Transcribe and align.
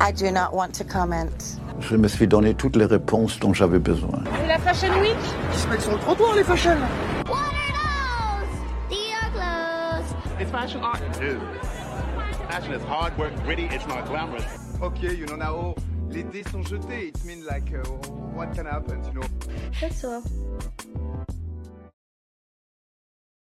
I 0.00 0.12
do 0.12 0.30
not 0.30 0.54
want 0.54 0.74
to 0.76 0.84
comment. 0.84 1.58
Je 1.80 1.96
me 1.96 2.06
suis 2.08 2.26
donné 2.28 2.54
toutes 2.54 2.76
les 2.76 2.84
réponses 2.84 3.38
dont 3.40 3.52
j'avais 3.52 3.80
besoin. 3.80 4.22
C'est 4.40 4.46
la 4.46 4.58
Fashion 4.58 5.00
Week? 5.00 5.16
Ils 5.52 5.58
se 5.58 5.68
mettent 5.68 5.80
sur 5.80 5.92
le 5.92 5.98
trottoir, 5.98 6.34
les 6.36 6.44
fashion 6.44 6.76
What 7.26 7.34
are 7.34 8.40
those? 8.40 8.90
These 8.90 9.12
are 9.20 9.30
clothes. 9.32 10.40
It's 10.40 10.50
fashion 10.50 10.80
art. 10.82 11.00
Dude. 11.18 11.40
Fashion 12.48 12.72
is 12.74 12.82
hard 12.84 13.16
work, 13.18 13.32
gritty, 13.44 13.64
it's 13.72 13.86
not 13.88 14.06
glamorous. 14.06 14.44
Okay, 14.80 15.14
you 15.14 15.26
know 15.26 15.36
now, 15.36 15.74
les 16.10 16.22
dés 16.22 16.44
sont 16.44 16.62
jetés. 16.62 17.08
It 17.08 17.24
means 17.24 17.44
like, 17.44 17.72
uh, 17.74 17.82
what 18.34 18.54
can 18.54 18.66
happen, 18.66 19.02
you 19.04 19.20
know? 19.20 19.26
That's 19.80 20.04
all. 20.04 20.22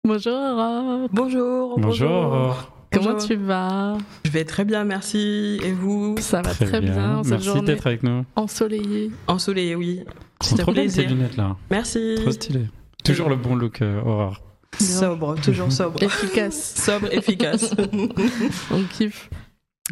Bonjour 0.04 0.34
Aurore. 0.36 1.08
Bonjour. 1.12 1.78
Bonjour. 1.80 2.75
Comment 2.96 3.12
Bonjour. 3.12 3.28
tu 3.28 3.36
vas? 3.36 3.98
Je 4.24 4.30
vais 4.30 4.44
très 4.44 4.64
bien, 4.64 4.84
merci. 4.84 5.58
Et 5.62 5.72
vous? 5.72 6.14
Ça 6.18 6.40
va 6.42 6.50
très, 6.54 6.80
bien. 6.80 7.20
cette 7.22 7.30
Merci 7.32 7.44
journée 7.46 7.62
d'être 7.66 7.86
avec 7.86 8.02
nous. 8.02 8.24
ensollée. 8.36 9.10
Ensoleillé, 9.26 9.74
oui. 9.74 10.00
C'est 10.40 10.50
C'était 10.50 10.62
trop 10.62 10.72
bien 10.72 10.88
ces 10.88 11.02
plaisir. 11.02 11.10
lunettes 11.16 11.36
là. 11.36 11.56
Merci. 11.70 12.14
Trop 12.22 12.30
stylé. 12.30 12.60
Toujours 13.04 13.28
le 13.28 13.36
bon 13.36 13.54
look, 13.54 13.82
euh, 13.82 14.00
Aurore. 14.02 14.40
Sobre, 14.80 15.34
toujours 15.40 15.70
sobre. 15.72 16.02
Efficace. 16.02 16.74
sobre, 16.76 17.12
efficace. 17.12 17.74
On 18.70 18.82
kiffe. 18.84 19.30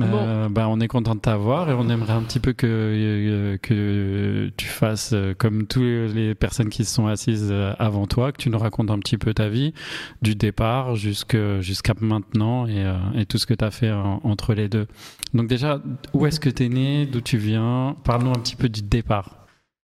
Euh, 0.00 0.48
bah, 0.48 0.66
on 0.68 0.80
est 0.80 0.88
content 0.88 1.14
de 1.14 1.20
t'avoir 1.20 1.70
et 1.70 1.72
on 1.72 1.88
aimerait 1.88 2.14
un 2.14 2.22
petit 2.22 2.40
peu 2.40 2.52
que, 2.52 2.66
euh, 2.66 3.56
que 3.58 4.50
tu 4.56 4.66
fasses 4.66 5.12
euh, 5.12 5.34
comme 5.38 5.68
toutes 5.68 5.84
les 6.14 6.34
personnes 6.34 6.68
qui 6.68 6.84
se 6.84 6.92
sont 6.92 7.06
assises 7.06 7.54
avant 7.78 8.06
toi, 8.08 8.32
que 8.32 8.38
tu 8.38 8.50
nous 8.50 8.58
racontes 8.58 8.90
un 8.90 8.98
petit 8.98 9.18
peu 9.18 9.32
ta 9.34 9.48
vie, 9.48 9.72
du 10.20 10.34
départ 10.34 10.96
jusqu'à 10.96 11.94
maintenant 12.00 12.66
et, 12.66 12.84
et 13.14 13.24
tout 13.26 13.38
ce 13.38 13.46
que 13.46 13.54
tu 13.54 13.64
as 13.64 13.70
fait 13.70 13.92
en- 13.92 14.20
entre 14.24 14.54
les 14.54 14.68
deux. 14.68 14.86
Donc 15.32 15.46
déjà, 15.48 15.80
où 16.12 16.26
est-ce 16.26 16.40
que 16.40 16.50
tu 16.50 16.64
es 16.64 16.68
né, 16.68 17.06
d'où 17.06 17.20
tu 17.20 17.38
viens? 17.38 17.96
Parle-nous 18.02 18.30
un 18.30 18.40
petit 18.42 18.56
peu 18.56 18.68
du 18.68 18.82
départ. 18.82 19.43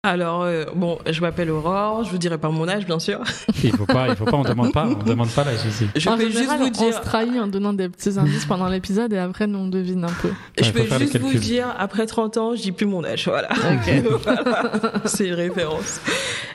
Alors, 0.06 0.44
euh, 0.44 0.66
bon, 0.76 1.00
je 1.10 1.22
m'appelle 1.22 1.50
Aurore, 1.50 2.04
je 2.04 2.10
vous 2.12 2.18
dirai 2.18 2.38
pas 2.38 2.50
mon 2.50 2.68
âge, 2.68 2.86
bien 2.86 3.00
sûr. 3.00 3.22
Il 3.64 3.72
faut 3.72 3.86
pas, 3.86 4.10
il 4.10 4.18
faut 4.18 4.26
pas, 4.26 4.36
on 4.36 4.44
demande 4.44 4.74
pas, 4.74 4.86
on 4.86 5.02
demande 5.02 5.30
pas 5.30 5.46
l'âge 5.46 5.66
ici. 5.66 5.88
Je 5.96 6.10
en 6.10 6.18
peux 6.18 6.30
général, 6.30 6.60
juste 6.60 6.78
vous 6.78 6.84
on 6.84 6.90
dire. 6.90 6.98
se 6.98 7.02
trahit 7.06 7.40
en 7.40 7.48
donnant 7.48 7.72
des 7.72 7.88
petits 7.88 8.20
indices 8.20 8.44
pendant 8.46 8.68
l'épisode 8.68 9.14
et 9.14 9.18
après, 9.18 9.48
nous, 9.48 9.60
on 9.60 9.68
devine 9.70 10.04
un 10.04 10.08
peu. 10.22 10.30
Je 10.60 10.66
Ouais, 10.66 10.72
peux 10.74 11.00
juste 11.00 11.18
vous 11.20 11.34
dire, 11.36 11.74
après 11.80 12.06
30 12.06 12.36
ans, 12.36 12.54
je 12.54 12.62
dis 12.64 12.74
plus 12.74 12.86
mon 12.86 13.06
âge, 13.06 13.30
voilà. 13.30 13.48
Voilà. 14.24 14.72
C'est 15.06 15.28
une 15.30 15.36
référence. 15.36 16.02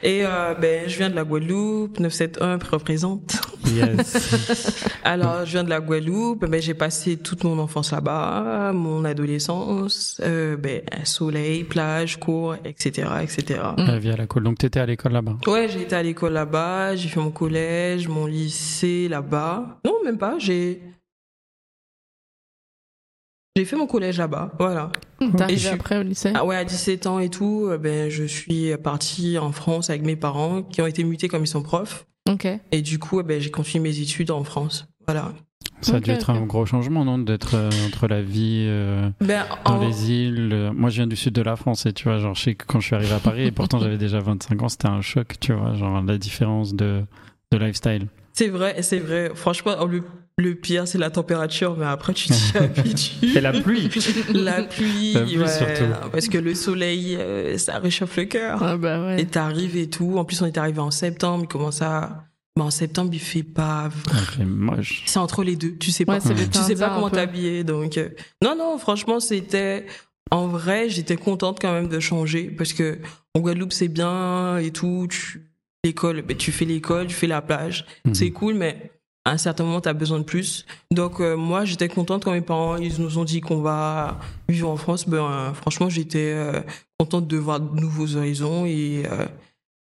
Et 0.02 0.26
euh, 0.26 0.52
ben, 0.60 0.82
je 0.86 0.98
viens 0.98 1.08
de 1.08 1.16
la 1.16 1.24
Guadeloupe, 1.24 1.98
971 2.00 2.68
représente. 2.70 3.40
Yes. 3.74 4.86
Alors, 5.04 5.46
je 5.46 5.52
viens 5.52 5.64
de 5.64 5.70
la 5.70 5.80
Guadeloupe, 5.80 6.44
ben, 6.46 6.60
j'ai 6.60 6.74
passé 6.74 7.16
toute 7.16 7.44
mon 7.44 7.58
enfance 7.58 7.92
là-bas, 7.92 8.72
mon 8.74 9.06
adolescence, 9.06 10.20
euh, 10.22 10.56
ben, 10.58 10.82
soleil, 11.04 11.64
plage, 11.64 12.18
cours, 12.20 12.54
etc., 12.66 13.08
etc. 13.22 13.37
La 13.76 13.98
vie 13.98 14.10
à 14.10 14.16
la 14.16 14.26
cool. 14.26 14.42
Donc 14.44 14.58
t'étais 14.58 14.80
à 14.80 14.86
l'école 14.86 15.12
là-bas. 15.12 15.36
Ouais, 15.46 15.68
j'ai 15.68 15.82
été 15.82 15.94
à 15.96 16.02
l'école 16.02 16.32
là-bas, 16.32 16.96
j'ai 16.96 17.08
fait 17.08 17.20
mon 17.20 17.30
collège, 17.30 18.08
mon 18.08 18.26
lycée 18.26 19.08
là-bas. 19.08 19.80
Non, 19.84 19.94
même 20.04 20.18
pas, 20.18 20.38
j'ai... 20.38 20.82
J'ai 23.56 23.64
fait 23.64 23.76
mon 23.76 23.88
collège 23.88 24.18
là-bas, 24.18 24.52
voilà. 24.58 24.92
T'es 25.18 25.24
Et 25.26 25.30
je 25.36 25.42
arrivé 25.42 25.58
suis- 25.58 25.68
après 25.70 25.98
au 25.98 26.02
lycée? 26.02 26.30
Ah 26.34 26.44
ouais, 26.44 26.54
à 26.56 26.64
17 26.64 27.06
ans 27.08 27.18
et 27.18 27.28
tout, 27.28 27.66
euh, 27.68 27.76
ben, 27.76 28.08
je 28.08 28.22
suis 28.22 28.76
partie 28.76 29.36
en 29.36 29.50
France 29.50 29.90
avec 29.90 30.02
mes 30.02 30.14
parents 30.14 30.62
qui 30.62 30.80
ont 30.80 30.86
été 30.86 31.02
mutés 31.02 31.26
comme 31.26 31.42
ils 31.42 31.48
sont 31.48 31.62
profs. 31.62 32.06
Ok. 32.30 32.46
Et 32.70 32.82
du 32.82 33.00
coup, 33.00 33.18
eh 33.18 33.24
ben, 33.24 33.40
j'ai 33.40 33.50
continué 33.50 33.82
mes 33.90 33.98
études 34.00 34.30
en 34.30 34.44
France. 34.44 34.86
Voilà. 35.06 35.32
Ça 35.82 35.96
a 35.96 36.00
dû 36.00 36.10
être 36.10 36.30
un 36.30 36.40
gros 36.44 36.66
changement, 36.66 37.04
non 37.04 37.18
D'être 37.18 37.54
euh, 37.54 37.70
entre 37.86 38.08
la 38.08 38.20
vie 38.22 38.64
euh, 38.68 39.08
Ben, 39.20 39.44
dans 39.64 39.74
en- 39.76 39.80
les 39.80 40.10
îles. 40.10 40.50
euh, 40.52 40.72
Moi, 40.72 40.90
je 40.90 40.96
viens 40.96 41.06
du 41.06 41.16
sud 41.16 41.32
de 41.34 41.42
la 41.42 41.56
France 41.56 41.86
et 41.86 41.92
tu 41.92 42.04
vois, 42.04 42.18
genre, 42.18 42.34
je 42.34 42.42
sais 42.42 42.54
que 42.54 42.64
quand 42.66 42.80
je 42.80 42.86
suis 42.86 42.94
arrivé 42.96 43.12
à 43.12 43.18
Paris, 43.20 43.44
et 43.46 43.52
pourtant 43.52 43.78
j'avais 43.80 43.98
déjà 43.98 44.18
25 44.20 44.62
ans, 44.62 44.68
c'était 44.68 44.88
un 44.88 45.00
choc, 45.00 45.34
tu 45.40 45.52
vois, 45.52 45.74
genre 45.74 46.02
la 46.02 46.18
différence 46.18 46.74
de, 46.74 47.02
de 47.52 47.58
lifestyle. 47.58 48.06
C'est 48.32 48.48
vrai, 48.48 48.82
c'est 48.82 48.98
vrai. 48.98 49.32
Franchement, 49.34 49.72
oh, 49.80 49.86
le, 49.86 50.02
le 50.36 50.54
pire, 50.54 50.86
c'est 50.86 50.98
la 50.98 51.10
température, 51.10 51.76
mais 51.76 51.86
après, 51.86 52.14
tu 52.14 52.28
t'y 52.28 52.56
habitues. 52.58 53.36
Et 53.36 53.40
la 53.40 53.52
pluie 53.52 53.88
La 54.34 54.62
pluie, 54.62 55.12
La 55.14 55.20
pluie, 55.22 55.38
ouais, 55.38 55.48
surtout. 55.48 56.10
parce 56.12 56.28
que 56.28 56.38
le 56.38 56.54
soleil, 56.54 57.16
euh, 57.18 57.58
ça 57.58 57.78
réchauffe 57.78 58.16
le 58.16 58.24
cœur. 58.26 58.62
Ah 58.62 58.76
bah 58.76 59.00
ouais. 59.04 59.20
Et 59.22 59.26
t'arrives 59.26 59.76
et 59.76 59.88
tout. 59.90 60.18
En 60.18 60.24
plus, 60.24 60.40
on 60.42 60.46
est 60.46 60.56
arrivé 60.58 60.78
en 60.80 60.90
septembre, 60.92 61.44
il 61.44 61.48
commence 61.48 61.82
à... 61.82 62.24
En 62.60 62.70
septembre, 62.70 63.10
il 63.12 63.20
fait 63.20 63.42
pas... 63.42 63.88
C'est 64.36 64.44
moche. 64.44 65.02
C'est 65.06 65.18
entre 65.18 65.42
les 65.44 65.56
deux, 65.56 65.76
tu 65.76 65.90
sais 65.90 66.04
pas. 66.04 66.18
Ouais, 66.18 66.48
tu 66.50 66.58
sais 66.58 66.74
pas 66.74 66.90
comment 66.90 67.10
t'habiller, 67.10 67.64
donc... 67.64 67.96
euh, 67.98 68.10
Non, 68.42 68.56
non, 68.56 68.78
franchement, 68.78 69.20
c'était... 69.20 69.86
En 70.30 70.46
vrai, 70.46 70.90
j'étais 70.90 71.16
contente 71.16 71.58
quand 71.60 71.72
même 71.72 71.88
de 71.88 72.00
changer, 72.00 72.44
parce 72.50 72.72
que 72.74 72.98
en 73.34 73.40
Guadeloupe, 73.40 73.72
c'est 73.72 73.88
bien 73.88 74.58
et 74.58 74.70
tout. 74.70 75.06
Tu... 75.08 75.42
L'école, 75.84 76.22
ben, 76.22 76.36
tu 76.36 76.52
fais 76.52 76.64
l'école, 76.64 77.06
tu 77.06 77.14
fais 77.14 77.28
la 77.28 77.40
plage. 77.40 77.86
Mhm. 78.04 78.14
C'est 78.14 78.30
cool, 78.30 78.54
mais 78.54 78.90
à 79.24 79.30
un 79.30 79.38
certain 79.38 79.64
moment, 79.64 79.80
tu 79.80 79.88
as 79.88 79.94
besoin 79.94 80.18
de 80.18 80.24
plus. 80.24 80.66
Donc, 80.90 81.20
euh, 81.20 81.36
moi, 81.36 81.64
j'étais 81.64 81.88
contente 81.88 82.24
quand 82.24 82.32
mes 82.32 82.40
parents 82.40 82.76
ils 82.76 83.00
nous 83.00 83.16
ont 83.18 83.24
dit 83.24 83.40
qu'on 83.40 83.62
va 83.62 84.18
vivre 84.48 84.68
en 84.68 84.76
France. 84.76 85.08
Ben, 85.08 85.18
euh, 85.18 85.54
franchement, 85.54 85.88
j'étais 85.88 86.32
euh, 86.34 86.60
contente 86.98 87.26
de 87.28 87.36
voir 87.38 87.60
de 87.60 87.80
nouveaux 87.80 88.16
horizons 88.16 88.66
et 88.66 89.04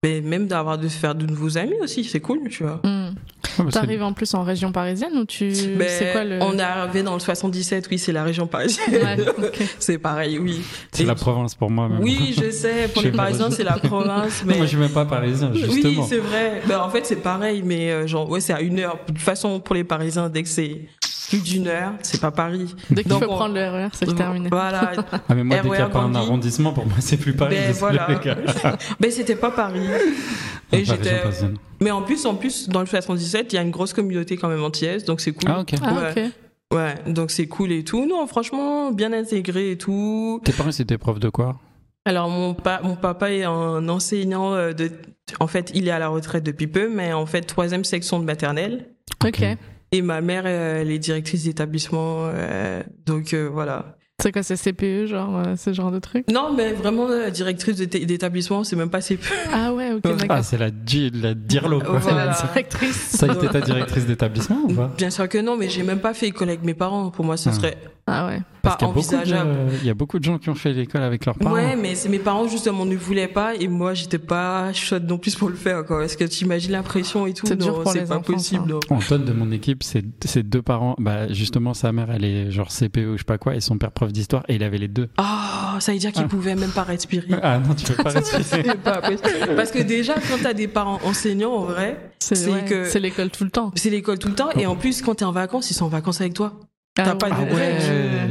ben, 0.04 0.24
même 0.24 0.46
d'avoir 0.48 0.78
de 0.78 0.88
faire 0.88 1.16
de 1.16 1.26
nouveaux 1.26 1.58
amis 1.58 1.74
aussi. 1.82 2.04
C'est 2.04 2.20
cool, 2.20 2.48
tu 2.50 2.64
vois. 2.64 2.80
Bah, 2.84 3.10
c'est- 3.58 3.72
T'arrives 3.72 4.04
en 4.04 4.14
plus 4.14 4.32
en 4.36 4.44
région 4.44 4.72
parisienne 4.72 5.18
ou 5.18 5.26
tu. 5.26 5.50
Ben, 5.76 5.88
c'est 5.90 6.12
quoi 6.12 6.24
le. 6.24 6.38
On 6.44 6.58
est 6.60 6.62
arrivé 6.62 7.02
dans 7.02 7.16
le 7.16 7.20
77, 7.20 7.88
oui, 7.90 7.98
c'est 7.98 8.12
la 8.12 8.24
région 8.24 8.46
parisienne. 8.46 8.94
Ouais, 8.94 9.18
ok. 9.28 9.60
c'est 9.80 9.98
pareil, 9.98 10.38
oui. 10.38 10.62
C'est 10.92 11.04
la 11.06 11.16
province 11.16 11.56
pour 11.56 11.72
moi, 11.72 11.90
même. 11.90 12.00
Oui, 12.04 12.36
je 12.40 12.52
sais, 12.52 12.88
pour 12.94 13.02
les 13.04 13.12
Parisiens, 13.12 13.50
c'est 13.50 13.64
la 13.64 13.74
province. 13.80 14.44
Non, 14.44 14.48
Mais... 14.52 14.58
Moi, 14.58 14.66
je 14.66 14.70
suis 14.70 14.78
même 14.78 14.92
pas 14.92 15.06
parisien, 15.06 15.52
justement. 15.52 15.74
Oui, 15.74 16.00
c'est 16.08 16.20
vrai. 16.20 16.62
Ben, 16.68 16.80
en 16.80 16.90
fait, 16.90 17.04
c'est 17.08 17.16
pareil, 17.16 17.64
mais 17.66 17.90
euh, 17.92 18.06
genre, 18.06 18.30
ouais, 18.30 18.40
c'est 18.40 18.54
à 18.54 18.62
une 18.62 18.80
heure. 18.80 19.00
De 19.08 19.14
toute 19.14 19.22
façon, 19.22 19.60
pour 19.60 19.74
les 19.74 19.84
Parisiens, 19.84 20.30
dès 20.30 20.44
que 20.44 20.50
c'est 20.50 20.82
plus 21.28 21.44
d'une 21.44 21.68
heure, 21.68 21.94
c'est 22.02 22.22
pas 22.22 22.32
Paris. 22.32 22.74
Dès 22.90 23.04
qu'il 23.04 23.12
faut 23.12 23.24
on- 23.24 23.36
prendre 23.36 23.56
le 23.56 23.68
RER, 23.70 23.90
c'est 23.94 24.14
terminé. 24.16 24.50
Voilà. 24.50 24.94
ah, 25.28 25.36
mais 25.36 25.44
moi, 25.44 25.58
dès 25.58 25.62
qu'il 25.64 25.72
n'y 25.72 25.78
a 25.78 25.90
pas 25.90 26.00
un 26.00 26.16
arrondissement, 26.16 26.72
pour 26.74 26.86
moi, 26.86 26.96
c'est 27.00 27.18
plus 27.18 27.34
Paris. 27.34 27.56
Ben, 27.56 27.72
voilà. 27.74 28.08
gars. 28.24 28.38
ben, 29.00 29.12
c'était 29.12 29.36
pas 29.36 29.52
Paris. 29.52 29.82
Et 30.72 30.84
j'étais. 30.86 31.20
parisienne. 31.22 31.58
Mais 31.82 31.92
en 31.92 32.02
plus, 32.02 32.26
en 32.26 32.36
plus, 32.36 32.70
dans 32.70 32.80
le 32.82 32.86
77, 32.88 33.54
il 33.54 33.56
y 33.56 33.60
a 33.60 33.62
une 33.62 33.72
grosse 33.72 33.94
communauté 33.94 34.38
quand 34.38 34.50
même 34.50 34.64
antillaise, 34.64 35.04
donc 35.06 35.22
c'est 35.22 35.32
cool. 35.32 35.50
Ah, 35.54 35.60
ok. 35.62 35.74
Ah, 35.84 35.94
Ouais. 35.94 36.12
ok. 36.26 36.32
Ouais, 36.76 36.96
donc 37.14 37.32
c'est 37.32 37.48
cool 37.48 37.72
et 37.72 37.84
tout. 37.86 38.06
Non, 38.06 38.28
franchement, 38.28 38.92
bien 38.92 39.14
intégré 39.14 39.72
et 39.72 39.78
tout. 39.78 40.42
Tes 40.44 40.52
parents, 40.52 40.72
c'était 40.72 40.98
prof 40.98 41.18
de 41.20 41.30
quoi? 41.30 41.58
Alors 42.06 42.30
mon, 42.30 42.54
pa- 42.54 42.82
mon 42.84 42.96
papa 42.96 43.32
est 43.32 43.44
un 43.44 43.88
enseignant 43.90 44.54
euh, 44.54 44.74
de... 44.74 44.92
En 45.42 45.48
fait, 45.48 45.72
il 45.74 45.88
est 45.88 45.92
à 45.92 46.00
la 46.00 46.08
retraite 46.10 46.44
depuis 46.44 46.68
peu, 46.68 46.90
mais 46.90 47.12
en 47.14 47.26
fait, 47.26 47.42
troisième 47.42 47.84
section 47.86 48.20
de 48.20 48.26
maternelle. 48.26 48.88
Ok. 49.26 49.42
Et 49.92 50.02
ma 50.02 50.22
mère, 50.22 50.44
euh, 50.46 50.82
elle 50.82 50.92
est 50.92 51.00
directrice 51.00 51.44
d'établissement. 51.46 52.26
euh, 52.34 52.84
donc 53.06 53.34
euh, 53.34 53.50
voilà. 53.52 53.96
C'est 54.22 54.32
quoi, 54.32 54.42
c'est 54.42 54.56
CPE, 54.58 55.06
genre, 55.06 55.38
euh, 55.38 55.56
ce 55.56 55.72
genre 55.74 55.92
de 55.92 56.00
truc? 56.00 56.26
Non, 56.32 56.52
mais 56.52 56.74
vraiment, 56.74 57.08
euh, 57.08 57.30
directrice 57.30 57.76
d'éta- 57.78 58.04
d'établissement, 58.04 58.64
c'est 58.64 58.76
même 58.76 58.90
pas 58.90 59.00
peu. 59.16 59.16
Ah 59.54 59.72
ouais, 59.74 59.92
ok, 59.94 60.02
Ah, 60.06 60.14
d'accord. 60.16 60.44
c'est 60.44 60.58
la, 60.58 60.72
di- 60.72 61.12
la 61.12 61.36
dirlo, 61.36 61.80
quoi. 61.80 62.00
Voilà. 62.00 62.26
La 62.26 62.34
directrice. 62.34 62.96
Ça 62.96 63.28
a 63.32 63.36
été 63.36 63.48
ta 63.48 63.62
directrice 63.62 64.08
d'établissement 64.08 64.58
ou 64.64 64.74
pas? 64.74 64.92
Bien 64.98 65.12
sûr 65.12 65.30
que 65.30 65.38
non, 65.38 65.56
mais 65.56 65.70
j'ai 65.70 65.84
même 65.84 66.00
pas 66.00 66.16
fait 66.16 66.28
école 66.28 66.50
avec 66.50 66.64
mes 66.64 66.74
parents. 66.74 67.12
Pour 67.12 67.26
moi, 67.26 67.38
ce 67.38 67.50
Ah. 67.50 67.54
serait 67.54 67.78
Ah 68.10 68.28
ouais. 68.28 68.42
Parce 68.62 68.78
qu'il 68.78 69.84
y 69.84 69.86
y 69.88 69.90
a 69.90 69.94
beaucoup 69.94 70.20
de 70.20 70.24
gens 70.26 70.38
qui 70.40 70.50
ont 70.50 70.56
fait 70.56 70.74
l'école 70.74 71.02
avec 71.02 71.26
leurs 71.26 71.36
parents. 71.38 71.54
Ouais, 71.54 71.76
mais 71.78 71.96
c'est 71.96 72.10
mes 72.10 72.20
parents 72.20 72.48
justement 72.50 72.86
ne 72.86 72.96
voulaient 72.98 73.28
pas 73.30 73.56
et 73.56 73.68
moi 73.70 73.94
j'étais 73.94 74.18
pas 74.18 74.74
chaude 74.74 75.08
non 75.08 75.18
plus 75.18 75.36
pour 75.36 75.48
le 75.50 75.56
faire 75.56 75.86
quoi. 75.86 76.00
Parce 76.00 76.16
que 76.18 76.26
tu 76.26 76.44
imagines 76.44 76.72
la 76.74 76.84
pression 76.84 77.28
et 77.28 77.34
tout, 77.34 77.46
C'est 77.48 77.56
dur 77.58 77.78
non, 77.78 77.84
pour 77.84 77.92
c'est 77.94 78.02
les 78.02 78.06
pas 78.06 78.18
enfants, 78.18 78.34
possible. 78.34 78.66
non. 78.68 78.80
Antoine 78.90 79.24
de 79.24 79.32
mon 79.32 79.52
équipe, 79.52 79.84
ses 79.84 80.04
deux 80.44 80.62
parents. 80.62 80.96
Bah 81.00 81.32
justement, 81.32 81.74
sa 81.74 81.92
mère, 81.94 82.10
elle 82.12 82.26
est 82.26 82.52
genre 82.52 82.70
CPE 82.70 82.98
ou 83.08 83.14
je 83.14 83.20
sais 83.20 83.24
pas 83.26 83.38
quoi, 83.38 83.56
et 83.56 83.62
son 83.62 83.78
père 83.78 83.92
prof 83.92 84.12
d'histoire, 84.12 84.44
et 84.50 84.56
il 84.56 84.64
avait 84.64 84.78
les 84.80 84.88
deux. 84.90 85.10
Ah, 85.18 85.78
ça 85.80 85.94
veut 85.94 85.98
dire 86.00 86.12
qu'ils 86.12 86.24
Ah. 86.26 86.30
pouvaient 86.30 86.56
même 86.56 86.72
pas 86.72 86.84
respirer. 86.84 87.28
Ah 87.42 87.60
non, 87.60 87.74
tu 87.74 87.92
peux 87.94 88.04
pas 88.04 88.10
respirer. 88.12 88.64
Pas. 88.84 89.02
Parce 89.56 89.72
que 89.72 89.82
déjà, 89.82 90.16
quand 90.16 90.38
t'as 90.44 90.54
des 90.54 90.68
parents 90.68 91.00
enseignants, 91.06 91.54
en 91.54 91.64
vrai, 91.66 92.12
C'est 92.20 92.50
ouais, 92.52 92.66
que- 92.66 92.86
c'est 92.90 93.00
l'école 93.00 93.30
tout 93.30 93.44
le 93.46 93.50
temps. 93.52 93.72
c'est 93.76 93.90
l'école 93.90 94.20
tout 94.20 94.28
le 94.30 94.36
temps. 94.36 94.50
Et 94.58 94.66
en 94.66 94.76
plus, 94.76 95.02
quand 95.02 95.16
t'es 95.16 95.26
en 95.26 95.32
vacances, 95.32 95.72
ils 95.72 95.74
sont 95.74 95.86
en 95.86 95.90
vacances 95.90 96.20
avec 96.22 96.34
toi. 96.34 96.54
Ah 97.00 97.04
T'as 97.06 97.16
pas 97.16 97.30
de 97.30 97.36
Ah 97.38 97.46
break. 97.46 97.76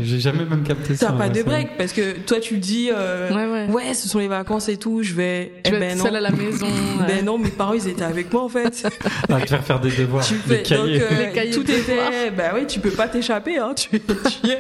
j'ai 0.03 0.19
jamais 0.19 0.45
même 0.45 0.63
capté 0.65 0.97
ça. 0.97 1.07
T'as 1.07 1.13
pas 1.13 1.29
de 1.29 1.43
break. 1.43 1.77
Parce 1.79 1.93
que 1.93 2.19
toi, 2.19 2.41
tu 2.41 2.59
dis, 2.59 2.91
euh, 2.93 3.31
Ouais, 3.31 3.67
ouais. 3.69 3.73
ouais, 3.89 3.95
ce 3.95 4.09
sont 4.09 4.19
les 4.19 4.27
vacances 4.29 4.69
et 4.69 4.77
tout, 4.77 5.03
je 5.03 5.15
vais. 5.15 5.53
Tu 5.65 5.71
eh 5.73 5.79
ben 5.79 5.83
être 5.83 5.99
non. 5.99 6.05
seule 6.05 6.17
à 6.17 6.21
la 6.21 6.31
maison. 6.31 6.67
Ben 7.07 7.25
non, 7.25 7.39
mes 7.39 7.51
parents, 7.51 7.75
ils 7.75 7.87
étaient 7.89 8.03
avec 8.03 8.33
moi 8.33 8.43
en 8.43 8.49
fait. 8.49 8.87
Ah, 9.29 9.41
te 9.41 9.47
faire 9.49 9.63
faire 9.65 9.81
des 9.81 9.91
devoirs, 9.91 10.25
tu 10.27 10.35
des 10.47 10.57
fais, 10.57 10.63
cahiers. 10.63 10.99
donc, 10.99 11.09
euh, 11.13 11.27
Les 11.27 11.33
cahiers 11.33 11.51
tout 11.53 11.63
de 11.63 11.71
était, 11.73 12.31
bah 12.37 12.53
oui, 12.55 12.67
tu 12.67 12.81
peux 12.81 12.91
pas 12.91 13.07
t'échapper, 13.09 13.59
hein, 13.59 13.75
tu, 13.77 13.89
tu 13.91 14.51
es. 14.51 14.59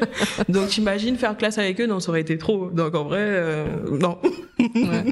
Donc 0.48 0.68
t'imagines 0.68 1.16
faire 1.16 1.36
classe 1.36 1.58
avec 1.58 1.80
eux, 1.80 1.86
non, 1.86 1.98
ça 2.00 2.10
aurait 2.10 2.20
été 2.20 2.36
trop. 2.38 2.70
Donc 2.70 2.94
en 2.94 3.04
vrai, 3.04 3.18
euh, 3.20 3.66
non. 4.00 4.18
Ouais. 4.58 5.04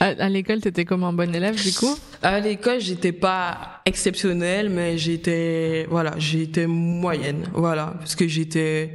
À, 0.00 0.06
à 0.06 0.28
l'école, 0.28 0.60
t'étais 0.60 0.84
comme 0.84 1.04
un 1.04 1.12
bon 1.12 1.34
élève, 1.34 1.54
du 1.60 1.72
coup? 1.72 1.96
À 2.22 2.40
l'école, 2.40 2.80
j'étais 2.80 3.12
pas 3.12 3.80
exceptionnelle, 3.86 4.68
mais 4.70 4.98
j'étais, 4.98 5.86
voilà, 5.90 6.12
j'étais 6.18 6.66
moyenne, 6.66 7.44
voilà, 7.54 7.94
parce 7.98 8.14
que 8.16 8.26
j'étais, 8.38 8.94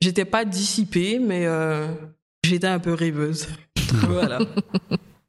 j'étais 0.00 0.24
pas 0.24 0.44
dissipée, 0.44 1.18
mais 1.18 1.46
euh, 1.46 1.88
j'étais 2.44 2.66
un 2.66 2.78
peu 2.78 2.94
rêveuse. 2.94 3.48
voilà. 4.08 4.38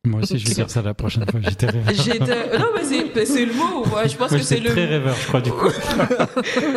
Moi 0.06 0.22
aussi, 0.22 0.38
je 0.38 0.48
vais 0.48 0.54
dire 0.56 0.70
ça 0.70 0.82
la 0.82 0.94
prochaine 0.94 1.26
fois. 1.30 1.40
J'étais 1.42 1.68
rêveur. 1.68 1.94
J'étais. 2.04 2.58
Non, 2.60 2.66
mais 2.76 2.84
c'est, 2.84 3.26
c'est 3.26 3.46
le 3.46 3.54
mot. 3.54 3.86
je 3.86 4.18
pense 4.18 4.32
Moi, 4.32 4.40
que 4.40 4.46
c'est 4.46 4.58
j'étais 4.58 4.68
le. 4.68 4.72
très 4.72 4.86
rêveur, 4.86 5.16
je 5.16 5.28
crois, 5.28 5.42
du 5.42 5.52
coup. 5.52 5.70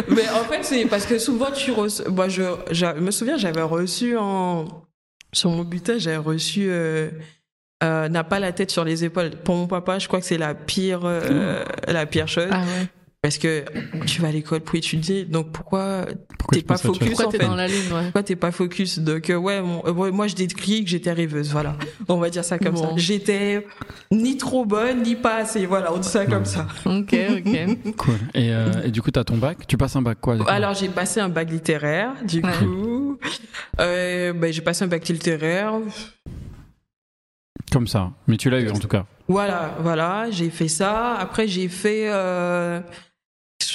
Mais 0.14 0.28
en 0.28 0.44
fait, 0.44 0.62
c'est 0.62 0.84
parce 0.86 1.06
que 1.06 1.18
souvent 1.18 1.50
tu 1.50 1.72
reçois. 1.72 2.08
Moi, 2.08 2.28
je, 2.28 2.42
je 2.70 2.86
me 2.86 3.10
souviens, 3.10 3.36
j'avais 3.36 3.62
reçu 3.62 4.16
en 4.16 4.86
sur 5.32 5.50
mon 5.50 5.64
butin, 5.64 5.98
j'avais 5.98 6.16
reçu. 6.18 6.68
Euh, 6.70 7.10
euh, 7.82 8.08
n'a 8.08 8.24
pas 8.24 8.40
la 8.40 8.52
tête 8.52 8.70
sur 8.70 8.84
les 8.84 9.04
épaules. 9.04 9.30
Pour 9.44 9.54
mon 9.56 9.66
papa, 9.66 9.98
je 9.98 10.06
crois 10.08 10.20
que 10.20 10.26
c'est 10.26 10.38
la 10.38 10.54
pire, 10.54 11.00
euh, 11.04 11.62
la 11.88 12.06
pire 12.06 12.26
chose. 12.26 12.48
Ah 12.50 12.60
ouais. 12.60 12.86
Parce 13.26 13.38
que 13.38 13.64
tu 14.06 14.22
vas 14.22 14.28
à 14.28 14.30
l'école 14.30 14.60
pour 14.60 14.76
étudier, 14.76 15.24
donc 15.24 15.50
pourquoi 15.50 16.06
Pourquoi 16.38 16.58
t'es 16.58 16.62
pas 16.62 16.78
focus 16.78 17.08
Pourquoi 17.08 17.26
en 17.26 17.30
t'es 17.30 17.38
fait 17.38 17.44
dans 17.46 17.56
la 17.56 17.66
lune, 17.66 17.92
ouais. 17.92 18.02
Pourquoi 18.04 18.22
t'es 18.22 18.36
pas 18.36 18.52
focus 18.52 19.00
Donc 19.00 19.30
euh, 19.30 19.34
ouais, 19.34 19.60
mon- 19.62 19.84
euh, 19.84 20.12
moi 20.12 20.28
je 20.28 20.36
décris 20.36 20.84
que 20.84 20.90
j'étais 20.90 21.10
rêveuse, 21.10 21.50
voilà. 21.50 21.76
On 22.08 22.18
va 22.18 22.30
dire 22.30 22.44
ça 22.44 22.56
comme 22.60 22.76
ça. 22.76 22.90
J'étais 22.94 23.66
ni 24.12 24.36
trop 24.36 24.64
bonne, 24.64 25.02
ni 25.02 25.16
pas 25.16 25.38
assez, 25.38 25.66
voilà, 25.66 25.92
on 25.92 25.96
dit 25.98 26.06
ça 26.08 26.24
comme 26.24 26.44
ça. 26.44 26.68
Ok, 26.84 27.16
ok. 27.30 27.94
Cool. 27.96 28.14
Et, 28.34 28.52
euh, 28.54 28.84
et 28.84 28.90
du 28.92 29.02
coup, 29.02 29.10
t'as 29.10 29.24
ton 29.24 29.38
bac? 29.38 29.66
Tu 29.66 29.76
passes 29.76 29.96
un 29.96 30.02
bac 30.02 30.18
quoi 30.20 30.36
Alors 30.48 30.74
j'ai 30.74 30.88
passé 30.88 31.18
un 31.18 31.28
bac 31.28 31.50
littéraire, 31.50 32.12
du 32.24 32.40
Ouais. 32.42 32.52
coup. 32.60 33.18
Euh, 33.80 34.32
ben, 34.34 34.52
j'ai 34.52 34.62
passé 34.62 34.84
un 34.84 34.88
bac 34.88 35.08
littéraire. 35.08 35.72
Comme 37.72 37.88
ça. 37.88 38.12
Mais 38.28 38.36
tu 38.36 38.50
l'as 38.50 38.60
eu 38.60 38.70
en 38.70 38.78
tout 38.78 38.86
cas. 38.86 39.04
Voilà, 39.26 39.76
voilà, 39.80 40.26
j'ai 40.30 40.50
fait 40.50 40.68
ça. 40.68 41.14
Après 41.16 41.48
j'ai 41.48 41.66
fait 41.68 42.06
euh, 42.08 42.80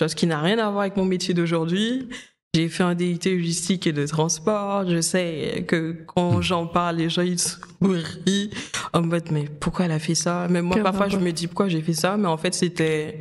chose 0.05 0.15
qui 0.15 0.27
n'a 0.27 0.39
rien 0.39 0.59
à 0.59 0.69
voir 0.69 0.81
avec 0.81 0.97
mon 0.97 1.05
métier 1.05 1.33
d'aujourd'hui. 1.33 2.09
J'ai 2.53 2.67
fait 2.67 2.83
un 2.83 2.95
DIT 2.95 3.25
logistique 3.25 3.87
et 3.87 3.93
de 3.93 4.05
transport. 4.05 4.85
Je 4.89 4.99
sais 4.99 5.63
que 5.67 6.03
quand 6.05 6.41
j'en 6.41 6.67
parle, 6.67 6.97
les 6.97 7.09
gens 7.09 7.21
ils 7.21 7.39
sourient 7.39 8.49
en 8.91 9.01
mode 9.01 9.31
mais 9.31 9.45
pourquoi 9.59 9.85
elle 9.85 9.91
a 9.91 9.99
fait 9.99 10.15
ça? 10.15 10.47
Même 10.49 10.65
moi 10.65 10.77
parfois 10.83 11.07
je 11.07 11.17
me 11.17 11.31
dis 11.31 11.47
pourquoi 11.47 11.69
j'ai 11.69 11.81
fait 11.81 11.93
ça, 11.93 12.17
mais 12.17 12.27
en 12.27 12.37
fait 12.37 12.53
c'était 12.53 13.19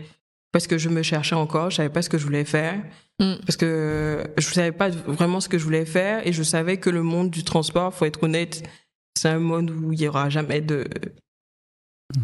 parce 0.52 0.66
que 0.66 0.78
je 0.78 0.88
me 0.88 1.02
cherchais 1.02 1.36
encore, 1.36 1.70
je 1.70 1.76
savais 1.76 1.90
pas 1.90 2.02
ce 2.02 2.08
que 2.08 2.18
je 2.18 2.24
voulais 2.24 2.44
faire. 2.44 2.82
Mm. 3.20 3.34
Parce 3.46 3.56
que 3.56 4.24
je 4.36 4.46
savais 4.46 4.72
pas 4.72 4.88
vraiment 4.88 5.40
ce 5.40 5.48
que 5.48 5.58
je 5.58 5.64
voulais 5.64 5.84
faire 5.84 6.26
et 6.26 6.32
je 6.32 6.42
savais 6.42 6.78
que 6.78 6.90
le 6.90 7.02
monde 7.02 7.30
du 7.30 7.44
transport, 7.44 7.94
faut 7.94 8.06
être 8.06 8.22
honnête, 8.24 8.68
c'est 9.16 9.28
un 9.28 9.38
monde 9.38 9.70
où 9.70 9.92
il 9.92 10.00
y 10.00 10.08
aura 10.08 10.28
jamais 10.28 10.60
de 10.60 10.86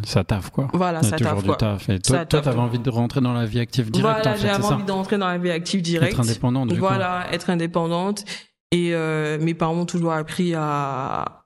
Ça 0.05 0.25
taffe 0.25 0.51
quoi. 0.51 0.69
voilà, 0.73 1.03
ça 1.03 1.17
toujours 1.17 1.33
taffe 1.33 1.43
du 1.43 1.49
quoi. 1.49 1.57
taf. 1.57 1.89
Et 1.89 2.01
toi, 2.01 2.25
t'avais 2.27 2.59
envie 2.59 2.79
de 2.79 2.91
rentrer 2.91 3.21
dans 3.21 3.33
la 3.33 3.47
vie 3.47 3.61
active 3.61 3.91
directe 3.91 4.01
Voilà, 4.01 4.31
en 4.31 4.35
fait, 4.35 4.47
j'avais 4.47 4.65
envie 4.65 4.85
d'entrer 4.85 5.19
dans 5.19 5.29
la 5.29 5.39
vie 5.39 5.51
active 5.51 5.83
directe. 5.83 6.13
Être 6.13 6.21
indépendante 6.21 6.69
du 6.69 6.75
coup. 6.75 6.81
Voilà, 6.81 7.27
être 7.33 7.51
indépendante. 7.51 8.25
Et 8.73 8.95
euh, 8.95 9.39
mes 9.41 9.55
parents 9.55 9.75
m'ont 9.75 9.87
toujours 9.87 10.13
appris 10.13 10.55
à, 10.55 11.46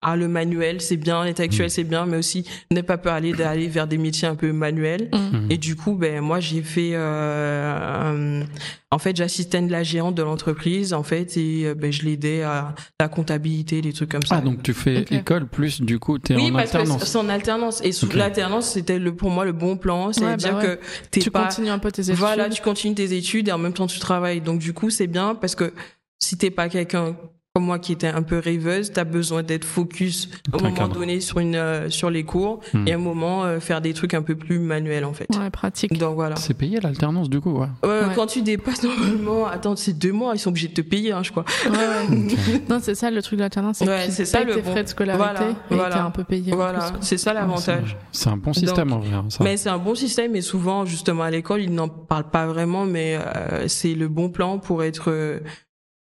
à 0.00 0.14
le 0.14 0.28
manuel, 0.28 0.80
c'est 0.80 0.96
bien, 0.96 1.24
l'intellectuel, 1.24 1.66
Mm. 1.66 1.70
c'est 1.70 1.84
bien, 1.84 2.06
mais 2.06 2.16
aussi 2.16 2.44
n'aie 2.70 2.84
pas 2.84 2.98
peur 2.98 3.14
d'aller 3.14 3.32
d'aller 3.32 3.66
vers 3.66 3.86
des 3.88 3.98
métiers 3.98 4.28
un 4.28 4.36
peu 4.36 4.52
manuels. 4.52 5.08
Mhm. 5.12 5.46
Et 5.50 5.56
du 5.58 5.74
coup, 5.74 5.94
ben 5.94 6.20
moi 6.20 6.38
j'ai 6.38 6.62
fait, 6.62 6.90
euh, 6.94 8.44
en 8.90 8.98
fait, 8.98 9.16
j'assistais 9.16 9.60
de 9.60 9.70
la 9.72 9.82
gérante 9.82 10.14
de 10.14 10.22
l'entreprise, 10.22 10.92
en 10.94 11.02
fait, 11.02 11.36
et 11.36 11.66
euh, 11.66 11.74
ben 11.74 11.90
je 11.92 12.04
l'aidais 12.04 12.42
à 12.42 12.74
la 13.00 13.08
comptabilité, 13.08 13.80
des 13.80 13.92
trucs 13.92 14.10
comme 14.10 14.22
ça. 14.22 14.36
Ah, 14.38 14.40
donc 14.40 14.62
tu 14.62 14.72
fais 14.72 15.04
école 15.10 15.46
plus 15.46 15.80
du 15.80 15.98
coup, 15.98 16.18
t'es 16.18 16.34
oui, 16.36 16.50
en 16.50 16.54
parce 16.54 16.70
que 16.72 16.76
alternance. 16.78 17.04
c'est 17.04 17.18
en 17.18 17.28
alternance. 17.28 17.80
Et 17.84 17.92
sous 17.92 18.08
l'alternance, 18.14 18.70
c'était 18.70 18.98
le, 18.98 19.14
pour 19.14 19.30
moi 19.30 19.44
le 19.44 19.52
bon 19.52 19.76
plan. 19.76 20.12
C'est-à-dire 20.12 20.52
bah 20.52 20.58
ouais. 20.58 20.64
que 20.76 20.80
t'es 21.10 21.20
Tu 21.20 21.30
pas, 21.30 21.44
continues 21.46 21.70
un 21.70 21.78
peu 21.78 21.90
tes 21.90 22.02
études. 22.02 22.14
Voilà, 22.14 22.48
tu 22.48 22.62
continues 22.62 22.94
tes 22.94 23.16
études 23.16 23.48
et 23.48 23.52
en 23.52 23.58
même 23.58 23.72
temps 23.74 23.86
tu 23.86 23.98
travailles. 23.98 24.40
Donc 24.40 24.60
du 24.60 24.72
coup, 24.72 24.90
c'est 24.90 25.06
bien 25.06 25.34
parce 25.34 25.54
que 25.54 25.72
si 26.20 26.36
t'es 26.38 26.50
pas 26.50 26.68
quelqu'un 26.68 27.16
comme 27.58 27.66
moi 27.66 27.80
qui 27.80 27.90
était 27.92 28.06
un 28.06 28.22
peu 28.22 28.38
rêveuse, 28.38 28.92
t'as 28.92 29.02
besoin 29.02 29.42
d'être 29.42 29.64
focus 29.64 30.28
au 30.52 30.58
moment 30.62 30.72
cadre. 30.74 30.94
donné 30.94 31.18
sur 31.20 31.40
une 31.40 31.56
euh, 31.56 31.90
sur 31.90 32.08
les 32.08 32.22
cours 32.22 32.60
Hmm. 32.72 32.86
et 32.86 32.92
à 32.92 32.94
un 32.94 32.98
moment 32.98 33.44
euh, 33.44 33.58
faire 33.58 33.80
des 33.80 33.92
trucs 33.94 34.14
un 34.14 34.22
peu 34.22 34.36
plus 34.36 34.60
manuels 34.60 35.04
en 35.04 35.12
fait. 35.12 35.26
Ouais, 35.36 35.50
pratique. 35.50 35.98
Donc 35.98 36.14
voilà. 36.14 36.36
C'est 36.36 36.54
payé 36.54 36.78
l'alternance 36.80 37.28
du 37.28 37.40
coup, 37.40 37.50
ouais. 37.58 37.66
Euh, 37.84 38.06
Ouais. 38.08 38.14
Quand 38.14 38.26
tu 38.26 38.42
dépasses 38.42 38.82
normalement, 38.84 39.46
attends, 39.48 39.74
c'est 39.74 39.92
deux 39.92 40.12
mois, 40.12 40.34
ils 40.34 40.38
sont 40.38 40.50
obligés 40.50 40.68
de 40.68 40.74
te 40.74 40.80
payer, 40.82 41.10
hein, 41.12 41.22
je 41.24 41.32
crois. 41.32 41.44
Ouais, 41.68 41.70
ouais. 41.76 42.60
Non, 42.70 42.78
c'est 42.80 42.94
ça 42.94 43.10
le 43.10 43.20
truc 43.22 43.38
de 43.38 43.42
l'alternance, 43.42 43.78
c'est 43.78 43.88
Ouais, 43.88 44.04
que 44.06 44.12
c'est 44.12 44.22
tu 44.22 44.30
ça, 44.30 44.44
le 44.44 44.54
tes 44.54 44.62
bon- 44.62 44.70
frais 44.70 44.84
de 44.84 44.88
scolarité 44.88 45.24
Voilà, 45.24 45.50
et 45.50 45.74
voilà. 45.74 45.94
t'es 45.96 46.00
un 46.00 46.10
peu 46.10 46.22
payé. 46.24 46.52
Voilà, 46.54 46.92
c'est 47.00 47.18
ça 47.18 47.32
l'avantage. 47.32 47.96
C'est 48.12 48.28
un 48.28 48.36
bon 48.36 48.52
système 48.52 48.88
Donc, 48.90 48.98
en 48.98 49.00
vrai. 49.00 49.14
hein, 49.16 49.24
ça. 49.30 49.42
Mais 49.42 49.56
c'est 49.56 49.68
un 49.70 49.78
bon 49.78 49.94
système 49.96 50.36
et 50.36 50.42
souvent, 50.42 50.84
justement, 50.84 51.24
à 51.24 51.30
l'école, 51.30 51.60
ils 51.62 51.74
n'en 51.74 51.88
parlent 51.88 52.30
pas 52.30 52.46
vraiment, 52.46 52.84
mais 52.84 53.18
euh, 53.18 53.66
c'est 53.66 53.94
le 53.94 54.06
bon 54.08 54.28
plan 54.30 54.58
pour 54.58 54.84
être 54.84 55.06
euh, 55.10 55.40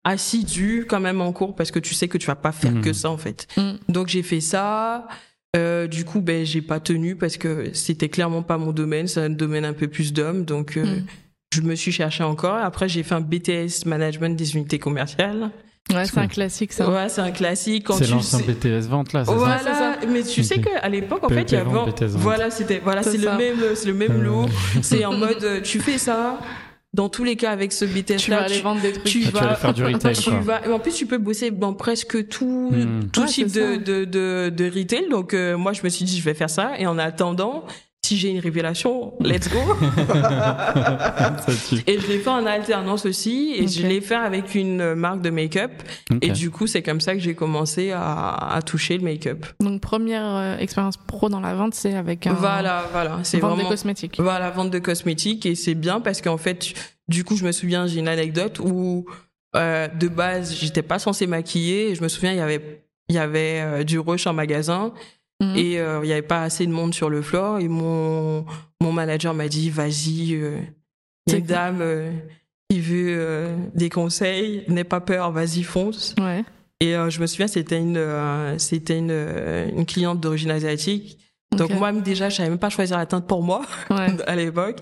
assidu 0.04 0.86
quand 0.88 1.00
même 1.00 1.20
en 1.20 1.32
cours 1.32 1.54
parce 1.54 1.70
que 1.70 1.78
tu 1.78 1.94
sais 1.94 2.08
que 2.08 2.18
tu 2.18 2.26
vas 2.26 2.34
pas 2.34 2.52
faire 2.52 2.80
que 2.80 2.92
ça, 2.92 3.10
en 3.10 3.16
fait. 3.18 3.46
Mm. 3.56 3.72
Donc, 3.88 4.08
j'ai 4.08 4.22
fait 4.22 4.40
ça. 4.40 5.06
Euh, 5.56 5.86
du 5.86 6.04
coup, 6.04 6.20
ben, 6.20 6.44
j'ai 6.46 6.62
pas 6.62 6.80
tenu 6.80 7.14
parce 7.16 7.36
que 7.36 7.70
c'était 7.74 8.08
clairement 8.08 8.42
pas 8.42 8.58
mon 8.58 8.72
domaine. 8.72 9.06
C'est 9.06 9.20
un 9.20 9.30
domaine 9.30 9.64
un 9.64 9.74
peu 9.74 9.88
plus 9.88 10.12
d'hommes. 10.12 10.44
Donc, 10.44 10.76
euh, 10.76 10.84
Mm. 10.84 11.06
je 11.54 11.60
me 11.60 11.74
suis 11.74 11.92
cherché 11.92 12.24
encore. 12.24 12.56
Après, 12.56 12.88
j'ai 12.88 13.02
fait 13.02 13.14
un 13.14 13.20
BTS 13.20 13.84
Management 13.86 14.36
des 14.36 14.54
unités 14.56 14.78
commerciales. 14.78 15.50
Ouais, 15.92 16.04
c'est 16.06 16.18
un 16.18 16.28
classique, 16.28 16.72
ça. 16.72 16.88
Ouais, 16.88 17.08
c'est 17.08 17.20
un 17.20 17.32
classique. 17.32 17.84
Quand 17.86 17.94
C'est 17.96 18.04
tu 18.04 18.12
l'ancien 18.12 18.38
sais- 18.38 18.44
BTS 18.52 18.86
vente 18.88 19.12
là, 19.12 19.24
c'est 19.24 19.32
ça 19.32 19.36
voilà, 19.36 19.98
mais 20.08 20.22
tu 20.22 20.44
sais 20.44 20.60
qu'à 20.60 20.88
l'époque, 20.88 21.24
en 21.24 21.28
fait, 21.28 21.50
il 21.52 21.58
y 21.58 21.62
vente, 21.62 22.00
avait, 22.02 22.12
voilà, 22.12 22.50
c'était, 22.50 22.78
voilà, 22.82 23.02
C'est 23.02 23.10
c'est 23.10 23.18
le 23.18 23.36
même, 23.36 23.56
c'est 23.74 23.88
le 23.88 23.94
même 23.94 24.12
Euh, 24.12 24.22
lot. 24.22 24.46
C'est 24.80 25.04
en 25.04 25.12
mode, 25.14 25.62
tu 25.64 25.80
fais 25.80 25.98
ça. 25.98 26.38
Dans 26.94 27.08
tous 27.08 27.24
les 27.24 27.36
cas, 27.36 27.50
avec 27.52 27.72
ce 27.72 27.86
BTS 27.86 28.16
Tu 28.18 28.30
vas 28.30 28.42
aller 28.42 28.56
tu, 28.56 28.62
vendre 28.62 28.82
des 28.82 28.92
trucs. 28.92 29.04
tu 29.04 29.22
Ah, 29.24 29.28
tu 29.28 29.32
vas 29.44 29.54
faire 29.54 29.72
du 29.74 29.82
retail, 29.84 30.14
tu 30.14 30.30
vas, 30.30 30.60
en 30.70 30.78
plus, 30.78 30.92
tu 30.92 31.06
peux 31.06 31.16
bosser 31.18 31.50
dans 31.50 31.72
presque 31.72 32.28
tout, 32.28 32.70
Hmm. 32.70 33.08
tout 33.12 33.22
Ouais, 33.22 33.26
type 33.26 33.50
de, 33.52 33.76
de, 33.76 34.04
de, 34.04 34.50
de 34.54 34.64
retail. 34.70 35.08
Donc, 35.08 35.32
euh, 35.32 35.56
moi, 35.56 35.72
je 35.72 35.80
me 35.82 35.88
suis 35.88 36.04
dit, 36.04 36.18
je 36.18 36.22
vais 36.24 36.34
faire 36.34 36.50
ça. 36.50 36.72
Et 36.78 36.86
en 36.86 36.98
attendant, 36.98 37.64
si 38.04 38.16
j'ai 38.16 38.30
une 38.30 38.40
révélation, 38.40 39.14
let's 39.20 39.48
go. 39.48 39.58
et 41.86 42.00
je 42.00 42.08
l'ai 42.08 42.18
fait 42.18 42.30
en 42.30 42.44
alternance 42.46 43.06
aussi. 43.06 43.54
Et 43.56 43.68
je 43.68 43.86
l'ai 43.86 44.00
fait 44.00 44.16
avec 44.16 44.56
une 44.56 44.94
marque 44.94 45.22
de 45.22 45.30
make-up. 45.30 45.70
Et 46.20 46.30
du 46.30 46.50
coup, 46.50 46.66
c'est 46.66 46.82
comme 46.82 47.00
ça 47.00 47.14
que 47.14 47.20
j'ai 47.20 47.34
commencé 47.34 47.92
à, 47.92 48.54
à 48.54 48.62
toucher 48.62 48.98
le 48.98 49.04
make-up. 49.04 49.46
Donc, 49.60 49.80
première 49.80 50.34
euh, 50.34 50.56
expérience 50.58 50.96
pro 50.96 51.28
dans 51.28 51.38
la 51.38 51.54
vente, 51.54 51.74
c'est 51.74 51.94
avec 51.94 52.26
un. 52.26 52.32
Voilà, 52.32 52.88
voilà. 52.90 53.20
C'est 53.22 53.38
vente 53.38 53.52
vraiment 53.52 53.68
de 53.68 53.74
cosmétiques. 53.74 54.16
Voilà, 54.18 54.50
vente 54.50 54.70
de 54.70 54.80
cosmétiques 54.80 55.46
et 55.46 55.54
c'est 55.54 55.74
bien 55.74 56.00
parce 56.00 56.20
qu'en 56.20 56.38
fait, 56.38 56.74
du 57.06 57.22
coup, 57.22 57.36
je 57.36 57.44
me 57.44 57.52
souviens, 57.52 57.86
j'ai 57.86 58.00
une 58.00 58.08
anecdote 58.08 58.58
où 58.58 59.06
euh, 59.54 59.86
de 59.86 60.08
base, 60.08 60.52
j'étais 60.54 60.82
pas 60.82 60.98
censée 60.98 61.28
maquiller. 61.28 61.90
Et 61.90 61.94
je 61.94 62.02
me 62.02 62.08
souviens, 62.08 62.32
il 62.32 62.38
y 62.38 62.40
avait, 62.40 62.84
il 63.08 63.14
y 63.14 63.18
avait 63.18 63.60
euh, 63.60 63.84
du 63.84 64.00
rush 64.00 64.26
en 64.26 64.32
magasin 64.32 64.92
Mhm. 65.42 65.56
et 65.56 65.78
euh, 65.80 66.00
il 66.04 66.08
y 66.08 66.12
avait 66.12 66.22
pas 66.22 66.42
assez 66.42 66.66
de 66.66 66.72
monde 66.72 66.94
sur 66.94 67.10
le 67.10 67.20
floor. 67.20 67.58
Et 67.58 67.68
mon 67.68 68.44
mon 68.80 68.92
manager 68.92 69.34
m'a 69.34 69.48
dit, 69.48 69.70
vas-y, 69.70 70.34
euh, 70.34 70.58
il 71.26 71.32
y 71.32 71.36
a 71.36 71.36
C'est 71.36 71.38
une 71.38 71.46
dame 71.46 71.78
euh, 71.80 72.10
qui 72.70 72.80
veut 72.80 73.08
euh, 73.18 73.56
des 73.74 73.88
conseils, 73.90 74.64
n'aie 74.68 74.84
pas 74.84 75.00
peur, 75.00 75.30
vas-y 75.32 75.62
fonce. 75.62 76.14
Ouais. 76.20 76.44
Et 76.80 76.96
euh, 76.96 77.10
je 77.10 77.20
me 77.20 77.26
souviens, 77.26 77.46
c'était 77.48 77.78
une, 77.78 77.96
euh, 77.96 78.58
c'était 78.58 78.98
une, 78.98 79.10
euh, 79.12 79.68
une 79.76 79.86
cliente 79.86 80.20
d'origine 80.20 80.50
asiatique. 80.50 81.18
Donc 81.56 81.70
Ok. 81.70 81.76
moi 81.78 81.92
déjà, 81.92 82.28
je 82.28 82.36
savais 82.36 82.48
même 82.48 82.58
pas 82.58 82.70
choisir 82.70 82.96
la 82.98 83.06
teinte 83.06 83.26
pour 83.26 83.42
moi 83.42 83.62
Ouais. 83.90 84.08
à 84.26 84.34
l'époque. 84.36 84.78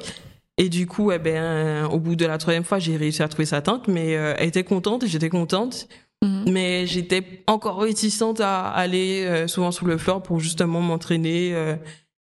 Et 0.56 0.68
du 0.68 0.86
coup, 0.86 1.10
eh 1.10 1.18
ben, 1.18 1.86
au 1.86 1.98
bout 1.98 2.16
de 2.16 2.26
la 2.26 2.36
troisième 2.38 2.64
fois, 2.64 2.78
j'ai 2.78 2.96
réussi 2.96 3.22
à 3.22 3.28
trouver 3.28 3.46
sa 3.46 3.60
teinte, 3.62 3.88
mais 3.88 4.14
euh, 4.16 4.34
elle 4.38 4.48
était 4.48 4.62
contente 4.64 5.02
et 5.04 5.08
j'étais 5.08 5.30
contente. 5.30 5.88
Mhm. 6.22 6.44
Mais 6.52 6.86
j'étais 6.86 7.22
encore 7.46 7.80
réticente 7.80 8.40
à 8.40 8.68
aller 8.68 9.24
euh, 9.24 9.46
souvent 9.48 9.70
sur 9.70 9.86
le 9.86 9.96
floor 9.96 10.22
pour 10.22 10.38
justement 10.40 10.80
m'entraîner, 10.80 11.54
euh, 11.54 11.76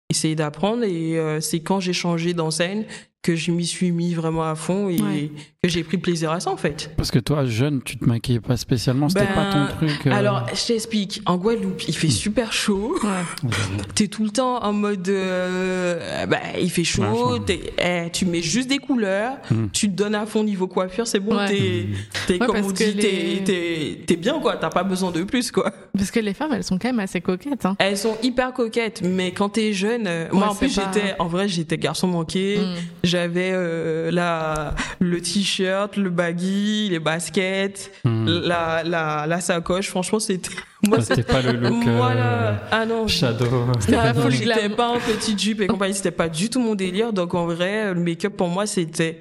essayer 0.08 0.36
d'apprendre. 0.36 0.84
Et 0.84 1.18
euh, 1.18 1.40
c'est 1.40 1.60
quand 1.60 1.80
j'ai 1.80 1.92
changé 1.92 2.32
d'enseigne 2.34 2.84
que 3.22 3.34
je 3.34 3.50
m'y 3.50 3.66
suis 3.66 3.90
mis 3.90 4.14
vraiment 4.14 4.44
à 4.44 4.54
fond 4.54 4.88
et 4.88 5.00
Ouais. 5.02 5.30
Que 5.68 5.74
j'ai 5.74 5.84
pris 5.84 5.98
plaisir 5.98 6.30
à 6.32 6.40
ça 6.40 6.50
en 6.50 6.56
fait. 6.56 6.90
Parce 6.96 7.10
que 7.10 7.18
toi, 7.18 7.44
jeune, 7.44 7.80
tu 7.82 7.96
te 7.96 8.04
maquillais 8.04 8.40
pas 8.40 8.56
spécialement, 8.56 9.08
c'était 9.08 9.26
Ben, 9.26 9.34
pas 9.34 9.52
ton 9.52 9.86
truc. 9.86 10.06
euh, 10.06 10.10
Alors, 10.12 10.46
je 10.54 10.66
t'explique. 10.66 11.22
En 11.26 11.36
Guadeloupe, 11.36 11.82
il 11.88 11.94
fait 11.94 12.10
super 12.10 12.52
chaud. 12.52 12.94
Ouais. 13.02 13.50
T'es 13.94 14.08
tout 14.08 14.24
le 14.24 14.30
temps 14.30 14.62
en 14.64 14.72
mode, 14.72 15.08
euh, 15.08 16.26
bah, 16.26 16.38
il 16.60 16.70
fait 16.70 16.84
chaud. 16.84 17.38
T'es- 17.40 17.72
eh, 17.78 18.10
tu 18.10 18.26
mets 18.26 18.42
juste 18.42 18.68
des 18.68 18.78
couleurs. 18.78 19.36
Hmm. 19.50 19.66
Tu 19.72 19.88
te 19.88 19.94
donnes 19.94 20.14
à 20.14 20.26
fond 20.26 20.42
niveau 20.44 20.66
coiffure, 20.66 21.06
c'est 21.06 21.20
bon. 21.20 21.36
Ouais. 21.36 21.46
T'es, 21.46 22.34
Ouais, 22.34 22.38
comme 22.46 22.56
on 22.56 22.70
dit, 22.70 22.94
t'es, 22.96 23.42
les- 23.46 24.02
t'es, 24.06 24.16
bien 24.16 24.38
quoi. 24.40 24.56
T'as 24.56 24.70
pas 24.70 24.82
besoin 24.82 25.10
de 25.10 25.22
plus 25.22 25.50
quoi. 25.50 25.72
Parce 25.96 26.10
que 26.10 26.20
les 26.20 26.34
femmes, 26.34 26.52
elles 26.52 26.64
sont 26.64 26.78
quand 26.78 26.88
même 26.88 27.00
assez 27.00 27.20
coquettes. 27.20 27.64
Hein. 27.66 27.76
Elles 27.78 27.96
sont 27.98 28.16
hyper 28.22 28.52
coquettes, 28.52 29.02
mais 29.02 29.32
quand 29.32 29.50
t'es 29.50 29.72
jeune, 29.72 30.06
euh, 30.06 30.28
moi 30.32 30.44
Ouais, 30.44 30.48
en 30.50 30.54
plus 30.54 30.74
pas- 30.74 30.90
j'étais, 30.92 31.14
en 31.18 31.26
vrai 31.26 31.48
j'étais 31.48 31.76
garçon 31.78 32.06
manqué. 32.08 32.58
Mm. 32.58 32.74
J'avais 33.04 33.50
euh, 33.52 34.10
la, 34.10 34.74
le 35.00 35.20
t-shirt, 35.20 35.57
le 35.64 36.08
baggy, 36.10 36.88
les 36.90 36.98
baskets, 36.98 37.90
hmm. 38.04 38.26
la, 38.44 38.82
la, 38.84 39.26
la 39.26 39.40
sacoche. 39.40 39.88
Franchement, 39.88 40.18
c'était. 40.20 40.50
Moi, 40.86 40.98
Ah, 41.00 41.02
c'était 41.04 41.24
pas 41.24 41.42
le 41.42 41.52
look 41.52 41.86
euh. 41.86 42.54
Ah 42.70 42.86
non. 42.86 43.08
shadow. 43.08 43.46
Ah, 43.92 44.14
pas 44.14 44.28
glam. 44.28 44.76
pas 44.76 44.88
en 44.88 44.98
petite 45.00 45.40
jupe 45.40 45.60
et 45.60 45.66
compagnie, 45.66 45.94
c'était 45.94 46.12
pas 46.12 46.28
du 46.28 46.50
tout 46.50 46.60
mon 46.60 46.74
délire. 46.76 47.12
Donc 47.12 47.34
en 47.34 47.46
vrai, 47.46 47.92
le 47.92 48.00
make-up 48.00 48.36
pour 48.36 48.46
moi 48.48 48.64
c'était 48.66 49.18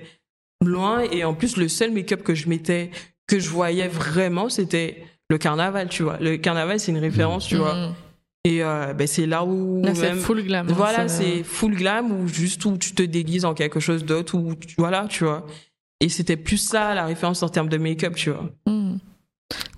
loin 0.64 1.02
et 1.12 1.24
en 1.24 1.34
plus 1.34 1.58
le 1.58 1.68
seul 1.68 1.92
make-up 1.92 2.22
que 2.22 2.36
je 2.36 2.48
mettais 2.48 2.92
que 3.28 3.40
je 3.40 3.50
voyais 3.50 3.88
vraiment, 3.88 4.50
c'était 4.50 5.04
le 5.30 5.38
carnaval, 5.38 5.90
tu 5.90 6.04
vois. 6.04 6.18
Le 6.22 6.38
carnaval, 6.38 6.80
c'est 6.80 6.92
une 6.92 7.00
référence, 7.00 7.48
tu 7.48 7.56
vois. 7.58 7.74
Mm. 7.74 7.94
Et 8.46 8.64
euh, 8.64 8.94
ben, 8.94 9.08
c'est 9.08 9.26
là 9.26 9.44
où. 9.44 9.82
Là, 9.84 9.94
c'est 9.94 10.04
même- 10.10 10.20
full 10.20 10.44
glam. 10.44 10.68
hein, 10.70 10.74
Voilà, 10.76 11.08
c'est 11.10 11.44
full 11.44 11.76
glam 11.76 12.12
ou 12.12 12.28
juste 12.28 12.64
où 12.66 12.78
tu 12.78 12.94
te 12.94 13.02
déguises 13.04 13.44
en 13.44 13.54
quelque 13.54 13.80
chose 13.82 14.06
d'autre 14.06 14.36
ou 14.38 14.54
voilà, 14.78 15.08
tu 15.10 15.26
vois. 15.26 15.46
Et 16.00 16.10
c'était 16.10 16.38
plus 16.38 16.58
ça 16.58 16.94
la 16.94 17.06
référence 17.06 17.42
en 17.44 17.50
termes 17.50 17.70
de 17.70 17.78
make-up, 17.78 18.16
tu 18.16 18.30
vois. 18.32 18.50
Mm. 18.68 18.98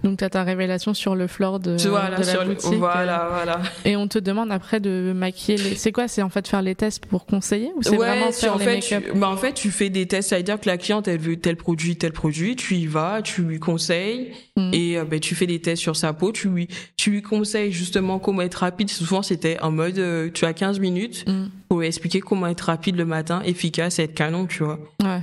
Donc, 0.04 0.18
tu 0.18 0.24
as 0.24 0.30
ta 0.32 0.44
révélation 0.44 0.94
sur 0.96 1.14
le 1.16 1.28
floor 1.28 1.60
de, 1.60 1.72
la 1.74 2.24
sur 2.24 2.44
boutique. 2.46 2.74
euh, 2.74 2.78
Voilà, 2.78 3.28
voilà. 3.32 3.62
Et 3.86 3.96
on 3.96 4.08
te 4.08 4.18
demande 4.18 4.52
après 4.52 4.80
de 4.80 5.14
maquiller 5.16 5.58
les. 5.58 5.76
C'est 5.76 5.92
quoi 5.92 6.08
C'est 6.08 6.24
en 6.24 6.30
fait 6.30 6.48
faire 6.48 6.62
les 6.64 6.74
tests 6.74 7.06
pour 7.06 7.26
conseiller 7.28 7.72
ou 7.76 7.84
c'est 7.84 7.92
Ouais, 7.92 7.98
vraiment 7.98 8.32
faire 8.32 8.56
en 8.56 8.58
les 8.58 8.66
fait, 8.66 8.76
make-up 8.96 9.12
tu, 9.14 9.20
bah, 9.20 9.30
en 9.30 9.38
fait, 9.38 9.54
tu 9.54 9.70
fais 9.70 9.90
des 9.90 10.08
tests, 10.08 10.30
c'est-à-dire 10.30 10.60
que 10.60 10.66
la 10.68 10.78
cliente, 10.78 11.08
elle 11.08 11.20
veut 11.20 11.36
tel 11.38 11.56
produit, 11.56 11.98
tel 11.98 12.14
produit, 12.14 12.56
tu 12.56 12.76
y 12.78 12.88
vas, 12.88 13.22
tu 13.22 13.44
lui 13.44 13.60
conseilles 13.60 14.32
Mm. 14.56 14.72
et 14.74 14.98
euh, 14.98 15.06
ben, 15.06 15.20
tu 15.20 15.36
fais 15.36 15.46
des 15.48 15.62
tests 15.62 15.82
sur 15.82 15.96
sa 15.96 16.12
peau, 16.14 16.32
tu 16.32 16.50
lui, 16.50 16.68
tu 16.98 17.12
lui 17.12 17.22
conseilles 17.22 17.72
justement 17.72 18.18
comment 18.20 18.42
être 18.42 18.56
rapide. 18.56 18.90
Souvent, 18.90 19.22
c'était 19.22 19.58
en 19.62 19.72
mode, 19.72 20.00
euh, 20.00 20.30
tu 20.34 20.44
as 20.46 20.54
15 20.54 20.80
minutes 20.80 21.26
Mm. 21.28 21.46
pour 21.70 21.80
lui 21.82 21.88
expliquer 21.88 22.20
comment 22.22 22.48
être 22.48 22.62
rapide 22.62 22.96
le 22.98 23.06
matin, 23.06 23.42
efficace 23.46 24.00
et 24.00 24.04
être 24.04 24.16
canon, 24.16 24.48
tu 24.48 24.64
vois. 24.64 24.80
Ouais. 25.04 25.22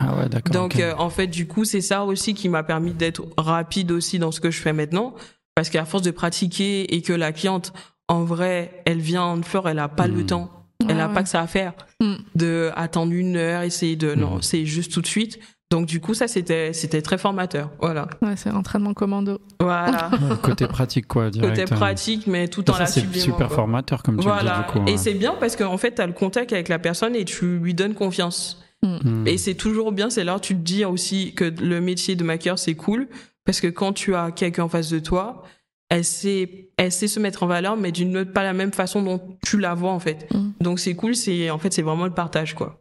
Ah 0.00 0.16
ouais, 0.16 0.28
d'accord. 0.28 0.52
Donc, 0.54 0.78
euh, 0.78 0.94
en 0.98 1.10
fait, 1.10 1.26
du 1.26 1.46
coup, 1.46 1.64
c'est 1.64 1.80
ça 1.80 2.04
aussi 2.04 2.34
qui 2.34 2.48
m'a 2.48 2.62
permis 2.62 2.92
d'être 2.92 3.22
rapide 3.36 3.90
aussi 3.92 4.18
dans 4.18 4.30
ce 4.32 4.40
que 4.40 4.50
je 4.50 4.60
fais 4.60 4.72
maintenant. 4.72 5.14
Parce 5.54 5.70
qu'à 5.70 5.84
force 5.84 6.02
de 6.04 6.10
pratiquer 6.12 6.94
et 6.94 7.02
que 7.02 7.12
la 7.12 7.32
cliente, 7.32 7.72
en 8.06 8.22
vrai, 8.24 8.82
elle 8.86 9.00
vient 9.00 9.24
en 9.24 9.42
fleur, 9.42 9.68
elle 9.68 9.80
a 9.80 9.88
pas 9.88 10.06
le 10.06 10.22
Mm. 10.22 10.26
temps. 10.26 10.50
Elle 10.88 10.96
ouais. 10.98 11.12
pas 11.12 11.24
que 11.24 11.28
ça 11.28 11.40
à 11.40 11.46
faire. 11.48 11.72
Mm. 12.00 12.14
De 12.36 12.70
attendre 12.76 13.12
une 13.12 13.36
heure, 13.36 13.62
essayer 13.62 13.96
de, 13.96 14.14
non, 14.14 14.36
Mm. 14.36 14.42
c'est 14.42 14.64
juste 14.66 14.92
tout 14.92 15.00
de 15.02 15.06
suite. 15.08 15.40
Donc, 15.70 15.84
du 15.86 16.00
coup, 16.00 16.14
ça, 16.14 16.28
c'était, 16.28 16.72
c'était 16.72 17.02
très 17.02 17.18
formateur. 17.18 17.70
Voilà. 17.80 18.06
Ouais, 18.22 18.36
c'est 18.36 18.50
entraînement 18.50 18.94
commando. 18.94 19.40
Voilà. 19.60 20.10
Ouais, 20.30 20.36
côté 20.40 20.66
pratique, 20.68 21.08
quoi, 21.08 21.28
direct. 21.28 21.50
Côté 21.56 21.62
hein. 21.70 21.76
pratique, 21.76 22.26
mais 22.28 22.46
tout 22.48 22.70
en 22.70 22.74
Ça, 22.74 22.78
la 22.80 22.86
c'est 22.86 23.00
super 23.18 23.48
quoi. 23.48 23.56
formateur, 23.56 24.02
comme 24.04 24.16
tu 24.18 24.26
le 24.26 24.32
Voilà. 24.32 24.64
dis, 24.68 24.72
du 24.72 24.80
coup. 24.80 24.88
et 24.88 24.94
hein. 24.94 24.96
c'est 24.96 25.14
bien 25.14 25.34
parce 25.38 25.56
qu'en 25.56 25.76
fait, 25.76 25.96
tu 25.96 26.00
as 26.00 26.06
le 26.06 26.12
contact 26.14 26.52
avec 26.52 26.68
la 26.68 26.78
personne 26.78 27.14
et 27.16 27.24
tu 27.24 27.58
lui 27.58 27.74
donnes 27.74 27.94
confiance. 27.94 28.62
Hmm. 28.82 29.26
Et 29.26 29.38
c'est 29.38 29.54
toujours 29.54 29.92
bien, 29.92 30.08
c'est 30.10 30.24
là 30.24 30.36
où 30.36 30.40
tu 30.40 30.54
te 30.54 30.60
dis 30.60 30.84
aussi 30.84 31.34
que 31.34 31.44
le 31.44 31.80
métier 31.80 32.14
de 32.16 32.22
maquilleur, 32.24 32.58
c'est 32.58 32.74
cool, 32.74 33.08
parce 33.44 33.60
que 33.60 33.66
quand 33.66 33.92
tu 33.92 34.14
as 34.14 34.30
quelqu'un 34.30 34.64
en 34.64 34.68
face 34.68 34.90
de 34.90 34.98
toi, 35.00 35.42
elle 35.90 36.04
sait, 36.04 36.70
elle 36.76 36.92
sait 36.92 37.08
se 37.08 37.18
mettre 37.18 37.42
en 37.42 37.46
valeur, 37.46 37.76
mais 37.76 37.92
d'une 37.92 38.16
autre, 38.18 38.32
pas 38.32 38.44
la 38.44 38.52
même 38.52 38.72
façon 38.72 39.02
dont 39.02 39.38
tu 39.44 39.58
la 39.58 39.74
vois, 39.74 39.90
en 39.92 39.98
fait. 40.00 40.28
Mm. 40.32 40.50
Donc 40.60 40.78
c'est 40.80 40.94
cool, 40.94 41.16
c'est, 41.16 41.50
en 41.50 41.58
fait, 41.58 41.72
c'est 41.72 41.82
vraiment 41.82 42.04
le 42.04 42.12
partage, 42.14 42.54
quoi. 42.54 42.80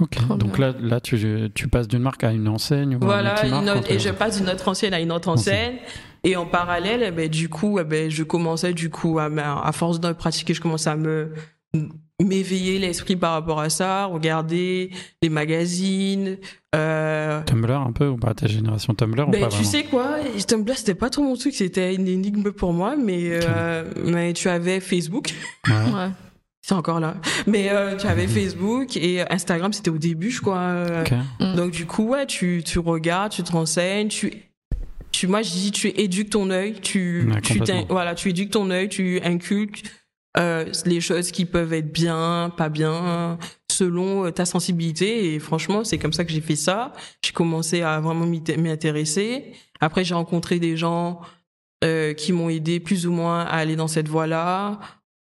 Ok, 0.00 0.10
Trop 0.12 0.36
donc 0.36 0.56
bien. 0.56 0.68
là, 0.72 0.74
là 0.80 1.00
tu, 1.00 1.18
tu 1.54 1.66
passes 1.68 1.88
d'une 1.88 1.98
marque 2.02 2.22
à 2.22 2.30
une 2.32 2.46
enseigne 2.48 2.94
ou 2.96 3.00
Voilà, 3.02 3.34
autre- 3.76 3.90
et 3.90 3.98
je 3.98 4.10
passe 4.10 4.38
d'une 4.40 4.48
autre 4.48 4.68
ancienne 4.68 4.94
à 4.94 5.00
une 5.00 5.10
autre 5.12 5.28
ancienne. 5.28 5.74
Et 6.22 6.36
en 6.36 6.46
parallèle, 6.46 7.02
eh 7.06 7.10
ben, 7.10 7.28
du 7.28 7.48
coup, 7.48 7.78
eh 7.80 7.84
ben, 7.84 8.08
je 8.10 8.22
commençais, 8.22 8.72
du 8.72 8.88
coup, 8.90 9.18
à, 9.18 9.24
à 9.26 9.72
force 9.72 10.00
de 10.00 10.12
pratiquer, 10.12 10.54
je 10.54 10.60
commençais 10.60 10.90
à 10.90 10.96
me, 10.96 11.32
m'éveiller 12.24 12.78
l'esprit 12.78 13.16
par 13.16 13.32
rapport 13.32 13.60
à 13.60 13.70
ça, 13.70 14.06
regarder 14.06 14.90
les 15.22 15.28
magazines, 15.28 16.36
euh, 16.74 17.42
Tumblr 17.44 17.72
un 17.72 17.92
peu 17.92 18.08
ou 18.08 18.16
pas 18.16 18.34
ta 18.34 18.46
génération 18.46 18.94
Tumblr 18.94 19.28
ou 19.28 19.30
Ben, 19.30 19.40
pas 19.40 19.48
tu 19.48 19.56
vraiment 19.56 19.70
sais 19.70 19.84
quoi, 19.84 20.16
Tumblr 20.46 20.76
c'était 20.76 20.94
pas 20.94 21.10
trop 21.10 21.22
mon 21.22 21.36
truc, 21.36 21.54
c'était 21.54 21.94
une 21.94 22.06
énigme 22.08 22.52
pour 22.52 22.72
moi, 22.72 22.94
mais 22.96 23.30
euh, 23.44 23.84
mais 24.04 24.32
tu 24.32 24.48
avais 24.48 24.80
Facebook, 24.80 25.30
Ouais. 25.68 25.74
Ouais. 25.74 26.08
c'est 26.62 26.74
encore 26.74 27.00
là, 27.00 27.16
mais 27.46 27.68
euh, 27.70 27.96
tu 27.96 28.06
avais 28.06 28.26
Facebook 28.28 28.96
et 28.96 29.22
Instagram 29.32 29.72
c'était 29.72 29.90
au 29.90 29.98
début 29.98 30.30
je 30.30 30.40
crois. 30.40 30.58
euh, 30.58 31.02
Ok. 31.02 31.12
Mm. 31.40 31.54
Donc 31.56 31.70
du 31.72 31.86
coup 31.86 32.04
ouais, 32.04 32.26
tu 32.26 32.62
tu 32.64 32.78
regardes, 32.78 33.32
tu 33.32 33.42
te 33.42 33.52
renseignes, 33.52 34.08
tu 34.08 34.32
tu 35.12 35.26
moi 35.26 35.42
je 35.42 35.50
dis 35.50 35.72
tu 35.72 35.88
éduques 35.88 36.30
ton 36.30 36.50
œil, 36.50 36.74
tu 36.80 37.28
Ouais, 37.32 37.40
tu 37.40 37.58
voilà, 37.88 38.14
tu 38.14 38.28
éduques 38.28 38.50
ton 38.50 38.70
œil, 38.70 38.88
tu 38.88 39.20
inculques 39.24 39.82
euh, 40.38 40.64
les 40.86 41.00
choses 41.00 41.30
qui 41.32 41.44
peuvent 41.44 41.72
être 41.72 41.92
bien, 41.92 42.52
pas 42.56 42.68
bien, 42.68 43.38
selon 43.70 44.26
euh, 44.26 44.30
ta 44.30 44.44
sensibilité. 44.44 45.34
Et 45.34 45.38
franchement, 45.38 45.82
c'est 45.84 45.98
comme 45.98 46.12
ça 46.12 46.24
que 46.24 46.30
j'ai 46.32 46.40
fait 46.40 46.56
ça. 46.56 46.92
J'ai 47.24 47.32
commencé 47.32 47.82
à 47.82 48.00
vraiment 48.00 48.26
m'y 48.26 48.42
intéresser. 48.68 49.52
Après, 49.80 50.04
j'ai 50.04 50.14
rencontré 50.14 50.58
des 50.60 50.76
gens 50.76 51.20
euh, 51.82 52.12
qui 52.14 52.32
m'ont 52.32 52.48
aidé 52.48 52.78
plus 52.80 53.06
ou 53.06 53.12
moins 53.12 53.40
à 53.40 53.56
aller 53.56 53.74
dans 53.76 53.88
cette 53.88 54.08
voie-là 54.08 54.78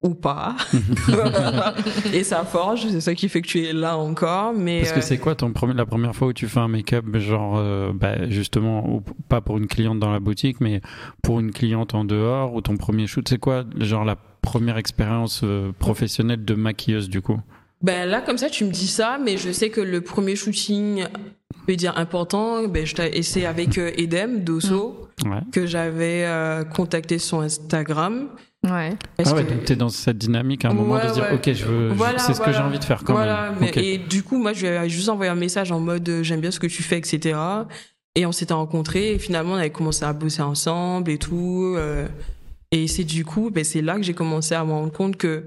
ou 0.03 0.13
pas. 0.15 0.55
et 2.13 2.23
ça 2.23 2.43
forge, 2.43 2.87
c'est 2.89 3.01
ça 3.01 3.15
qui 3.15 3.29
fait 3.29 3.41
que 3.41 3.47
tu 3.47 3.63
es 3.63 3.73
là 3.73 3.97
encore. 3.97 4.53
Mais 4.53 4.79
Parce 4.81 4.91
que 4.91 5.01
c'est 5.01 5.17
quoi 5.17 5.33
ton 5.35 5.51
premier, 5.53 5.73
la 5.73 5.85
première 5.85 6.15
fois 6.15 6.27
où 6.27 6.33
tu 6.33 6.47
fais 6.47 6.59
un 6.59 6.67
make-up, 6.67 7.05
genre, 7.17 7.55
euh, 7.57 7.91
bah, 7.93 8.29
justement, 8.29 8.87
ou- 8.87 9.01
pas 9.29 9.41
pour 9.41 9.57
une 9.57 9.67
cliente 9.67 9.99
dans 9.99 10.11
la 10.11 10.19
boutique, 10.19 10.59
mais 10.61 10.81
pour 11.21 11.39
une 11.39 11.51
cliente 11.51 11.93
en 11.95 12.03
dehors, 12.05 12.53
ou 12.53 12.61
ton 12.61 12.75
premier 12.77 13.07
shoot, 13.07 13.27
c'est 13.27 13.39
quoi, 13.39 13.63
genre, 13.77 14.03
la 14.03 14.17
première 14.43 14.77
expérience 14.77 15.41
euh, 15.43 15.71
professionnelle 15.79 16.45
de 16.45 16.53
maquilleuse, 16.53 17.09
du 17.09 17.21
coup 17.21 17.39
Ben 17.81 18.07
là, 18.07 18.21
comme 18.21 18.37
ça, 18.37 18.49
tu 18.51 18.63
me 18.65 18.69
dis 18.71 18.87
ça, 18.87 19.17
mais 19.23 19.37
je 19.37 19.51
sais 19.51 19.69
que 19.69 19.81
le 19.81 20.01
premier 20.01 20.35
shooting, 20.35 21.03
je 21.61 21.65
vais 21.67 21.75
dire 21.75 21.97
important, 21.97 22.67
ben 22.67 22.85
je 22.85 22.93
t'ai- 22.93 23.17
et 23.17 23.23
c'est 23.23 23.45
avec 23.45 23.77
euh, 23.79 23.89
Edem 23.97 24.43
Dosso 24.43 24.99
Ouais. 25.25 25.39
que 25.51 25.65
j'avais 25.65 26.25
euh, 26.25 26.63
contacté 26.63 27.17
sur 27.19 27.41
Instagram. 27.41 28.29
Ouais. 28.63 28.93
Ah 29.23 29.33
ouais, 29.33 29.43
que- 29.45 29.49
donc 29.53 29.63
t'es 29.65 29.75
dans 29.75 29.89
cette 29.89 30.17
dynamique 30.17 30.65
à 30.65 30.69
un 30.69 30.73
moment 30.73 30.95
Ouais, 30.95 31.03
de 31.03 31.07
se 31.09 31.13
dire, 31.15 31.23
ouais. 31.23 31.33
ok, 31.35 31.53
je 31.53 31.65
veux, 31.65 31.89
Voilà, 31.89 32.17
c'est 32.19 32.33
ce 32.33 32.41
que 32.41 32.51
j'ai 32.51 32.59
envie 32.59 32.79
de 32.79 32.83
faire 32.83 33.03
quand 33.03 33.13
voilà, 33.13 33.51
même. 33.51 33.69
mais 33.75 33.83
et 33.85 33.97
du 33.97 34.23
coup, 34.23 34.37
moi, 34.37 34.53
je 34.53 34.65
lui 34.65 34.73
ai 34.73 34.89
juste 34.89 35.09
envoyé 35.09 35.29
un 35.31 35.35
message 35.35 35.71
en 35.71 35.79
mode 35.79 36.09
j'aime 36.23 36.39
bien 36.41 36.51
ce 36.51 36.59
que 36.59 36.67
tu 36.67 36.81
fais, 36.83 36.97
etc. 36.97 37.37
Et 38.15 38.25
on 38.25 38.31
s'était 38.31 38.53
rencontrés 38.53 39.13
et 39.13 39.19
finalement, 39.19 39.53
on 39.53 39.57
avait 39.57 39.69
commencé 39.71 40.03
à 40.05 40.13
bosser 40.13 40.41
ensemble 40.41 41.11
et 41.11 41.17
tout. 41.17 41.73
euh, 41.77 42.07
et 42.73 42.87
c'est 42.87 43.03
du 43.05 43.23
coup, 43.23 43.49
ben, 43.51 43.63
c'est 43.63 43.81
là 43.81 43.95
que 43.95 44.03
j'ai 44.03 44.13
commencé 44.13 44.53
à 44.55 44.65
me 44.65 44.71
rendre 44.71 44.91
compte 44.91 45.15
que 45.15 45.45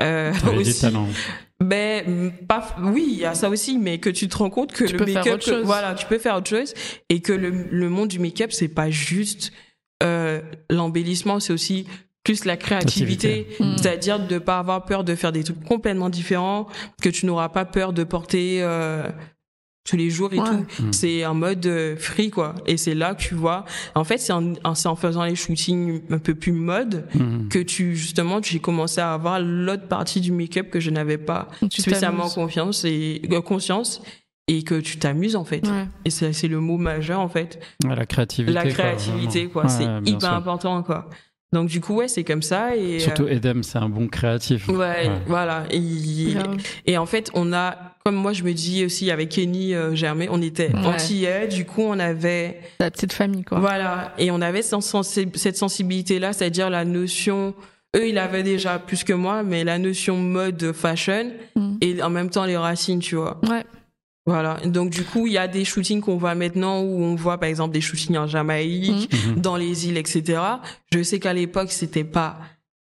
euh, 0.00 0.32
aussi, 0.58 0.80
talent. 0.80 1.06
Ben, 1.60 2.32
pas, 2.48 2.74
oui, 2.82 3.06
il 3.12 3.18
y 3.18 3.24
a 3.24 3.34
ça 3.34 3.48
aussi, 3.48 3.78
mais 3.78 3.98
que 3.98 4.10
tu 4.10 4.26
te 4.28 4.36
rends 4.36 4.50
compte 4.50 4.72
que 4.72 4.84
Tu 4.84 4.92
le 4.94 4.98
peux 4.98 5.06
faire 5.06 5.16
make-up, 5.22 5.34
autre 5.34 5.44
chose. 5.44 5.60
que- 5.60 5.66
voilà, 5.66 5.94
tu 5.94 6.06
peux 6.06 6.18
faire 6.18 6.34
autre 6.36 6.48
chose 6.48 6.74
et 7.08 7.20
que 7.20 7.32
le, 7.32 7.50
le 7.70 7.88
monde 7.88 8.08
du 8.08 8.18
make-up, 8.18 8.50
c'est 8.50 8.68
pas 8.68 8.90
juste 8.90 9.52
euh, 10.02 10.40
l'embellissement, 10.70 11.38
c'est 11.38 11.52
aussi 11.52 11.86
plus 12.24 12.44
la 12.46 12.56
créativité, 12.56 13.46
Mm. 13.60 13.76
c'est-à-dire 13.76 14.18
de 14.26 14.38
pas 14.38 14.58
avoir 14.58 14.84
peur 14.84 15.04
de 15.04 15.14
faire 15.14 15.30
des 15.30 15.44
trucs 15.44 15.62
complètement 15.64 16.08
différents, 16.10 16.66
que 17.00 17.08
tu 17.10 17.26
n'auras 17.26 17.50
pas 17.50 17.64
peur 17.64 17.92
de 17.92 18.02
porter 18.02 18.58
euh, 18.62 19.04
tous 19.84 19.96
les 19.96 20.08
jours 20.10 20.32
et 20.32 20.38
Ouais. 20.40 20.44
tout. 20.48 20.82
Mm. 20.82 20.92
C'est 20.92 21.26
en 21.26 21.34
mode 21.34 21.64
euh, 21.66 21.94
free, 21.96 22.30
quoi. 22.30 22.54
Et 22.66 22.76
c'est 22.78 22.94
là 22.94 23.14
que 23.14 23.20
tu 23.20 23.34
vois. 23.34 23.66
En 23.94 24.02
fait, 24.04 24.16
c'est 24.18 24.32
en, 24.32 24.54
en- 24.64 24.74
c'est 24.74 24.88
en 24.88 24.96
faisant 24.96 25.24
les 25.24 25.36
shootings 25.36 26.00
un 26.10 26.18
peu 26.18 26.34
plus 26.34 26.52
mode 26.52 27.06
Mhm. 27.14 27.48
que 27.50 27.58
tu 27.58 27.94
justement 27.94 28.40
j'ai 28.42 28.60
commencé 28.60 29.00
à 29.00 29.12
avoir 29.12 29.40
l'autre 29.40 29.86
partie 29.86 30.20
du 30.22 30.32
make-up 30.32 30.70
que 30.70 30.80
je 30.80 30.90
n'avais 30.90 31.18
pas 31.18 31.48
Tu 31.70 31.82
spécialement 31.82 32.28
confiance 32.30 32.84
et 32.86 33.20
euh, 33.30 33.40
conscience 33.42 34.02
et 34.48 34.62
que 34.62 34.80
tu 34.80 34.98
t'amuses 34.98 35.36
en 35.36 35.44
fait 35.44 35.66
Ouais. 35.66 35.86
et 36.04 36.10
c'est 36.10 36.32
c'est 36.32 36.48
le 36.48 36.60
mot 36.60 36.76
majeur 36.78 37.20
en 37.20 37.28
fait 37.28 37.58
Ouais, 37.86 37.94
la 37.94 38.04
créativité. 38.06 38.52
la 38.52 38.64
créativité 38.64 39.46
quoi 39.48 39.64
Ouais, 39.64 39.68
c'est 39.70 39.84
hyper 40.10 40.20
sûr. 40.20 40.32
important 40.32 40.82
quoi 40.82 41.08
donc 41.52 41.68
du 41.68 41.80
coup 41.80 41.94
ouais 41.94 42.08
c'est 42.08 42.24
comme 42.24 42.42
ça 42.42 42.76
et 42.76 42.98
Surtout 42.98 43.26
Edem, 43.28 43.62
c'est 43.62 43.78
un 43.78 43.88
bon 43.88 44.06
créatif. 44.08 44.68
euh, 44.68 44.72
ouais, 44.72 44.78
Ouais. 45.08 45.10
voilà 45.28 45.64
et 46.86 46.98
en 46.98 47.06
fait 47.06 47.30
on 47.34 47.52
a 47.54 47.93
comme 48.06 48.16
moi 48.16 48.34
je 48.34 48.42
me 48.44 48.52
dis 48.52 48.84
aussi 48.84 49.10
avec 49.10 49.30
Kenny 49.30 49.74
euh, 49.74 49.94
Germain 49.94 50.26
on 50.30 50.42
était 50.42 50.68
Ouais. 50.74 50.84
antillais 50.84 51.48
du 51.48 51.64
coup 51.64 51.80
on 51.80 51.98
avait 51.98 52.60
La 52.78 52.90
petite 52.90 53.14
famille, 53.14 53.44
quoi. 53.44 53.58
Voilà, 53.60 54.12
et 54.18 54.30
on 54.30 54.42
avait 54.42 54.60
cette 54.60 54.82
sensi- 54.82 55.26
cette 55.34 55.56
sensibilité-là, 55.56 56.34
c'est-à-dire 56.34 56.68
la 56.68 56.84
notion. 56.84 57.54
Eux, 57.96 58.08
ils 58.08 58.14
l'avaient 58.14 58.42
déjà 58.42 58.78
plus 58.78 59.04
que 59.04 59.14
moi, 59.14 59.42
mais 59.42 59.64
la 59.64 59.78
notion 59.78 60.18
mode 60.18 60.72
fashion 60.74 61.30
Mm. 61.56 61.76
et 61.80 62.02
en 62.02 62.10
même 62.10 62.28
temps 62.28 62.44
les 62.44 62.58
racines, 62.58 62.98
tu 62.98 63.14
vois. 63.16 63.40
Ouais. 63.48 63.64
Voilà. 64.26 64.58
Donc 64.66 64.90
du 64.90 65.02
coup, 65.04 65.26
il 65.26 65.32
y 65.32 65.38
a 65.38 65.48
des 65.48 65.64
shootings 65.64 66.02
qu'on 66.02 66.16
voit 66.18 66.34
maintenant 66.34 66.80
où 66.82 67.02
on 67.02 67.14
voit 67.14 67.38
par 67.38 67.48
exemple 67.48 67.72
des 67.72 67.80
shootings 67.80 68.18
en 68.18 68.26
Jamaïque, 68.26 69.10
Mhm. 69.28 69.40
dans 69.40 69.56
les 69.56 69.88
îles, 69.88 69.96
etc. 69.96 70.38
Je 70.92 71.02
sais 71.02 71.18
qu'à 71.20 71.32
l'époque, 71.32 71.72
c'était 71.72 72.04
pas 72.04 72.36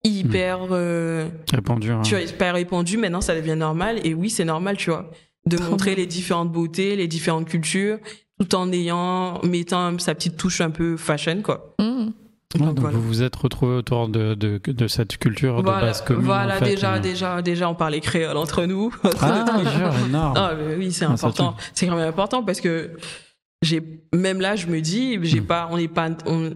hyper, 0.07 0.59
euh, 0.71 1.27
Répandu. 1.51 1.91
hein. 1.91 2.01
tu 2.03 2.11
vois, 2.15 2.21
hyper 2.23 2.53
répandu. 2.55 2.97
Maintenant, 2.97 3.21
ça 3.21 3.35
devient 3.35 3.55
normal. 3.55 3.99
Et 4.03 4.13
oui, 4.13 4.29
c'est 4.29 4.45
normal, 4.45 4.77
tu 4.77 4.89
vois, 4.89 5.11
de 5.45 5.57
Trop 5.57 5.71
montrer 5.71 5.95
bien. 5.95 6.03
les 6.03 6.07
différentes 6.07 6.51
beautés, 6.51 6.95
les 6.95 7.07
différentes 7.07 7.47
cultures, 7.47 7.99
tout 8.39 8.55
en 8.55 8.71
ayant, 8.71 9.39
mettant 9.43 9.97
sa 9.99 10.13
petite 10.15 10.37
touche 10.37 10.61
un 10.61 10.69
peu 10.69 10.97
fashion, 10.97 11.41
quoi. 11.41 11.75
Mm. 11.79 11.83
Ouais, 12.55 12.59
Donc, 12.61 12.75
donc 12.75 12.79
voilà. 12.79 12.97
vous 12.97 13.03
vous 13.03 13.23
êtes 13.23 13.35
retrouvés 13.35 13.75
autour 13.75 14.07
de, 14.07 14.33
de, 14.33 14.59
de 14.65 14.87
cette 14.87 15.17
culture 15.17 15.57
de 15.57 15.63
Voilà, 15.63 15.81
base 15.87 16.01
commune. 16.01 16.23
voilà 16.25 16.55
en 16.55 16.59
fait, 16.59 16.65
déjà, 16.75 16.93
euh. 16.95 16.99
déjà, 16.99 17.41
déjà, 17.41 17.69
on 17.69 17.75
parlait 17.75 17.99
créole 17.99 18.37
entre 18.37 18.63
nous. 18.65 18.89
Ah, 19.21 19.45
jure, 19.63 19.93
énorme. 20.07 20.33
Ah, 20.37 20.53
mais 20.57 20.75
oui, 20.75 20.91
c'est 20.93 21.03
Ah, 21.05 21.11
important. 21.11 21.55
C'est 21.73 21.87
quand 21.87 21.97
même 21.97 22.07
important 22.07 22.43
parce 22.43 22.61
que 22.61 22.91
j'ai, 23.61 23.81
même 24.13 24.39
là, 24.39 24.55
je 24.55 24.67
me 24.67 24.79
dis, 24.79 25.19
j'ai 25.23 25.41
Mm. 25.41 25.45
pas, 25.45 25.67
on 25.71 25.77
n'est 25.77 25.89
pas, 25.89 26.07
on, 26.25 26.51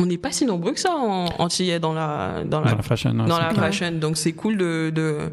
on 0.00 0.06
n'est 0.06 0.18
pas 0.18 0.32
si 0.32 0.46
nombreux 0.46 0.72
que 0.72 0.80
ça 0.80 0.92
en 0.94 1.26
antillais 1.38 1.78
dans 1.78 1.92
la, 1.92 2.42
dans 2.44 2.60
la, 2.60 2.70
Dans 2.70 2.76
la 2.78 2.82
fashion. 2.82 3.10
ouais, 3.10 3.28
dans 3.28 3.38
la 3.38 3.48
clair. 3.50 3.64
fashion. 3.66 3.92
Donc 3.92 4.16
c'est 4.16 4.32
cool 4.32 4.56
de, 4.56 4.90
de, 4.94 5.30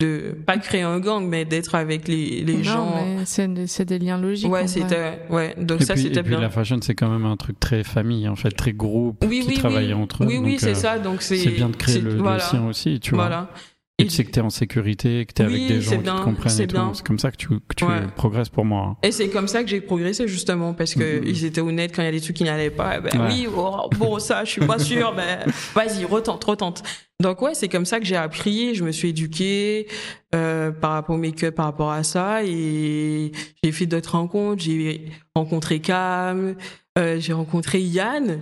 de 0.00 0.36
pas 0.46 0.56
créer 0.58 0.82
un 0.82 0.98
gang, 1.00 1.26
mais 1.26 1.44
d'être 1.44 1.74
avec 1.74 2.06
les, 2.08 2.42
les 2.42 2.56
non, 2.58 2.62
gens. 2.62 3.04
c'est 3.24 3.52
des, 3.52 3.66
c'est 3.66 3.84
des 3.84 3.98
liens 3.98 4.18
logiques. 4.18 4.50
Ouais, 4.50 4.66
c'était, 4.66 5.20
ouais. 5.30 5.54
Donc 5.58 5.82
Et 5.82 5.84
ça, 5.84 5.96
c'était 5.96 6.20
et 6.20 6.22
puis 6.22 6.30
bien. 6.32 6.40
la 6.40 6.50
fashion, 6.50 6.78
c'est 6.82 6.94
quand 6.94 7.08
même 7.10 7.24
un 7.26 7.36
truc 7.36 7.58
très 7.60 7.82
famille, 7.84 8.28
en 8.28 8.36
fait, 8.36 8.50
très 8.50 8.72
groupe, 8.72 9.24
Oui, 9.28 9.40
qui 9.40 9.48
oui, 9.48 9.54
travaillent 9.54 9.88
oui. 9.94 10.02
entre 10.02 10.24
eux. 10.24 10.26
Oui, 10.26 10.38
oui, 10.38 10.50
donc, 10.52 10.60
c'est 10.60 10.70
euh, 10.70 10.74
ça. 10.74 10.98
Donc 10.98 11.22
c'est. 11.22 11.36
C'est 11.38 11.50
bien 11.50 11.68
de 11.68 11.76
créer 11.76 12.00
le, 12.00 12.10
le 12.14 12.16
voilà. 12.22 12.40
sien 12.40 12.66
aussi, 12.66 12.98
tu 13.00 13.14
vois. 13.14 13.24
Voilà. 13.26 13.48
Et 13.50 13.52
Et 14.00 14.04
tu 14.06 14.10
sais 14.14 14.24
que 14.24 14.30
t'es 14.30 14.40
en 14.40 14.50
sécurité, 14.50 15.24
que 15.26 15.32
t'es 15.32 15.44
Oui, 15.46 15.54
avec 15.54 15.68
des 15.68 15.80
gens 15.80 15.90
qui 15.92 15.98
bien, 15.98 16.16
te 16.18 16.24
comprennent 16.24 16.60
et 16.60 16.66
tout. 16.66 16.76
C'est 16.94 17.06
comme 17.06 17.18
ça 17.18 17.30
que 17.30 17.36
tu, 17.36 17.48
que 17.48 17.74
tu 17.76 17.84
Ouais. 17.84 18.00
progresses 18.16 18.48
pour 18.48 18.64
moi. 18.64 18.86
hein. 18.92 18.96
Et 19.02 19.12
c'est 19.12 19.28
comme 19.28 19.48
ça 19.48 19.62
que 19.62 19.68
j'ai 19.68 19.80
progressé 19.80 20.26
justement 20.28 20.74
parce 20.74 20.94
que 20.94 21.18
Mhm. 21.20 21.26
ils 21.26 21.44
étaient 21.44 21.60
honnêtes 21.60 21.94
quand 21.94 22.02
il 22.02 22.06
y 22.06 22.08
a 22.08 22.12
des 22.12 22.20
trucs 22.20 22.36
qui 22.36 22.44
n'allaient 22.44 22.70
pas. 22.70 22.98
eh 22.98 23.00
Ben 23.00 23.20
Ouais. 23.20 23.28
oui, 23.32 23.46
oh, 23.54 23.88
bon 23.98 24.18
ça, 24.18 24.44
je 24.44 24.50
suis 24.50 24.66
pas 24.66 24.78
sûre, 24.78 25.14
mais 25.16 25.38
vas-y, 25.74 26.04
retente, 26.04 26.42
retente. 26.44 26.82
Donc 27.20 27.42
ouais, 27.42 27.52
c'est 27.54 27.68
comme 27.68 27.84
ça 27.84 27.98
que 28.00 28.06
j'ai 28.06 28.16
appris. 28.16 28.74
Je 28.74 28.82
me 28.84 28.92
suis 28.92 29.08
éduquée 29.10 29.86
euh, 30.34 30.70
par 30.70 30.92
rapport 30.92 31.16
au 31.16 31.18
make-up, 31.18 31.54
par 31.54 31.66
rapport 31.66 31.90
à 31.90 32.02
ça, 32.02 32.42
et 32.44 33.32
j'ai 33.62 33.72
fait 33.72 33.86
d'autres 33.86 34.12
rencontres. 34.16 34.62
J'ai 34.62 35.06
rencontré 35.34 35.80
Cam, 35.80 36.54
euh, 36.98 37.20
j'ai 37.20 37.32
rencontré 37.32 37.80
Yann. 37.80 38.40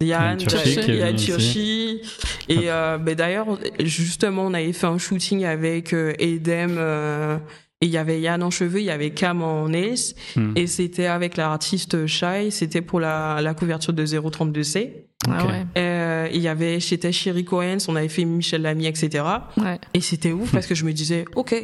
Est 0.00 0.06
Yann 0.06 0.38
venu 0.38 1.14
ici. 1.14 1.26
Turchi. 1.26 2.00
Et 2.48 2.70
euh, 2.70 2.98
ben 2.98 3.14
d'ailleurs, 3.14 3.58
justement, 3.80 4.42
on 4.46 4.54
avait 4.54 4.72
fait 4.72 4.86
un 4.86 4.98
shooting 4.98 5.44
avec 5.44 5.92
euh, 5.92 6.12
Edem. 6.18 6.76
euh, 6.78 7.38
et 7.82 7.86
il 7.86 7.92
y 7.92 7.98
avait 7.98 8.20
Yann 8.20 8.42
en 8.42 8.50
cheveux, 8.50 8.80
il 8.80 8.84
y 8.86 8.90
avait 8.90 9.10
Cam 9.10 9.42
en 9.42 9.70
ace. 9.72 10.14
Hmm. 10.34 10.52
Et 10.56 10.66
c'était 10.66 11.06
avec 11.06 11.36
l'artiste 11.36 12.06
Shai, 12.06 12.50
c'était 12.50 12.80
pour 12.80 13.00
la, 13.00 13.40
la 13.42 13.52
couverture 13.54 13.92
de 13.92 14.04
032C. 14.06 14.92
Ah 15.28 15.46
ouais. 15.46 15.66
Euh, 15.76 16.28
il 16.32 16.40
y 16.40 16.48
avait, 16.48 16.78
j'étais 16.80 17.12
Chéri 17.12 17.44
Cohen, 17.44 17.78
on 17.88 17.96
avait 17.96 18.08
fait 18.08 18.24
Michel 18.24 18.62
Lamy, 18.62 18.86
etc. 18.86 19.24
Ouais. 19.58 19.78
Et 19.92 20.00
c'était 20.00 20.32
ouf 20.32 20.52
parce 20.52 20.66
que 20.66 20.74
je 20.74 20.84
me 20.84 20.92
disais, 20.92 21.24
ok, 21.34 21.54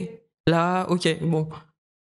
là, 0.46 0.86
ok, 0.90 1.16
bon, 1.22 1.48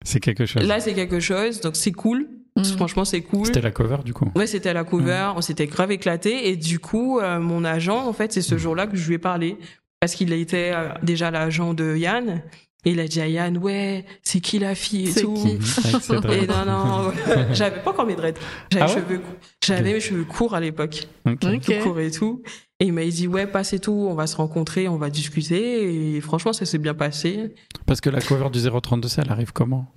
C'est 0.05 0.21
quelque 0.21 0.47
chose. 0.47 0.67
là 0.67 0.81
c'est 0.81 0.95
quelque 0.95 1.21
chose, 1.21 1.61
donc 1.61 1.77
c'est 1.77 1.93
cool. 1.93 2.27
Mhm. 2.61 2.77
Franchement, 2.77 3.05
c'est 3.05 3.21
cool. 3.23 3.47
C'était 3.47 3.61
la 3.61 3.71
cover, 3.71 3.99
du 4.05 4.13
coup. 4.13 4.31
Ouais, 4.37 4.47
c'était 4.47 4.73
la 4.73 4.85
cover, 4.85 5.33
on 5.37 5.41
s'était 5.41 5.67
grave 5.67 5.91
éclaté 5.93 6.49
et 6.49 6.57
du 6.57 6.79
coup, 6.79 7.19
euh, 7.19 7.39
mon 7.41 7.65
agent, 7.65 8.07
en 8.07 8.13
fait, 8.13 8.33
c'est 8.33 8.43
ce 8.43 8.57
jour-là 8.59 8.87
que 8.87 8.97
je 8.97 9.07
lui 9.09 9.15
ai 9.15 9.19
parlé 9.19 9.57
parce 10.01 10.15
qu'il 10.15 10.33
était 10.33 10.73
euh, 10.75 10.89
déjà 11.03 11.31
l'agent 11.31 11.75
de 11.75 11.97
Yann 11.97 12.43
et 12.87 12.93
il 12.93 13.01
a 13.01 13.07
dit 13.07 13.21
à 13.21 13.29
Yann, 13.29 13.59
ouais, 13.59 14.07
c'est 14.23 14.41
qui 14.41 14.59
la 14.59 14.75
fille 14.75 15.09
et 15.09 15.13
C'est 15.13 15.21
tout. 15.23 15.35
qui. 15.35 15.49
Et 16.33 16.47
non, 16.47 16.65
non, 16.67 17.13
j'avais 17.53 17.81
pas 17.81 17.91
encore 17.91 18.07
mes 18.07 18.17
dreads. 18.17 18.39
J'avais 18.73 18.85
Ah 18.85 18.95
ouais 18.95 19.93
mes 19.93 20.01
cheveux 20.01 20.25
courts 20.25 20.55
à 20.55 20.61
l'époque. 20.61 21.07
Tout 21.41 21.61
court 21.83 22.01
et 22.01 22.11
tout. 22.11 22.43
Et 22.79 22.87
il 22.87 22.95
m'a 22.95 23.05
dit, 23.05 23.27
ouais, 23.27 23.47
passe 23.47 23.75
et 23.75 23.79
tout, 23.79 24.07
on 24.09 24.15
va 24.15 24.27
se 24.27 24.37
rencontrer, 24.37 24.89
on 24.89 24.97
va 24.97 25.11
discuter. 25.11 26.17
Et 26.17 26.21
franchement, 26.23 26.55
ça 26.55 26.65
s'est 26.65 26.79
bien 26.79 26.95
passé. 26.95 27.53
Parce 27.85 28.01
que 28.01 28.09
la 28.09 28.23
cover 28.23 28.49
du 28.51 28.59
032C, 28.61 29.21
elle 29.23 29.31
arrive 29.31 29.53
comment? 29.53 29.93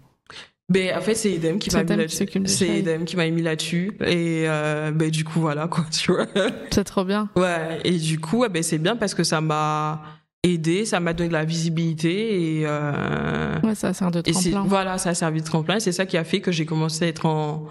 Mais 0.69 0.93
en 0.95 1.01
fait, 1.01 1.13
c'est 1.15 1.31
Edem 1.33 1.59
qui 1.59 1.69
m'a 1.71 1.83
mis 1.83 1.89
là-dessus. 1.95 2.25
C'est 2.45 2.65
ça. 2.67 2.73
Edem 2.73 3.05
qui 3.05 3.15
m'a 3.17 3.29
mis 3.29 3.41
là-dessus. 3.41 3.97
Et 4.05 4.45
euh, 4.47 4.91
ben, 4.91 5.09
du 5.11 5.23
coup, 5.23 5.39
voilà, 5.41 5.67
quoi, 5.67 5.85
tu 5.91 6.11
vois. 6.11 6.25
C'est 6.71 6.83
trop 6.85 7.03
bien. 7.03 7.29
Ouais, 7.35 7.79
et 7.83 7.97
du 7.97 8.19
coup, 8.19 8.45
ben, 8.49 8.63
c'est 8.63 8.77
bien 8.79 8.95
parce 8.95 9.13
que 9.13 9.23
ça 9.23 9.41
m'a 9.41 10.01
aidé, 10.41 10.85
ça 10.85 10.99
m'a 10.99 11.13
donné 11.13 11.27
de 11.29 11.33
la 11.33 11.45
visibilité. 11.45 12.59
Et, 12.59 12.63
euh, 12.65 13.59
Ouais, 13.61 13.75
ça 13.75 13.93
sert 13.93 14.09
de 14.11 14.21
tremplin. 14.21 14.63
voilà, 14.65 14.97
ça 14.97 15.09
a 15.09 15.13
servi 15.13 15.41
de 15.41 15.45
tremplin. 15.45 15.79
C'est 15.79 15.91
ça 15.91 16.05
qui 16.05 16.17
a 16.17 16.23
fait 16.23 16.39
que 16.39 16.51
j'ai 16.51 16.65
commencé 16.65 17.05
à 17.05 17.07
être 17.09 17.25
en. 17.25 17.65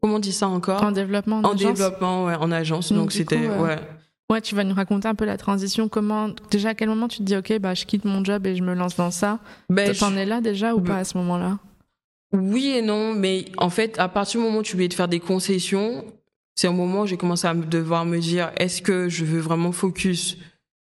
Comment 0.00 0.16
on 0.16 0.20
dit 0.20 0.32
ça 0.32 0.46
encore? 0.48 0.82
En 0.82 0.92
développement, 0.92 1.38
en, 1.38 1.44
En 1.44 1.54
agence. 1.54 1.60
développement, 1.78 2.24
ouais, 2.26 2.36
en 2.36 2.52
agence. 2.52 2.92
Donc, 2.92 3.12
c'était. 3.12 3.48
euh, 3.48 3.62
ouais. 3.62 3.76
Ouais, 4.30 4.40
tu 4.40 4.54
vas 4.54 4.64
nous 4.64 4.74
raconter 4.74 5.06
un 5.08 5.14
peu 5.14 5.24
la 5.24 5.36
transition. 5.36 5.88
Comment, 5.88 6.30
déjà, 6.50 6.70
à 6.70 6.74
quel 6.74 6.88
moment 6.88 7.06
tu 7.08 7.18
te 7.18 7.22
dis, 7.22 7.36
ok, 7.36 7.58
bah, 7.60 7.74
je 7.74 7.84
quitte 7.86 8.04
mon 8.04 8.24
job 8.24 8.46
et 8.46 8.56
je 8.56 8.62
me 8.62 8.74
lance 8.74 8.96
dans 8.96 9.10
ça? 9.12 9.38
Ben, 9.68 9.94
T'en 9.94 10.10
je- 10.10 10.16
es 10.16 10.24
là 10.26 10.40
déjà 10.40 10.74
ou 10.74 10.80
Ben, 10.80 10.94
pas 10.94 10.98
à 10.98 11.04
ce 11.04 11.16
moment-là? 11.18 11.58
Oui 12.36 12.68
et 12.76 12.82
non, 12.82 13.14
mais 13.14 13.46
en 13.58 13.70
fait, 13.70 13.98
à 13.98 14.08
partir 14.08 14.40
du 14.40 14.46
moment 14.46 14.58
où 14.58 14.62
tu 14.62 14.76
veux 14.76 14.88
te 14.88 14.94
faire 14.94 15.08
des 15.08 15.20
concessions, 15.20 16.04
c'est 16.54 16.66
un 16.68 16.72
moment 16.72 17.02
où 17.02 17.06
j'ai 17.06 17.16
commencé 17.16 17.46
à 17.46 17.54
me- 17.54 17.64
devoir 17.64 18.04
me 18.04 18.18
dire 18.18 18.50
est-ce 18.56 18.82
que 18.82 19.08
je 19.08 19.24
veux 19.24 19.40
vraiment 19.40 19.72
focus? 19.72 20.38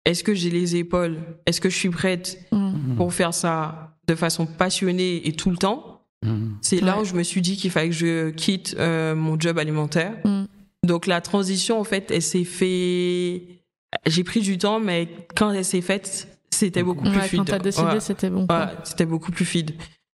Est-ce 0.04 0.24
que 0.24 0.34
j'ai 0.34 0.50
les 0.50 0.76
épaules? 0.76 1.18
Est-ce 1.46 1.60
que 1.60 1.68
je 1.70 1.76
suis 1.76 1.90
prête 1.90 2.38
Mhm. 2.52 2.96
pour 2.96 3.12
faire 3.14 3.32
ça 3.34 3.96
de 4.08 4.14
façon 4.14 4.46
passionnée 4.46 5.26
et 5.28 5.32
tout 5.32 5.50
le 5.50 5.56
temps? 5.56 6.02
Mhm. 6.24 6.56
C'est 6.60 6.80
là 6.80 7.00
où 7.00 7.04
je 7.04 7.14
me 7.14 7.22
suis 7.22 7.40
dit 7.40 7.56
qu'il 7.56 7.70
fallait 7.70 7.88
que 7.90 7.94
je 7.94 8.30
quitte 8.30 8.74
euh, 8.78 9.14
mon 9.14 9.38
job 9.38 9.58
alimentaire. 9.58 10.14
Mhm. 10.24 10.46
Donc 10.84 11.06
la 11.06 11.20
transition, 11.20 11.78
en 11.80 11.84
fait, 11.84 12.10
elle 12.10 12.22
s'est 12.22 12.44
fait. 12.44 13.62
J'ai 14.06 14.24
pris 14.24 14.40
du 14.40 14.58
temps, 14.58 14.80
mais 14.80 15.08
quand 15.36 15.50
elle 15.52 15.64
s'est 15.64 15.80
faite, 15.80 16.26
c'était 16.50 16.82
beaucoup 16.82 17.04
plus 17.04 17.18
Ouais, 17.18 17.28
fluide. 17.28 17.42
quand 17.46 17.52
t'as 17.52 17.58
décidé, 17.60 17.86
Ouais. 17.86 18.00
c'était 18.00 18.30
bon. 18.30 18.46
c'était 18.84 19.06
beaucoup 19.06 19.30
plus 19.30 19.44
fluide. 19.44 19.72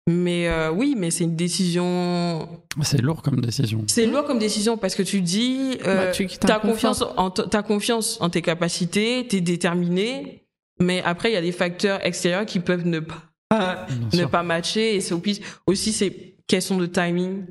Mais 0.09 0.49
euh, 0.49 0.69
oui, 0.69 0.95
mais 0.97 1.11
c'est 1.11 1.23
une 1.23 1.35
décision 1.37 2.49
C'est 2.81 3.01
lourd 3.01 3.21
comme 3.21 3.39
décision. 3.39 3.85
c'est 3.87 4.05
lourd 4.05 4.25
comme 4.25 4.37
décision 4.39 4.77
parce 4.77 4.95
que 4.95 5.03
tu 5.03 5.21
dis, 5.21 5.77
euh, 5.87 6.07
Bah, 6.07 6.11
tu 6.11 6.27
un 6.49 6.59
confiance 6.59 7.01
en 7.15 7.29
t'as 7.31 7.63
confiance 7.63 8.17
en 8.19 8.29
tes 8.29 8.41
capacités, 8.41 9.25
t'es 9.29 9.39
déterminé, 9.39 10.45
mais 10.81 11.01
après 11.05 11.29
il 11.31 11.33
y 11.35 11.37
a 11.37 11.41
des 11.41 11.53
facteurs 11.53 12.05
extérieurs 12.05 12.45
qui 12.45 12.59
peuvent 12.59 12.85
ne 12.85 12.99
pas 12.99 13.23
Bien 13.51 13.85
ne 14.11 14.17
sûr. 14.17 14.29
pas 14.29 14.43
matcher 14.43 14.95
et 14.95 14.99
c'est 15.01 15.13
aussi 15.13 15.41
aussi 15.67 15.93
c'est 15.93 16.35
question 16.47 16.77
de 16.77 16.85
timing. 16.85 17.45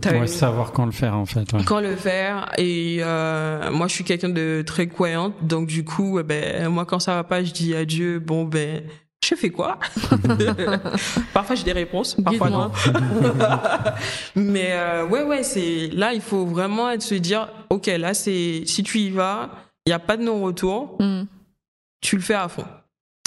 T'as 0.00 0.18
Ouais, 0.18 0.26
savoir 0.26 0.72
quand 0.72 0.86
le 0.86 0.92
faire, 0.92 1.16
en 1.16 1.26
fait. 1.26 1.52
ouais. 1.52 1.64
quand 1.64 1.80
le 1.80 1.96
faire 1.96 2.50
et 2.58 2.98
euh, 3.00 3.70
moi 3.70 3.86
je 3.88 3.94
suis 3.94 4.04
quelqu'un 4.04 4.28
de 4.28 4.62
très 4.66 4.86
croyante 4.86 5.34
donc 5.42 5.66
du 5.66 5.84
coup 5.84 6.18
eh 6.18 6.22
ben 6.22 6.68
moi 6.68 6.84
quand 6.84 6.98
ça 7.00 7.14
va 7.16 7.24
pas 7.24 7.42
je 7.44 7.52
dis 7.52 7.74
adieu 7.74 8.18
bon 8.18 8.44
ben 8.44 8.82
je 9.24 9.34
fais 9.34 9.50
quoi? 9.50 9.78
Parfois 11.32 11.56
j'ai 11.56 11.64
des 11.64 11.72
réponses, 11.72 12.16
parfois 12.24 12.50
non. 12.50 12.70
Mais 14.36 14.68
euh, 14.72 15.06
ouais, 15.06 15.22
ouais, 15.22 15.42
c'est 15.42 15.88
là, 15.92 16.12
il 16.14 16.20
faut 16.20 16.46
vraiment 16.46 16.90
être 16.90 17.02
se 17.02 17.14
dire, 17.14 17.48
ok, 17.70 17.86
là, 17.86 18.14
c'est 18.14 18.62
si 18.66 18.82
tu 18.82 18.98
y 18.98 19.10
vas, 19.10 19.50
il 19.86 19.90
y 19.90 19.92
a 19.92 19.98
pas 19.98 20.16
de 20.16 20.22
non-retour, 20.22 20.96
Mhm. 21.00 21.26
tu 22.00 22.16
le 22.16 22.22
fais 22.22 22.34
à 22.34 22.48
fond. 22.48 22.64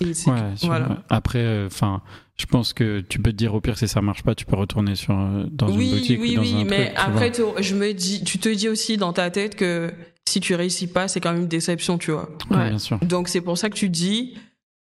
Et 0.01 0.13
c'est- 0.13 0.29
Ouais, 0.31 0.37
sur- 0.55 0.67
voilà. 0.69 1.03
Après, 1.09 1.65
enfin, 1.65 2.01
je 2.37 2.45
pense 2.45 2.71
que 2.71 3.01
tu 3.01 3.19
peux 3.19 3.31
te 3.31 3.35
dire 3.37 3.53
au 3.53 3.59
pire 3.59 3.77
si 3.77 3.87
ça 3.87 4.01
marche 4.01 4.23
pas, 4.23 4.35
tu 4.35 4.45
peux 4.45 4.55
retourner 4.55 4.95
sur 4.95 5.13
euh, 5.19 5.43
dans 5.51 5.67
une 5.67 5.77
oui, 5.77 5.89
boutique 5.91 6.19
oui, 6.21 6.31
ou 6.31 6.35
dans 6.35 6.41
oui, 6.41 6.55
un 6.61 6.63
mais 6.65 6.93
truc. 6.93 6.97
après, 7.05 7.31
tu- 7.31 7.41
je 7.59 7.75
me 7.75 7.93
dis, 7.93 8.23
tu 8.23 8.39
te 8.39 8.47
dis 8.47 8.69
aussi 8.69 8.95
dans 8.95 9.11
ta 9.11 9.29
tête 9.29 9.55
que 9.55 9.91
si 10.25 10.39
tu 10.39 10.55
réussis 10.55 10.87
pas, 10.87 11.07
c'est 11.09 11.19
quand 11.19 11.33
même 11.33 11.41
une 11.41 11.47
déception, 11.49 11.97
tu 11.97 12.11
vois. 12.11 12.29
vois. 12.47 12.57
Ouais, 12.57 12.63
Ouais. 12.63 12.69
bien 12.69 12.79
sûr. 12.79 12.97
Donc 12.99 13.27
c'est 13.27 13.41
pour 13.41 13.57
ça 13.57 13.69
que 13.69 13.75
tu 13.75 13.89
dis, 13.89 14.37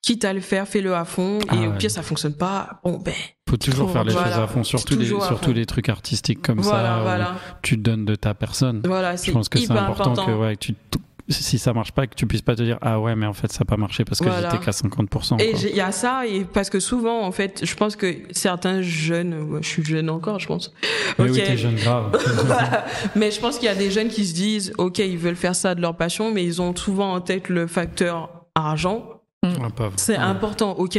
quitte 0.02 0.26
à 0.26 0.34
le 0.34 0.40
faire, 0.40 0.68
fais-le 0.68 0.96
à 0.96 1.06
fond. 1.06 1.40
Ah 1.50 1.56
et 1.56 1.68
au 1.68 1.72
ouais. 1.72 1.78
pire, 1.78 1.92
ça 1.92 2.02
fonctionne 2.04 2.34
pas. 2.36 2.80
Bon, 2.84 2.98
ben 2.98 3.14
Faut 3.50 3.58
toujours 3.58 3.92
faire 3.92 4.04
les 4.04 4.14
voilà. 4.14 4.28
choses 4.32 4.40
à 4.40 4.48
fond, 4.48 4.64
surtout 4.64 4.96
les, 4.98 5.08
surtout 5.08 5.54
les 5.54 5.66
trucs 5.66 5.90
artistiques 5.90 6.42
comme 6.42 6.60
voilà, 6.62 6.96
ça. 6.98 7.02
voilà, 7.02 7.36
tu 7.62 7.76
te 7.78 7.82
donnes 7.82 8.06
de 8.06 8.16
ta 8.16 8.34
personne. 8.34 8.82
voilà. 8.86 9.16
Je 9.16 9.32
pense 9.32 9.50
que 9.50 9.60
c'est 9.60 9.72
important, 9.72 10.12
important. 10.14 10.26
que 10.26 10.32
ouais, 10.32 10.56
que 10.56 10.60
tu 10.60 10.74
t- 10.74 11.00
si 11.32 11.60
ça 11.60 11.74
marche 11.74 11.92
pas, 11.92 12.08
que 12.08 12.16
tu 12.16 12.26
puisses 12.26 12.42
pas 12.42 12.56
te 12.56 12.64
dire 12.64 12.80
ah 12.82 13.00
ouais 13.00 13.16
mais 13.16 13.28
en 13.28 13.34
fait 13.34 13.52
ça 13.52 13.60
a 13.62 13.66
pas 13.66 13.78
marché 13.78 14.04
parce 14.04 14.18
que 14.20 14.26
Voilà. 14.26 14.50
j'étais 14.50 14.66
qu'à 14.66 14.72
50%. 14.72 15.40
Et 15.40 15.52
il 15.70 15.76
y 15.76 15.80
a 15.82 15.92
ça, 15.92 16.26
et 16.26 16.44
parce 16.44 16.72
que 16.72 16.80
souvent, 16.80 17.22
en 17.24 17.32
fait, 17.32 17.62
je 17.64 17.76
pense 17.76 17.96
que 17.96 18.16
certains 18.32 18.82
jeunes, 18.82 19.60
je 19.62 19.68
suis 19.68 19.84
jeune 19.86 20.10
encore, 20.10 20.40
je 20.40 20.48
pense. 20.48 20.74
Mais 21.20 21.26
Ok. 21.26 21.32
oui, 21.36 21.44
t'es 21.46 21.56
jeune 21.56 21.76
grave. 21.76 22.18
mais 23.16 23.30
je 23.30 23.40
pense 23.40 23.58
qu'il 23.60 23.66
y 23.68 23.72
a 23.72 23.76
des 23.76 23.92
jeunes 23.92 24.08
qui 24.08 24.26
se 24.26 24.34
disent, 24.34 24.74
ok, 24.80 24.98
ils 25.00 25.20
veulent 25.20 25.36
faire 25.36 25.56
ça 25.56 25.76
de 25.76 25.82
leur 25.82 25.96
passion, 25.96 26.32
mais 26.34 26.44
ils 26.44 26.64
ont 26.64 26.76
souvent 26.76 27.14
en 27.14 27.22
tête 27.22 27.50
le 27.50 27.68
facteur 27.68 28.46
argent. 28.56 29.19
Ouais, 29.44 29.70
pauvre. 29.76 29.94
C'est 29.98 30.18
Ouais. 30.18 30.24
important, 30.24 30.72
ok, 30.78 30.98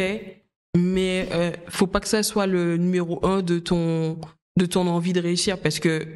mais 0.77 1.29
euh, 1.33 1.53
faut 1.69 1.87
pas 1.87 2.01
que 2.01 2.09
ça 2.09 2.23
soit 2.23 2.47
le 2.47 2.77
numéro 2.77 3.25
un 3.27 3.43
de 3.43 3.59
ton 3.59 4.19
de 4.59 4.67
ton 4.67 4.87
envie 4.89 5.13
de 5.13 5.21
réussir, 5.21 5.59
parce 5.61 5.79
que 5.79 6.07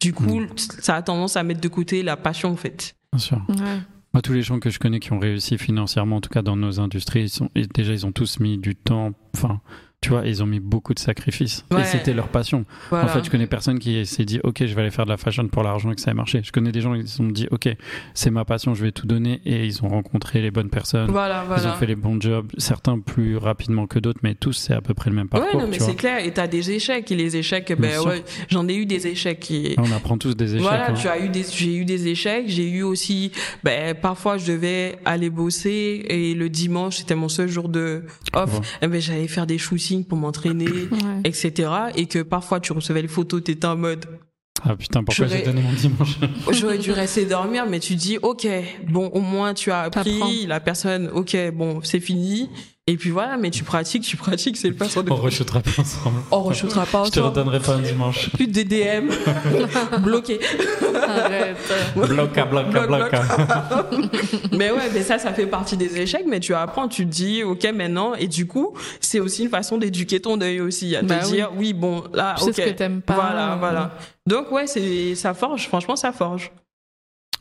du 0.00 0.12
coup, 0.12 0.40
Mm. 0.40 0.48
ça 0.56 0.96
a 0.96 1.02
tendance 1.02 1.36
à 1.36 1.42
mettre 1.42 1.60
de 1.60 1.68
côté 1.68 2.02
la 2.02 2.16
passion, 2.16 2.50
en 2.50 2.56
fait. 2.56 2.94
Bien 3.12 3.18
sûr. 3.18 3.42
Ouais. 3.48 3.78
Moi, 4.12 4.22
tous 4.22 4.32
les 4.32 4.42
gens 4.42 4.60
que 4.60 4.70
je 4.70 4.78
connais 4.78 5.00
qui 5.00 5.12
ont 5.12 5.18
réussi 5.18 5.58
financièrement, 5.58 6.16
en 6.16 6.20
tout 6.20 6.30
cas 6.30 6.42
dans 6.42 6.56
nos 6.56 6.78
industries, 6.80 7.22
ils 7.22 7.28
sont, 7.30 7.50
déjà 7.74 7.92
ils 7.92 8.06
ont 8.06 8.12
tous 8.12 8.38
mis 8.38 8.58
du 8.58 8.76
temps. 8.76 9.12
Enfin, 9.34 9.60
tu 10.04 10.10
vois, 10.10 10.26
ils 10.26 10.42
ont 10.42 10.46
mis 10.46 10.60
beaucoup 10.60 10.92
de 10.92 10.98
sacrifices. 10.98 11.64
Ouais. 11.70 11.80
Et 11.80 11.84
c'était 11.86 12.12
leur 12.12 12.28
passion. 12.28 12.66
Voilà. 12.90 13.06
En 13.06 13.08
fait, 13.08 13.24
je 13.24 13.30
connais 13.30 13.46
personne 13.46 13.78
qui 13.78 14.04
s'est 14.04 14.26
dit, 14.26 14.38
ok, 14.44 14.66
je 14.66 14.74
vais 14.74 14.82
aller 14.82 14.90
faire 14.90 15.06
de 15.06 15.10
la 15.10 15.16
fashion 15.16 15.48
pour 15.48 15.62
l'argent 15.62 15.90
et 15.90 15.94
que 15.94 16.00
ça 16.02 16.10
ait 16.10 16.14
marché. 16.14 16.42
Je 16.44 16.52
connais 16.52 16.72
des 16.72 16.82
gens 16.82 16.94
qui 16.94 17.08
se 17.08 17.16
sont 17.16 17.24
dit, 17.24 17.48
ok, 17.50 17.70
c'est 18.12 18.30
ma 18.30 18.44
passion, 18.44 18.74
je 18.74 18.82
vais 18.84 18.92
tout 18.92 19.06
donner, 19.06 19.40
et 19.46 19.64
ils 19.64 19.82
ont 19.82 19.88
rencontré 19.88 20.42
les 20.42 20.50
bonnes 20.50 20.68
personnes. 20.68 21.10
voilà, 21.10 21.46
Ils 21.56 21.66
ont 21.66 21.72
fait 21.72 21.86
les 21.86 21.96
bons 21.96 22.20
jobs, 22.20 22.52
certains 22.58 22.98
plus 22.98 23.38
rapidement 23.38 23.86
que 23.86 23.98
d'autres, 23.98 24.20
mais 24.22 24.34
tous 24.34 24.52
c'est 24.52 24.74
à 24.74 24.82
peu 24.82 24.92
près 24.92 25.08
le 25.08 25.16
même 25.16 25.28
Ouais, 25.32 25.40
parcours. 25.40 25.60
non, 25.62 25.68
mais 25.68 25.78
c'est 25.78 25.94
clair. 25.94 26.22
Et 26.22 26.32
t'as 26.32 26.48
des 26.48 26.70
échecs. 26.70 27.10
Et 27.10 27.16
les 27.16 27.36
échecs, 27.38 27.72
ben 27.78 27.98
ouais, 28.00 28.22
j'en 28.50 28.68
ai 28.68 28.74
eu 28.74 28.84
des 28.84 29.06
échecs. 29.06 29.50
Et... 29.50 29.74
On 29.78 29.90
apprend 29.90 30.18
tous 30.18 30.36
des 30.36 30.56
échecs. 30.56 30.60
Voilà, 30.60 30.90
hein. 30.90 30.94
tu 30.94 31.08
as 31.08 31.18
eu 31.18 31.30
des, 31.30 31.44
j'ai 31.50 31.76
eu 31.76 31.86
des 31.86 32.08
échecs. 32.08 32.44
J'ai 32.48 32.68
eu 32.68 32.82
aussi, 32.82 33.32
ben, 33.62 33.94
parfois 33.94 34.36
je 34.36 34.52
devais 34.52 34.96
aller 35.06 35.30
bosser 35.30 36.04
et 36.10 36.34
le 36.34 36.50
dimanche 36.50 36.98
c'était 36.98 37.14
mon 37.14 37.30
seul 37.30 37.48
jour 37.48 37.70
de 37.70 38.02
off. 38.34 38.52
Ouais. 38.52 38.66
Eh 38.82 38.86
ben, 38.86 39.00
j'allais 39.00 39.28
faire 39.28 39.46
des 39.46 39.56
pour 40.02 40.18
m'entraîner, 40.18 40.66
Ouais. 40.66 41.20
etc. 41.24 41.70
Et 41.94 42.06
que 42.06 42.20
parfois 42.22 42.58
tu 42.60 42.72
recevais 42.72 43.02
les 43.02 43.08
photos, 43.08 43.44
t'étais 43.44 43.66
en 43.66 43.76
mode, 43.76 44.04
Ah 44.66 44.74
putain, 44.76 45.04
pourquoi 45.04 45.26
J'aurais- 45.26 45.40
j'ai 45.40 45.44
donné 45.44 45.60
mon 45.62 45.72
dimanche? 45.74 46.18
j'aurais 46.50 46.78
dû 46.78 46.90
rester 46.90 47.26
dormir, 47.26 47.66
mais 47.68 47.80
tu 47.80 47.94
dis, 47.96 48.18
ok, 48.22 48.46
bon, 48.88 49.08
au 49.08 49.20
moins 49.20 49.52
tu 49.52 49.70
as 49.70 49.80
appris, 49.80 50.46
la 50.46 50.58
personne, 50.60 51.08
ok, 51.12 51.36
bon, 51.52 51.80
c'est 51.82 52.00
fini. 52.00 52.48
Et 52.86 52.98
puis 52.98 53.08
voilà, 53.08 53.38
mais 53.38 53.50
tu 53.50 53.64
pratiques, 53.64 54.02
tu 54.02 54.18
pratiques, 54.18 54.58
c'est 54.58 54.68
le 54.68 54.74
passant 54.74 55.02
de. 55.02 55.10
On 55.10 55.16
reshootera 55.16 55.60
pas 55.60 55.70
ensemble. 55.80 56.18
On 56.30 56.42
reshootera 56.42 56.84
pas 56.84 57.04
Je 57.04 57.10
te 57.12 57.18
ensemble. 57.20 57.38
redonnerai 57.38 57.60
pas 57.60 57.72
un 57.76 57.78
dimanche. 57.80 58.28
Plus 58.32 58.46
de 58.46 58.52
DDM. 58.52 59.08
Bloqué. 60.02 60.38
Arrête. 61.02 61.56
Bloca, 61.96 62.44
bloca, 62.44 62.68
Bloc, 62.68 62.86
bloca. 62.88 63.22
mais 64.52 64.70
ouais, 64.70 64.90
mais 64.92 65.02
ça, 65.02 65.18
ça 65.18 65.32
fait 65.32 65.46
partie 65.46 65.78
des 65.78 65.98
échecs, 65.98 66.26
mais 66.28 66.40
tu 66.40 66.52
apprends, 66.54 66.86
tu 66.88 67.06
te 67.06 67.10
dis, 67.10 67.42
ok, 67.42 67.66
maintenant, 67.74 68.14
et 68.16 68.26
du 68.26 68.46
coup, 68.46 68.74
c'est 69.00 69.18
aussi 69.18 69.44
une 69.44 69.48
façon 69.50 69.78
d'éduquer 69.78 70.20
ton 70.20 70.38
œil 70.42 70.60
aussi, 70.60 70.94
à 70.94 71.00
te 71.00 71.06
Bah 71.06 71.20
oui. 71.24 71.30
dire, 71.32 71.50
oui, 71.56 71.72
bon, 71.72 72.04
là, 72.12 72.34
Tu 72.36 72.44
ok. 72.44 72.54
ce 72.54 72.60
que 72.60 72.70
t'aimes 72.70 73.00
pas. 73.00 73.14
Voilà, 73.14 73.56
voilà. 73.58 73.94
Donc 74.26 74.52
ouais, 74.52 74.66
c'est, 74.66 75.14
ça 75.14 75.32
forge, 75.32 75.68
franchement, 75.68 75.96
ça 75.96 76.12
forge. 76.12 76.52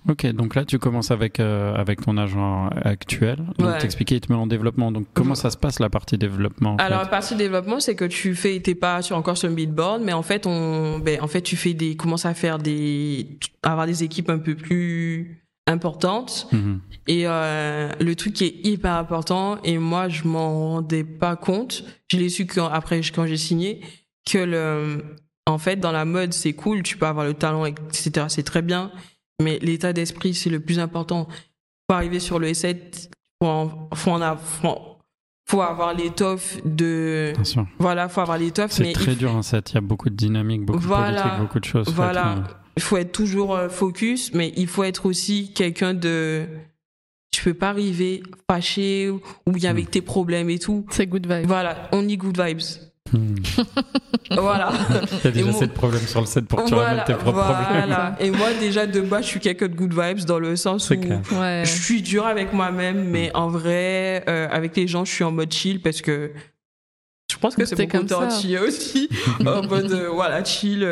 Ok, 0.09 0.25
donc 0.27 0.55
là 0.55 0.65
tu 0.65 0.79
commences 0.79 1.11
avec, 1.11 1.39
euh, 1.39 1.73
avec 1.75 2.01
ton 2.01 2.17
agent 2.17 2.69
actuel. 2.83 3.37
Donc 3.57 3.67
Ouais. 3.67 3.77
t'expliquais, 3.77 4.15
il 4.15 4.21
te 4.21 4.31
met 4.31 4.37
en 4.37 4.47
développement. 4.47 4.91
Donc 4.91 5.07
comment 5.13 5.35
ça 5.35 5.49
se 5.49 5.57
passe 5.57 5.79
la 5.79 5.89
partie 5.89 6.17
développement 6.17 6.73
en 6.73 6.77
Alors, 6.77 6.99
fait 6.99 7.05
la 7.05 7.09
partie 7.09 7.35
développement, 7.35 7.79
c'est 7.79 7.95
que 7.95 8.05
tu 8.05 8.35
fais, 8.35 8.59
t'es 8.59 8.75
pas 8.75 9.01
sur, 9.01 9.15
encore 9.15 9.37
sur 9.37 9.47
le 9.47 9.55
billboard, 9.55 10.01
mais 10.03 10.13
en 10.13 10.23
fait, 10.23 10.45
on, 10.45 10.99
ben, 10.99 11.21
en 11.21 11.27
fait, 11.27 11.41
tu 11.41 11.55
fais 11.55 11.73
des, 11.73 11.95
commences 11.95 12.25
à 12.25 12.33
faire 12.33 12.59
des, 12.59 13.39
avoir 13.63 13.85
des 13.87 14.03
équipes 14.03 14.29
un 14.29 14.39
peu 14.39 14.55
plus 14.55 15.43
importantes. 15.67 16.47
Mhm. 16.51 16.81
Et 17.07 17.23
euh, 17.25 17.89
le 17.99 18.15
truc 18.15 18.33
qui 18.33 18.45
est 18.45 18.67
hyper 18.67 18.93
important, 18.93 19.57
et 19.63 19.77
moi 19.77 20.09
je 20.09 20.27
m'en 20.27 20.71
rendais 20.71 21.03
pas 21.03 21.35
compte, 21.35 21.83
je 22.09 22.17
l'ai 22.17 22.29
su 22.29 22.45
quand, 22.45 22.67
après 22.67 22.99
quand 23.13 23.25
j'ai 23.25 23.37
signé, 23.37 23.81
que 24.29 24.37
le, 24.37 25.03
en 25.45 25.57
fait 25.57 25.77
dans 25.77 25.91
la 25.91 26.05
mode 26.05 26.33
c'est 26.33 26.53
cool, 26.53 26.83
tu 26.83 26.97
peux 26.97 27.05
avoir 27.05 27.25
le 27.25 27.33
talent, 27.33 27.65
etc. 27.65 28.25
C'est 28.29 28.43
très 28.43 28.61
bien, 28.61 28.91
mais 29.43 29.59
l'état 29.61 29.93
d'esprit 29.93 30.33
c'est 30.33 30.49
le 30.49 30.59
plus 30.59 30.79
important. 30.79 31.27
Pour 31.87 31.97
arriver 31.97 32.19
sur 32.19 32.39
le 32.39 32.47
S7, 32.47 33.09
faut 33.41 33.47
en, 33.49 33.89
faut 33.93 34.11
en 34.11 34.21
avoir, 34.21 34.39
faut, 34.41 34.77
faut 35.45 35.61
avoir 35.61 35.93
l'étoffe 35.93 36.57
de, 36.65 37.33
Bien 37.35 37.43
sûr. 37.43 37.67
voilà, 37.77 38.07
faut 38.07 38.21
avoir 38.21 38.37
l'étoffe, 38.37 38.71
C'est 38.71 38.93
très 38.93 39.11
il, 39.11 39.17
dur 39.17 39.35
un 39.35 39.41
set, 39.43 39.71
il 39.71 39.75
y 39.75 39.77
a 39.77 39.81
beaucoup 39.81 40.09
de 40.09 40.15
dynamique, 40.15 40.63
beaucoup 40.65 40.79
Voilà. 40.79 41.11
de 41.11 41.17
politique, 41.21 41.39
beaucoup 41.41 41.59
de 41.59 41.65
choses. 41.65 41.89
Voilà. 41.89 42.37
euh, 42.37 42.41
il 42.77 42.81
faut 42.81 42.97
être 42.97 43.11
toujours 43.11 43.53
euh, 43.55 43.67
focus, 43.69 44.33
mais 44.33 44.53
il 44.55 44.67
faut 44.67 44.83
être 44.83 45.05
aussi 45.05 45.51
quelqu'un 45.53 45.93
de. 45.93 46.45
Tu 47.31 47.43
peux 47.43 47.53
pas 47.53 47.69
arriver 47.69 48.23
fâché 48.49 49.09
ou 49.09 49.21
bien 49.51 49.71
avec 49.71 49.91
tes 49.91 50.01
problèmes 50.01 50.49
et 50.49 50.59
tout. 50.59 50.85
C'est 50.89 51.07
good 51.07 51.27
vibe. 51.27 51.47
Voilà, 51.47 51.89
on 51.91 52.07
y 52.07 52.15
good 52.15 52.39
vibes. 52.39 52.61
Hmm. 53.13 53.35
Voilà. 54.31 54.71
Il 55.11 55.25
y 55.25 55.27
a 55.27 55.31
déjà 55.31 55.45
Et 55.45 55.49
assez 55.49 55.57
moi- 55.59 55.67
de 55.67 55.71
problèmes 55.71 56.07
sur 56.07 56.19
le 56.21 56.25
set 56.25 56.45
pour 56.47 56.63
que 56.63 56.67
tu 56.69 56.73
voilà, 56.73 56.89
ramènes 56.89 57.05
tes 57.05 57.13
propres 57.13 57.43
problèmes. 57.43 58.15
Et 58.19 58.31
moi, 58.31 58.53
déjà, 58.59 58.87
de 58.87 59.01
base, 59.01 59.23
je 59.23 59.27
suis 59.29 59.39
quelqu'un 59.39 59.67
de 59.67 59.75
good 59.75 59.93
vibes 59.93 60.25
dans 60.25 60.39
le 60.39 60.55
sens 60.55 60.89
où 60.89 60.97
clair. 60.97 61.21
Ouais. 61.33 61.63
je 61.65 61.71
suis 61.71 62.01
dur 62.01 62.25
avec 62.25 62.53
moi-même, 62.53 63.03
mais 63.05 63.31
en 63.35 63.47
vrai, 63.49 64.23
euh, 64.27 64.47
avec 64.51 64.75
les 64.75 64.87
gens, 64.87 65.05
je 65.05 65.11
suis 65.13 65.23
en 65.23 65.31
mode 65.31 65.51
chill 65.51 65.81
parce 65.81 66.01
que 66.01 66.31
je 67.31 67.37
pense 67.37 67.55
que 67.55 67.65
c'est 67.65 67.87
côté 67.87 68.07
ça. 68.09 68.19
entier 68.19 68.59
aussi. 68.59 69.09
en 69.45 69.63
mode, 69.67 69.91
euh, 69.91 70.09
voilà, 70.09 70.43
chill. 70.43 70.87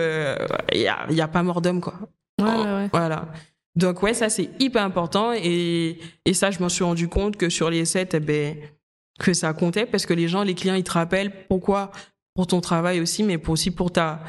Il 0.74 0.82
y, 0.82 0.88
a, 0.88 1.06
y 1.10 1.22
a 1.22 1.28
pas 1.28 1.44
mort 1.44 1.62
d'homme, 1.62 1.82
quoi. 1.82 1.94
Ouais, 2.40 2.48
ouais, 2.48 2.64
ouais. 2.64 2.90
Voilà. 2.92 3.28
Donc 3.76 4.04
ouais, 4.04 4.14
ça 4.14 4.28
c'est 4.28 4.50
hyper 4.60 4.84
important 4.84 5.32
et, 5.34 5.98
et 6.26 6.34
ça 6.34 6.52
je 6.52 6.60
m'en 6.60 6.68
suis 6.68 6.84
rendu 6.84 7.08
compte 7.08 7.38
que 7.38 7.48
sur 7.50 7.70
les 7.70 7.86
sets, 7.86 8.10
eh 8.14 8.20
ben, 8.20 8.58
que 9.18 9.34
ça 9.34 9.54
comptait 9.54 9.86
parce 9.86 10.06
que 10.06 10.14
les 10.14 10.28
gens, 10.28 10.44
les 10.44 10.56
clients, 10.56 10.74
ils 10.76 10.84
te 10.84 10.92
rappellent 10.92 11.32
pourquoi 11.48 11.92
pour 12.34 12.48
ton 12.48 12.62
travail 12.62 13.00
aussi, 13.00 13.24
mais 13.24 13.38
pour, 13.38 13.54
aussi 13.54 13.72
pour 13.72 13.92
ta 13.92 14.22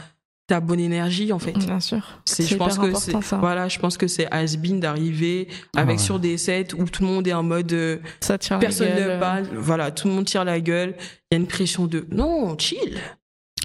ta 0.47 0.61
bonne 0.61 0.81
énergie 0.81 1.33
en 1.33 1.39
fait. 1.39 1.53
Bien 1.53 1.81
sûr. 1.81 2.21
C'est, 2.25 2.45
je 2.45 2.57
pense 2.57 2.77
que 2.77 2.93
c'est, 2.95 3.11
important, 3.11 3.23
ça. 3.23 3.39
voilà, 3.39 3.69
je 3.69 3.79
pense 3.79 3.97
que 3.97 4.07
c'est 4.07 4.27
has-been 4.31 4.81
d'arriver 4.81 5.49
avec 5.77 5.99
ouais. 5.99 6.03
sur 6.03 6.19
des 6.19 6.37
sets 6.37 6.75
où 6.77 6.85
tout 6.85 7.03
le 7.03 7.09
monde 7.09 7.27
est 7.27 7.33
en 7.33 7.43
mode 7.43 7.73
euh, 7.73 7.99
Ça 8.21 8.39
tire 8.39 8.59
personne 8.59 8.89
la 8.89 8.97
gueule. 8.97 9.15
ne 9.15 9.21
parle, 9.21 9.49
voilà, 9.55 9.91
tout 9.91 10.09
le 10.09 10.15
monde 10.15 10.25
tire 10.25 10.45
la 10.45 10.61
gueule, 10.61 10.95
il 11.31 11.35
y 11.35 11.37
a 11.37 11.41
une 11.41 11.47
pression 11.47 11.87
de 11.87 12.07
non, 12.11 12.59
chill. 12.59 13.01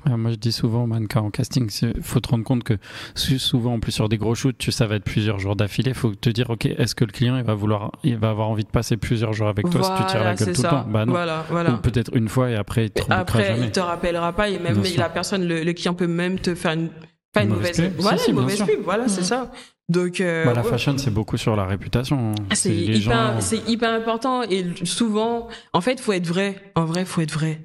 Ah, 0.09 0.15
moi, 0.15 0.31
je 0.31 0.35
dis 0.37 0.51
souvent 0.53 0.83
aux 0.83 0.87
mannequins 0.87 1.19
en 1.19 1.29
casting, 1.31 1.69
il 1.81 2.01
faut 2.01 2.21
te 2.21 2.29
rendre 2.29 2.45
compte 2.45 2.63
que 2.63 2.75
sou- 3.13 3.37
souvent, 3.39 3.73
en 3.73 3.79
plus 3.81 3.91
sur 3.91 4.07
des 4.07 4.17
gros 4.17 4.35
shoots, 4.35 4.57
tu, 4.57 4.71
ça 4.71 4.87
va 4.87 4.95
être 4.95 5.03
plusieurs 5.03 5.37
jours 5.37 5.55
d'affilée. 5.57 5.89
Il 5.91 5.95
faut 5.97 6.15
te 6.15 6.29
dire, 6.29 6.49
ok, 6.49 6.65
est-ce 6.65 6.95
que 6.95 7.03
le 7.03 7.11
client 7.11 7.35
il 7.37 7.43
va 7.43 7.53
vouloir, 7.55 7.91
il 8.05 8.15
va 8.17 8.29
avoir 8.29 8.47
envie 8.49 8.63
de 8.63 8.69
passer 8.69 8.95
plusieurs 8.95 9.33
jours 9.33 9.49
avec 9.49 9.69
toi 9.69 9.83
si 9.83 9.91
tu 9.95 10.05
tires 10.05 10.23
la 10.23 10.35
gueule 10.35 10.37
c'est 10.47 10.53
tout 10.53 10.61
le 10.63 10.69
temps? 10.69 10.85
Bah 10.87 11.05
non. 11.05 11.11
Voilà, 11.11 11.41
Ou 11.41 11.51
voilà. 11.51 11.71
peut-être 11.73 12.15
une 12.15 12.29
fois 12.29 12.49
et 12.49 12.55
après 12.55 12.85
il 12.85 12.91
te 12.91 13.01
Après, 13.11 13.45
jamais. 13.47 13.65
il 13.65 13.71
te 13.71 13.79
rappellera 13.81 14.31
pas 14.31 14.47
et 14.49 14.59
même 14.59 14.79
mais 14.81 14.95
la 14.95 15.09
personne, 15.09 15.45
le, 15.45 15.63
le 15.63 15.73
client 15.73 15.93
peut 15.93 16.07
même 16.07 16.39
te 16.39 16.55
faire 16.55 16.71
une 16.73 16.89
pas 17.33 17.43
une, 17.43 17.49
Une 17.49 17.55
mauvaise, 17.55 17.75
pub. 17.75 17.91
voilà 17.99 18.17
Si, 18.17 18.23
si, 18.23 18.29
une 18.31 18.35
bien 18.37 18.43
mauvaise 18.43 18.57
sûr. 18.57 18.65
pub, 18.65 18.79
voilà 18.83 19.07
c'est 19.09 19.23
ça. 19.23 19.51
Donc 19.89 20.21
euh, 20.21 20.45
Bah, 20.45 20.53
la 20.53 20.61
ouais. 20.63 20.69
fashion, 20.69 20.97
c'est 20.97 21.11
beaucoup 21.13 21.37
sur 21.37 21.55
la 21.57 21.65
réputation. 21.65 22.33
c'est 22.53 22.69
les 22.69 22.97
hyper, 22.99 23.33
gens. 23.33 23.41
c'est 23.41 23.69
hyper 23.69 23.91
important 23.93 24.43
et 24.43 24.65
souvent, 24.85 25.47
en 25.73 25.81
fait, 25.81 25.99
faut 25.99 26.13
être 26.13 26.25
vrai. 26.27 26.55
En 26.75 26.85
vrai, 26.85 27.03
faut 27.05 27.21
être 27.21 27.33
vrai. 27.33 27.61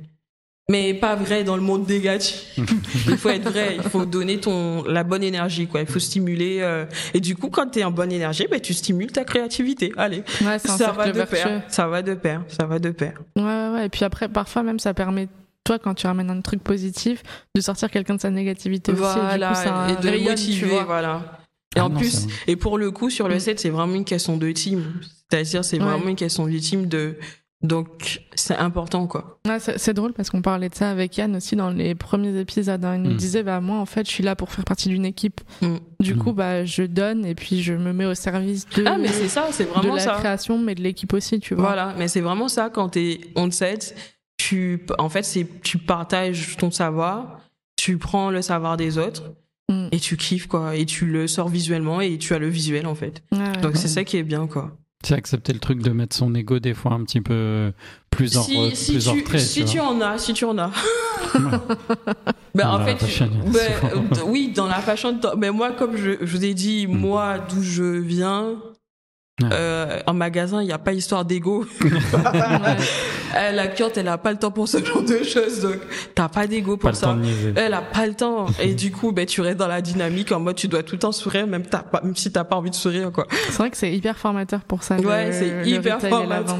Mais 0.71 0.95
pas 0.95 1.17
vrai 1.17 1.43
dans 1.45 1.57
le 1.57 1.63
monde 1.63 1.89
négatif. 1.89 2.45
il 3.09 3.17
faut 3.17 3.29
être 3.31 3.51
vrai. 3.51 3.77
Il 3.77 3.83
faut 3.83 4.05
donner 4.07 4.39
ton 4.39 4.85
la 4.85 5.03
bonne 5.03 5.23
énergie, 5.25 5.67
quoi. 5.67 5.81
Il 5.81 5.87
faut 5.87 5.99
stimuler. 5.99 6.59
euh, 6.61 6.87
Et 7.15 7.21
du 7.21 7.35
coup, 7.37 7.51
quand 7.51 7.67
t'es 7.67 7.83
en 7.85 7.91
bonne 7.91 8.13
énergie, 8.13 8.47
ben 8.51 8.61
tu 8.61 8.73
stimules 8.73 9.11
ta 9.11 9.25
créativité. 9.25 9.93
Allez, 9.97 10.23
Ouais, 10.41 10.59
ça 10.61 10.93
va 10.93 11.09
de 11.09 11.13
vertueux. 11.13 11.37
pair. 11.37 11.63
Ça 11.69 11.89
va 11.89 12.01
de 12.03 12.15
pair. 12.15 12.43
Ça 12.49 12.65
va 12.65 12.79
de 12.79 12.91
pair. 12.91 13.15
Ouais, 13.37 13.43
ouais, 13.43 13.69
ouais. 13.75 13.87
Et 13.87 13.89
puis 13.89 14.05
après, 14.05 14.29
parfois 14.29 14.63
même, 14.63 14.79
ça 14.79 14.95
permet, 14.95 15.29
toi, 15.65 15.79
quand 15.81 15.95
tu 15.95 16.07
ramènes 16.07 16.31
un 16.31 16.41
truc 16.41 16.63
positif, 16.63 17.23
de 17.57 17.61
sortir 17.61 17.91
quelqu'un 17.91 18.15
de 18.15 18.21
sa 18.21 18.31
négativité 18.31 18.93
aussi. 18.93 19.03
Et 19.03 19.05
du 19.05 19.11
Voilà, 19.21 19.49
coup, 19.49 19.55
ça 19.57 19.87
et 19.91 19.97
de 20.03 20.09
rayonne, 20.09 20.25
tu 20.25 20.31
motiver, 20.31 20.69
vois. 20.71 20.85
voilà. 20.85 21.41
Et 21.75 21.81
Ah 21.81 21.87
en 21.87 21.89
non, 21.89 21.99
plus, 21.99 22.27
et 22.47 22.55
pour 22.55 22.79
le 22.79 22.91
coup, 22.93 23.11
sur 23.11 23.29
le 23.29 23.37
Mm. 23.37 23.41
set, 23.41 23.61
c'est 23.61 23.71
vraiment 23.71 23.95
une 23.95 24.05
question 24.05 24.37
de 24.37 24.51
team. 24.53 24.85
C'est-à-dire, 25.31 25.65
c'est 25.65 25.79
Ouais. 25.79 25.85
vraiment 25.85 26.09
une 26.09 26.17
question 26.17 26.47
de 26.47 26.57
team 26.59 26.87
de. 26.87 27.17
Donc, 27.63 28.23
c'est 28.35 28.57
important, 28.57 29.07
quoi. 29.07 29.39
Ouais, 29.47 29.59
c'est 29.61 29.95
drôle 29.95 30.13
parce 30.13 30.31
qu'on 30.31 30.43
parlait 30.43 30.69
de 30.69 30.75
ça 30.75 30.91
avec 30.91 31.17
Yann 31.17 31.37
aussi 31.37 31.55
dans 31.55 31.71
les 31.71 31.95
premiers 31.95 32.37
épisodes. 32.41 32.85
hein. 32.85 32.97
Il 32.97 33.03
nous 33.03 33.13
Mm. 33.13 33.17
disait, 33.17 33.43
bah, 33.45 33.61
moi, 33.61 33.79
en 33.79 33.87
fait, 33.87 34.05
je 34.07 34.11
suis 34.11 34.25
là 34.25 34.35
pour 34.35 34.51
faire 34.51 34.65
partie 34.65 34.89
d'une 34.89 35.05
équipe. 35.05 35.41
Mm. 35.61 35.77
Du 36.01 36.15
Mm. 36.15 36.19
coup, 36.19 36.33
bah, 36.33 36.65
je 36.65 36.83
donne 36.83 37.25
et 37.25 37.35
puis 37.37 37.63
je 37.63 37.75
me 37.75 37.93
mets 37.93 38.07
au 38.07 38.15
service 38.15 38.69
de, 38.71 38.85
Ah, 38.87 38.99
mais 38.99 39.09
c'est 39.09 39.29
ça, 39.29 39.47
c'est 39.53 39.65
de 39.65 39.69
vraiment 39.69 39.95
la 39.95 40.01
ça. 40.01 40.15
création, 40.19 40.59
mais 40.59 40.75
de 40.75 40.83
l'équipe 40.83 41.13
aussi, 41.13 41.39
tu 41.39 41.55
vois. 41.55 41.65
Voilà, 41.67 41.95
mais 41.97 42.09
c'est 42.09 42.21
vraiment 42.21 42.49
ça 42.49 42.69
quand 42.69 42.89
t'es 42.89 43.21
on 43.37 43.51
set, 43.53 43.95
tu 44.39 44.85
en 44.99 45.09
fait 45.09 45.23
c'est 45.23 45.47
tu 45.63 45.79
partages 45.79 46.57
ton 46.57 46.73
savoir, 46.73 47.41
tu 47.77 47.97
prends 47.99 48.31
le 48.31 48.43
savoir 48.43 48.77
des 48.77 48.99
autres 48.99 49.33
Mm. 49.71 49.89
et 49.93 50.01
tu 50.01 50.17
kiffes 50.17 50.49
quoi 50.49 50.75
et 50.75 50.85
tu 50.85 51.07
le 51.07 51.29
sors 51.29 51.49
visuellement 51.49 52.01
et 52.01 52.19
tu 52.19 52.35
as 52.35 52.39
le 52.41 52.49
visuel 52.49 52.87
en 52.89 52.97
fait. 52.97 53.23
Ouais. 53.31 53.53
Donc 53.63 53.77
c'est 53.77 53.87
ça 53.87 54.03
qui 54.03 54.17
est 54.17 54.25
bien 54.25 54.49
quoi. 54.49 54.73
C'est 55.05 55.15
accepter 55.15 55.53
le 55.53 55.59
truc 55.59 55.83
de 55.83 55.91
mettre 55.91 56.15
son 56.15 56.35
ego 56.35 56.59
des 56.61 56.75
fois 56.75 56.93
un 56.93 57.03
petit 57.05 57.21
peu 57.21 57.73
plus 58.11 58.37
en, 58.37 58.43
re- 58.43 58.75
Si, 58.75 58.77
si 58.77 58.93
plus 58.93 59.09
en 59.09 59.13
tu 59.15 59.19
retrait. 59.21 59.39
si 59.39 59.65
tu 59.65 59.71
tu 59.73 59.81
en 59.81 60.01
as, 60.01 60.19
si 60.19 60.33
tu 60.33 60.45
en 60.45 60.57
as. 60.59 60.67
Ouais. 61.35 61.41
Ben, 62.55 62.69
en 62.69 62.85
fait, 62.85 62.95
tu- 62.97 63.05
fashion, 63.07 63.31
ben, 63.47 63.53
souvent. 63.81 64.03
euh, 64.27 64.31
oui, 64.31 64.53
dans 64.55 64.67
la 64.67 64.75
fashion, 64.81 65.19
mais 65.39 65.51
moi, 65.51 65.71
comme 65.73 65.97
je, 65.97 66.13
je 66.21 66.37
vous 66.37 66.45
ai 66.45 66.53
dit, 66.53 66.87
Mm. 66.87 66.97
moi, 66.99 67.39
d'où 67.39 67.63
je 67.63 67.83
viens, 67.83 68.57
Ouais. 69.41 69.49
euh, 69.51 70.01
en 70.07 70.13
magasin, 70.15 70.61
il 70.61 70.67
n'y 70.67 70.73
a 70.73 70.79
pas 70.79 70.93
histoire 70.93 71.25
d'ego. 71.25 71.65
Euh, 73.35 73.51
la 73.51 73.67
cliente, 73.67 73.97
elle 73.97 74.09
a 74.09 74.19
pas 74.19 74.31
le 74.31 74.39
temps 74.39 74.51
pour 74.51 74.69
ce 74.69 74.85
genre 74.85 75.03
de 75.03 75.23
choses, 75.23 75.63
donc 75.63 75.79
t'as 76.15 76.29
pas 76.29 76.47
d'ego 76.47 76.77
pour 76.77 76.91
Pas 76.91 76.95
ça. 76.95 77.17
Elle 77.57 77.73
a 77.73 77.81
pas 77.81 78.07
le 78.07 78.13
temps. 78.13 78.45
Et 78.61 78.75
du 78.75 78.91
coup, 78.93 79.13
ben, 79.13 79.25
tu 79.25 79.41
restes 79.41 79.57
dans 79.57 79.69
la 79.69 79.81
dynamique 79.81 80.33
en 80.33 80.41
mode 80.41 80.57
tu 80.57 80.69
dois 80.69 80.83
tout 80.83 80.97
le 80.97 80.99
temps 80.99 81.13
sourire, 81.13 81.47
même, 81.47 81.65
t'as 81.65 81.83
pas, 81.83 82.03
même 82.03 82.15
si 82.15 82.31
t'as 82.31 82.45
pas 82.45 82.57
envie 82.57 82.69
de 82.69 82.75
sourire, 82.75 83.11
quoi. 83.11 83.27
C'est 83.47 83.57
vrai 83.57 83.71
que 83.71 83.79
c'est 83.79 83.91
hyper 83.91 84.19
formateur 84.19 84.61
pour 84.61 84.83
ça. 84.83 84.97
Ouais, 84.97 85.33
c'est 85.33 85.67
hyper 85.67 85.99
formateur. 85.99 86.59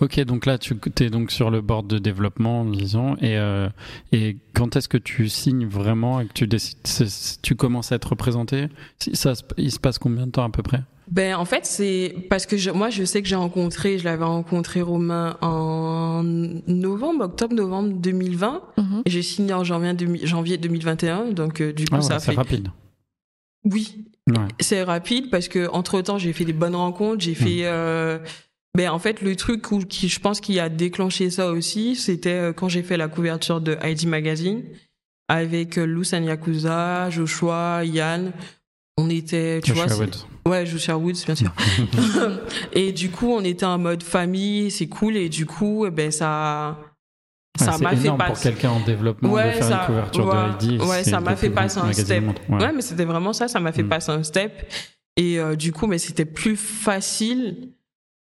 Ok, 0.00 0.20
donc 0.24 0.44
là, 0.46 0.58
tu 0.58 0.76
es 1.00 1.08
donc 1.10 1.30
sur 1.30 1.50
le 1.50 1.60
board 1.62 1.86
de 1.86 1.98
développement, 1.98 2.64
disons, 2.66 3.16
et, 3.16 3.38
euh, 3.38 3.68
et 4.12 4.36
quand 4.54 4.76
est-ce 4.76 4.88
que 4.88 4.98
tu 4.98 5.28
signes 5.30 5.66
vraiment 5.66 6.20
et 6.20 6.26
que 6.26 6.32
tu 6.34 6.46
décides, 6.46 6.78
c'est- 6.84 7.40
tu 7.40 7.54
commences 7.56 7.92
à 7.92 7.96
être 7.96 8.10
représenté? 8.10 8.68
Ça, 9.14 9.32
Il 9.56 9.72
se 9.72 9.78
passe 9.80 9.98
combien 9.98 10.26
de 10.26 10.32
temps 10.32 10.44
à 10.44 10.50
peu 10.50 10.62
près? 10.62 10.82
Ben, 11.10 11.36
en 11.36 11.44
fait, 11.44 11.64
c'est 11.64 12.14
parce 12.28 12.46
que 12.46 12.56
je, 12.56 12.70
moi, 12.70 12.90
je 12.90 13.04
sais 13.04 13.22
que 13.22 13.28
j'ai 13.28 13.36
rencontré, 13.36 13.96
je 13.98 14.04
l'avais 14.04 14.24
rencontré 14.24 14.82
Romain 14.82 15.36
en 15.40 16.22
novembre, 16.24 17.24
octobre-novembre 17.24 17.94
2020. 17.94 18.60
Mhm. 18.76 19.02
Et 19.06 19.10
j'ai 19.10 19.22
signé 19.22 19.54
en 19.54 19.62
janvier, 19.64 19.94
demi- 19.94 20.26
janvier 20.26 20.58
2021. 20.58 21.30
Donc, 21.30 21.60
euh, 21.60 21.72
du 21.72 21.84
coup, 21.84 21.90
Ah 21.94 21.96
ouais, 21.98 22.02
ça 22.02 22.18
C'est 22.18 22.32
fait. 22.32 22.36
rapide. 22.36 22.68
Oui, 23.64 24.04
Ouais. 24.28 24.34
c'est 24.60 24.82
rapide 24.82 25.30
parce 25.30 25.46
que 25.48 25.68
entre 25.70 26.00
temps 26.02 26.18
j'ai 26.18 26.32
fait 26.32 26.44
des 26.44 26.52
bonnes 26.52 26.74
rencontres 26.74 27.20
j'ai 27.22 27.34
fait 27.34 27.60
euh, 27.62 28.18
ben 28.76 28.90
en 28.90 28.98
fait 28.98 29.22
le 29.22 29.34
truc 29.36 29.70
où, 29.72 29.78
qui 29.80 30.08
je 30.08 30.20
pense 30.20 30.40
qui 30.40 30.60
a 30.60 30.68
déclenché 30.68 31.30
ça 31.30 31.50
aussi 31.50 31.96
c'était 31.96 32.30
euh, 32.30 32.52
quand 32.52 32.68
j'ai 32.68 32.82
fait 32.82 32.96
la 32.96 33.08
couverture 33.08 33.60
de 33.60 33.76
ID 33.82 34.06
Magazine 34.06 34.62
avec 35.28 35.78
euh, 35.78 35.86
Lou 35.86 36.02
Yakuza 36.04 37.10
Joshua 37.10 37.82
Yann 37.84 38.32
on 38.98 39.08
était 39.10 39.60
tu 39.64 39.72
vois 39.72 39.86
Joshua 39.88 40.04
Woods. 40.04 40.26
ouais 40.48 40.66
Joshua 40.66 40.96
Woods 40.98 41.24
bien 41.26 41.34
sûr 41.34 41.52
et 42.72 42.92
du 42.92 43.10
coup 43.10 43.32
on 43.32 43.42
était 43.44 43.66
en 43.66 43.78
mode 43.78 44.02
famille 44.02 44.70
c'est 44.70 44.86
cool 44.88 45.16
et 45.16 45.28
du 45.28 45.46
coup 45.46 45.86
eh 45.86 45.90
ben 45.90 46.10
ça 46.10 46.78
ça 47.58 47.76
Ouais, 47.76 47.82
m'a 47.84 47.96
fait 47.96 48.04
énorme 48.04 48.18
pour 48.18 48.26
passer 48.28 48.50
quelqu'un 48.50 48.68
en 48.70 48.80
développement 48.80 49.30
de 49.30 49.34
Ouais, 49.34 49.52
faire 49.52 49.64
ça- 49.64 49.80
une 49.80 49.86
couverture 49.86 50.26
ouais, 50.26 50.66
de 50.68 50.74
ID. 50.74 50.82
ouais, 50.82 51.04
ça 51.04 51.20
m'a 51.20 51.36
fait 51.36 51.48
passer 51.48 51.78
un 51.78 51.90
step. 51.90 52.24
Ouais, 52.50 52.70
mais 52.74 52.82
c'était 52.82 53.06
vraiment 53.06 53.32
ça, 53.32 53.48
ça 53.48 53.60
m'a 53.60 53.72
fait 53.72 53.82
Mm. 53.82 53.88
passer 53.88 54.10
un 54.12 54.22
step. 54.22 54.70
Et 55.16 55.38
euh, 55.40 55.56
du 55.56 55.72
coup, 55.72 55.86
mais 55.86 55.96
c'était 55.96 56.26
plus 56.26 56.56
facile. 56.58 57.70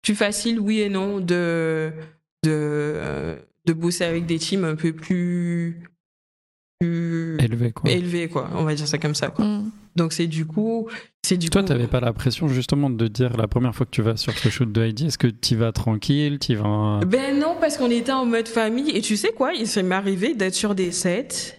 Plus 0.09 0.15
facile, 0.15 0.59
oui 0.59 0.81
et 0.81 0.89
non, 0.89 1.21
de 1.21 1.93
de 2.43 2.49
euh, 2.51 3.37
de 3.67 3.73
bosser 3.75 4.05
avec 4.05 4.25
des 4.25 4.39
teams 4.39 4.65
un 4.65 4.75
peu 4.75 4.95
plus 4.95 5.83
plus 6.81 7.37
Élevé, 7.41 7.73
quoi. 7.73 7.91
élevés, 7.91 8.29
quoi. 8.29 8.49
On 8.55 8.65
va 8.65 8.75
dire 8.75 8.89
ça 8.89 8.97
comme 8.97 9.15
ça. 9.15 9.29
Quoi. 9.29 9.45
Mm. 9.45 9.71
Donc 9.97 10.15
c'est 10.15 10.27
du 10.29 10.47
coup, 10.47 10.89
c'est 11.23 11.37
du 11.37 11.51
Toi, 11.51 11.61
coup. 11.61 11.69
t'avais 11.69 11.89
pas 11.89 12.01
la 12.01 12.15
pression 12.15 12.49
justement 12.49 12.89
de 12.89 13.07
dire 13.07 13.37
la 13.37 13.49
première 13.49 13.75
fois 13.75 13.85
que 13.85 13.91
tu 13.91 14.01
vas 14.01 14.17
sur 14.17 14.33
ce 14.39 14.49
shoot 14.49 14.73
de 14.73 14.81
Heidi, 14.81 15.09
est-ce 15.09 15.19
que 15.19 15.27
tu 15.27 15.57
vas 15.57 15.73
tranquille, 15.73 16.39
tu 16.39 16.55
vas... 16.55 17.01
Ben 17.07 17.39
non, 17.39 17.57
parce 17.61 17.77
qu'on 17.77 17.91
était 17.91 18.13
en 18.13 18.25
mode 18.25 18.49
famille. 18.49 18.91
Et 18.97 19.03
tu 19.03 19.19
sais 19.19 19.33
quoi, 19.33 19.53
il 19.53 19.67
s'est 19.67 19.83
m'arrivé 19.83 20.35
d'être 20.35 20.55
sur 20.55 20.75
des 20.75 20.91
sets 20.91 21.58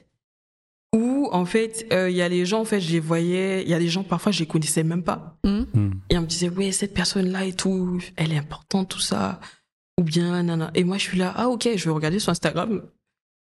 où, 0.95 1.29
en 1.31 1.45
fait, 1.45 1.85
euh, 1.93 2.09
il 2.09 2.15
y 2.15 2.21
a 2.21 2.29
les 2.29 2.45
gens, 2.45 2.61
en 2.61 2.65
fait, 2.65 2.79
je 2.79 2.91
les 2.91 2.99
voyais, 2.99 3.61
il 3.63 3.69
y 3.69 3.73
a 3.73 3.79
des 3.79 3.89
gens, 3.89 4.03
parfois, 4.03 4.31
je 4.31 4.39
les 4.39 4.47
connaissais 4.47 4.83
même 4.83 5.03
pas. 5.03 5.37
Mm. 5.43 5.59
Hmm. 5.73 5.91
Et 6.09 6.17
on 6.17 6.21
me 6.21 6.25
disait, 6.25 6.49
ouais, 6.49 6.71
cette 6.71 6.93
personne-là 6.93 7.45
et 7.45 7.53
tout, 7.53 7.99
elle 8.15 8.33
est 8.33 8.37
importante, 8.37 8.89
tout 8.89 8.99
ça. 8.99 9.39
Ou 9.99 10.03
bien, 10.03 10.41
nana. 10.41 10.71
Et 10.73 10.83
moi, 10.83 10.97
je 10.97 11.03
suis 11.03 11.17
là, 11.17 11.33
ah, 11.35 11.49
ok, 11.49 11.69
je 11.75 11.85
vais 11.85 11.91
regarder 11.91 12.19
sur 12.19 12.31
Instagram. 12.31 12.81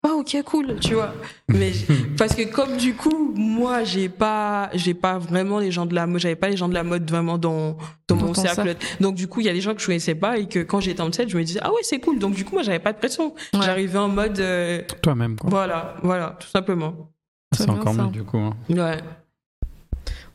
Ah, 0.03 0.13
ok, 0.15 0.35
cool, 0.45 0.79
tu 0.79 0.95
vois. 0.95 1.13
Mais, 1.47 1.71
parce 2.17 2.35
que 2.35 2.41
comme 2.43 2.77
du 2.77 2.95
coup, 2.95 3.33
moi, 3.35 3.83
j'ai 3.83 4.09
pas, 4.09 4.69
j'ai 4.73 4.95
pas 4.95 5.19
vraiment 5.19 5.59
les 5.59 5.71
gens 5.71 5.85
de 5.85 5.93
la 5.93 6.07
mode, 6.07 6.21
j'avais 6.21 6.35
pas 6.35 6.49
les 6.49 6.57
gens 6.57 6.67
de 6.67 6.73
la 6.73 6.83
mode 6.83 7.09
vraiment 7.09 7.37
dans, 7.37 7.77
dans 8.07 8.15
Dans 8.15 8.25
mon 8.27 8.33
cercle. 8.33 8.75
Donc, 8.99 9.15
du 9.15 9.27
coup, 9.27 9.41
il 9.41 9.45
y 9.45 9.49
a 9.49 9.53
des 9.53 9.61
gens 9.61 9.75
que 9.75 9.81
je 9.81 9.85
connaissais 9.85 10.15
pas 10.15 10.37
et 10.39 10.47
que 10.47 10.59
quand 10.59 10.79
j'étais 10.79 11.01
en 11.01 11.11
set, 11.11 11.29
je 11.29 11.37
me 11.37 11.43
disais, 11.43 11.59
ah 11.61 11.71
ouais, 11.71 11.81
c'est 11.83 11.99
cool. 11.99 12.17
Donc, 12.17 12.33
du 12.33 12.45
coup, 12.45 12.53
moi, 12.55 12.63
j'avais 12.63 12.79
pas 12.79 12.93
de 12.93 12.97
pression. 12.97 13.35
Ouais. 13.53 13.59
J'arrivais 13.61 13.99
en 13.99 14.09
mode, 14.09 14.39
euh, 14.39 14.81
Toi-même, 15.03 15.35
quoi. 15.37 15.49
voilà, 15.51 15.95
voilà, 16.01 16.35
tout 16.39 16.47
simplement. 16.47 17.11
C'est 17.51 17.69
encore 17.69 17.93
mieux 17.93 18.11
du 18.11 18.23
coup. 18.23 18.37
hein. 18.37 18.55
Ouais. 18.69 18.97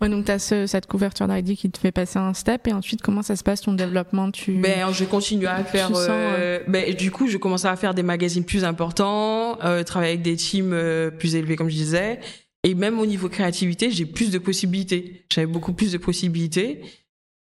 Ouais, 0.00 0.10
donc 0.10 0.26
t'as 0.26 0.38
ce, 0.38 0.66
cette 0.66 0.86
couverture 0.86 1.26
d'ID 1.26 1.56
qui 1.56 1.70
te 1.70 1.78
fait 1.78 1.90
passer 1.90 2.18
un 2.18 2.34
step 2.34 2.66
et 2.66 2.72
ensuite 2.74 3.00
comment 3.00 3.22
ça 3.22 3.34
se 3.34 3.42
passe 3.42 3.62
ton 3.62 3.72
développement? 3.72 4.30
Tu... 4.30 4.52
Ben, 4.52 4.92
je 4.92 5.04
continue 5.04 5.46
à 5.46 5.64
faire. 5.64 5.86
Tu 5.88 5.94
sens, 5.94 6.06
euh, 6.08 6.60
ben, 6.68 6.92
du 6.94 7.10
coup, 7.10 7.28
je 7.28 7.38
commençais 7.38 7.68
à 7.68 7.76
faire 7.76 7.94
des 7.94 8.02
magazines 8.02 8.44
plus 8.44 8.64
importants, 8.64 9.58
euh, 9.64 9.82
travailler 9.84 10.12
avec 10.12 10.22
des 10.22 10.36
teams 10.36 10.72
euh, 10.74 11.10
plus 11.10 11.34
élevés, 11.34 11.56
comme 11.56 11.70
je 11.70 11.76
disais. 11.76 12.20
Et 12.62 12.74
même 12.74 12.98
au 13.00 13.06
niveau 13.06 13.30
créativité, 13.30 13.90
j'ai 13.90 14.04
plus 14.04 14.30
de 14.30 14.38
possibilités. 14.38 15.24
J'avais 15.32 15.46
beaucoup 15.46 15.72
plus 15.72 15.92
de 15.92 15.98
possibilités. 15.98 16.82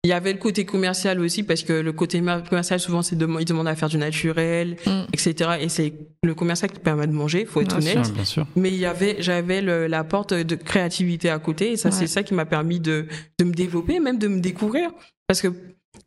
Il 0.06 0.10
y 0.10 0.14
avait 0.14 0.32
le 0.34 0.38
côté 0.38 0.66
commercial 0.66 1.20
aussi, 1.20 1.42
parce 1.42 1.64
que 1.64 1.74
le 1.74 1.92
côté 1.92 2.22
commercial, 2.48 2.80
souvent, 2.80 3.02
c'est 3.02 3.16
de, 3.16 3.28
ils 3.40 3.46
demandent 3.46 3.68
à 3.68 3.76
faire 3.76 3.90
du 3.90 3.98
naturel, 3.98 4.78
Mm. 4.86 5.06
etc. 5.14 5.34
Et 5.62 5.68
c'est 5.70 5.94
le 6.24 6.36
commercial 6.36 6.70
qui 6.70 6.78
te 6.78 6.84
permet 6.84 7.08
de 7.08 7.12
manger, 7.12 7.46
faut 7.46 7.62
être 7.62 7.78
Bien 7.80 7.92
honnête. 7.94 8.06
Bien, 8.06 8.14
bien 8.14 8.24
sûr. 8.26 8.46
Mais 8.56 8.70
il 8.70 8.78
y 8.78 8.86
avait, 8.86 9.16
j'avais 9.20 9.62
la 9.64 10.04
porte 10.04 10.34
de 10.36 10.56
créativité 10.56 11.32
à 11.32 11.40
côté, 11.40 11.72
et 11.72 11.76
ça, 11.78 11.90
Ouais. 11.90 11.96
c'est 11.96 12.06
ça 12.08 12.22
qui 12.22 12.36
m'a 12.36 12.46
permis 12.46 12.80
de, 12.80 13.08
de 13.40 13.46
me 13.46 13.52
développer, 13.54 14.00
même 14.00 14.20
de 14.20 14.28
me 14.28 14.40
découvrir. 14.42 14.92
Parce 15.28 15.42
que 15.42 15.48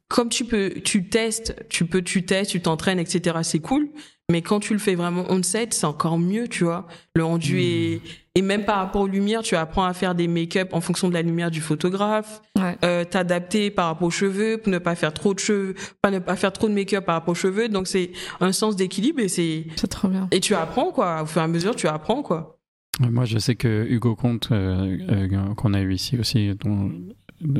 comme 0.06 0.28
tu 0.28 0.44
peux, 0.44 0.74
tu 0.84 1.08
testes, 1.08 1.56
tu 1.68 1.84
peux, 1.84 2.00
tu 2.02 2.24
testes, 2.24 2.52
tu 2.52 2.60
t'entraînes, 2.60 3.00
etc. 3.00 3.38
C'est 3.42 3.58
cool. 3.58 3.88
Mais 4.30 4.42
quand 4.42 4.60
tu 4.60 4.74
le 4.74 4.78
fais 4.78 4.94
vraiment 4.94 5.24
on 5.28 5.42
set, 5.42 5.74
c'est 5.74 5.86
encore 5.86 6.18
mieux, 6.18 6.46
tu 6.48 6.62
vois. 6.64 6.86
Le 7.16 7.24
rendu 7.24 7.56
Hmm. 7.56 7.58
est, 7.58 8.00
et 8.38 8.42
même 8.42 8.64
par 8.64 8.76
rapport 8.78 9.02
aux 9.02 9.06
lumières, 9.08 9.42
tu 9.42 9.56
apprends 9.56 9.84
à 9.84 9.92
faire 9.92 10.14
des 10.14 10.28
make-up 10.28 10.68
en 10.72 10.80
fonction 10.80 11.08
de 11.08 11.14
la 11.14 11.22
lumière 11.22 11.50
du 11.50 11.60
photographe, 11.60 12.40
Ouais. 12.58 12.76
euh, 12.84 13.04
t'adapter 13.04 13.70
par 13.70 13.86
rapport 13.86 14.08
aux 14.08 14.10
cheveux, 14.12 14.58
pour 14.58 14.72
ne 14.72 14.78
pas 14.78 14.94
faire 14.94 15.12
trop 15.12 15.34
de 15.34 15.38
cheveux, 15.40 15.74
pas 16.02 16.10
ne 16.10 16.18
pas 16.20 16.36
faire 16.36 16.52
trop 16.52 16.68
de 16.68 16.74
make-up 16.74 17.04
par 17.04 17.16
rapport 17.16 17.32
aux 17.32 17.34
cheveux. 17.34 17.68
Donc 17.68 17.88
c'est 17.88 18.12
un 18.40 18.52
sens 18.52 18.76
d'équilibre 18.76 19.20
et 19.20 19.28
c'est, 19.28 19.66
C'est 19.76 19.88
trop 19.88 20.08
bien. 20.08 20.28
et 20.30 20.40
tu 20.40 20.54
apprends, 20.54 20.92
quoi. 20.92 21.22
Au 21.22 21.26
fur 21.26 21.40
et 21.40 21.44
à 21.44 21.48
mesure, 21.48 21.74
tu 21.74 21.88
apprends, 21.88 22.22
quoi. 22.22 22.58
Moi, 23.00 23.24
je 23.24 23.38
sais 23.38 23.54
que 23.54 23.86
Hugo 23.88 24.14
Comte, 24.16 24.48
euh, 24.52 24.98
euh, 25.10 25.54
qu'on 25.54 25.74
a 25.74 25.80
eu 25.80 25.92
ici 25.94 26.16
aussi, 26.18 26.52
dont- 26.64 26.92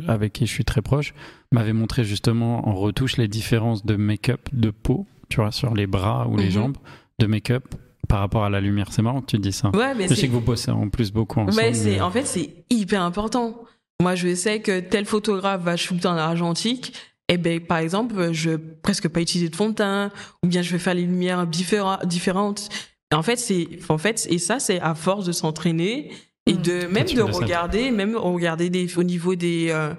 avec 0.07 0.33
qui 0.33 0.45
je 0.45 0.51
suis 0.51 0.65
très 0.65 0.81
proche, 0.81 1.13
m'avait 1.53 1.71
montré 1.73 2.03
justement 2.03 2.67
en 2.67 2.73
retouche 2.75 3.15
les 3.17 3.27
différences 3.29 3.85
de 3.85 3.95
make-up 3.95 4.41
de 4.51 4.69
peau, 4.71 5.07
tu 5.29 5.37
vois, 5.37 5.51
sur 5.51 5.73
les 5.73 5.87
bras 5.87 6.27
ou 6.27 6.35
les 6.37 6.45
Mhm. 6.45 6.51
jambes, 6.51 6.77
de 7.19 7.25
make-up 7.25 7.63
par 8.07 8.19
rapport 8.19 8.43
à 8.43 8.49
la 8.49 8.59
lumière. 8.61 8.87
C'est 8.91 9.01
marrant 9.01 9.21
que 9.21 9.27
tu 9.27 9.37
dis 9.39 9.51
ça. 9.51 9.69
Ouais, 9.75 9.93
mais 9.95 10.07
je 10.07 10.13
sais 10.15 10.27
que 10.27 10.33
vous 10.33 10.41
bossez 10.41 10.71
en 10.71 10.89
plus 10.89 11.11
beaucoup 11.11 11.39
ensemble. 11.39 11.57
Ouais, 11.57 11.73
c'est 11.73 11.91
mais- 11.91 12.01
en 12.01 12.11
fait 12.11 12.25
c'est 12.25 12.63
hyper 12.69 13.01
important. 13.03 13.63
Moi, 14.01 14.15
je 14.15 14.33
sais 14.33 14.61
que 14.61 14.79
tel 14.79 15.05
photographe 15.05 15.61
va 15.61 15.75
shooter 15.75 16.07
en 16.07 16.15
argentique. 16.15 16.93
Et 17.27 17.37
ben, 17.37 17.59
par 17.59 17.77
exemple, 17.79 18.31
je 18.31 18.51
vais 18.51 18.57
presque 18.57 19.07
pas 19.09 19.19
utiliser 19.21 19.49
de 19.49 19.55
fond 19.55 19.69
de 19.69 19.75
teint, 19.75 20.09
ou 20.41 20.47
bien 20.47 20.61
je 20.63 20.71
vais 20.71 20.79
faire 20.79 20.93
les 20.95 21.03
lumières 21.03 21.45
différa- 21.45 22.03
différentes. 22.05 22.69
Et 23.11 23.15
en 23.15 23.21
fait, 23.21 23.35
c'est, 23.35 23.67
en 23.89 23.97
fait, 23.97 24.25
et 24.31 24.37
ça, 24.39 24.59
c'est 24.59 24.79
à 24.79 24.95
force 24.95 25.25
de 25.25 25.31
s'entraîner 25.31 26.11
et 26.47 26.53
Mm. 26.53 26.61
de 26.61 26.87
même 26.87 27.05
de 27.07 27.21
regarder, 27.21 27.91
même 27.91 28.15
regarder 28.15 28.69
des, 28.71 28.97
au 28.97 29.03
niveau 29.03 29.35
des, 29.35 29.67
euh, 29.69 29.93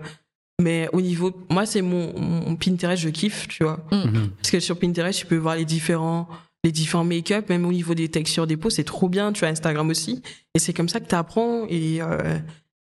mais 0.60 0.88
au 0.92 1.00
niveau, 1.02 1.30
moi, 1.50 1.66
c'est 1.66 1.82
mon, 1.82 2.18
mon 2.18 2.56
Pinterest, 2.56 3.02
je 3.02 3.10
kiffe, 3.10 3.46
tu 3.48 3.62
vois. 3.64 3.78
Mhm. 3.92 4.30
Parce 4.38 4.50
que 4.50 4.58
sur 4.60 4.78
Pinterest, 4.78 5.18
tu 5.20 5.26
peux 5.26 5.36
voir 5.36 5.54
les 5.56 5.64
différents, 5.66 6.26
les 6.64 6.72
différents 6.72 7.04
make-up, 7.04 7.48
même 7.48 7.64
au 7.64 7.72
niveau 7.72 7.94
des 7.94 8.08
textures 8.08 8.46
des 8.46 8.56
peaux, 8.56 8.70
c'est 8.70 8.84
trop 8.84 9.08
bien. 9.08 9.32
Tu 9.32 9.44
as 9.44 9.48
Instagram 9.48 9.88
aussi. 9.88 10.22
Et 10.54 10.58
c'est 10.58 10.72
comme 10.72 10.88
ça 10.88 11.00
que 11.00 11.08
tu 11.08 11.14
apprends 11.14 11.64
et 11.68 12.02
euh, 12.02 12.38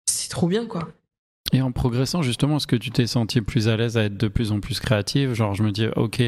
c'est 0.07 0.31
trop 0.31 0.47
bien, 0.47 0.67
quoi. 0.67 0.89
Et 1.53 1.61
en 1.61 1.71
progressant, 1.73 2.23
justement, 2.23 2.57
est-ce 2.57 2.67
que 2.67 2.75
tu 2.75 2.91
t'es 2.91 3.07
senti 3.07 3.41
plus 3.41 3.69
à 3.69 3.77
l'aise 3.77 3.97
à 3.97 4.05
être 4.05 4.17
de 4.17 4.29
plus 4.29 4.51
en 4.51 4.61
plus 4.61 4.81
créative? 4.81 5.35
Genre, 5.35 5.55
je 5.55 5.63
me 5.63 5.71
dis, 5.73 5.87
ok, 5.95 6.21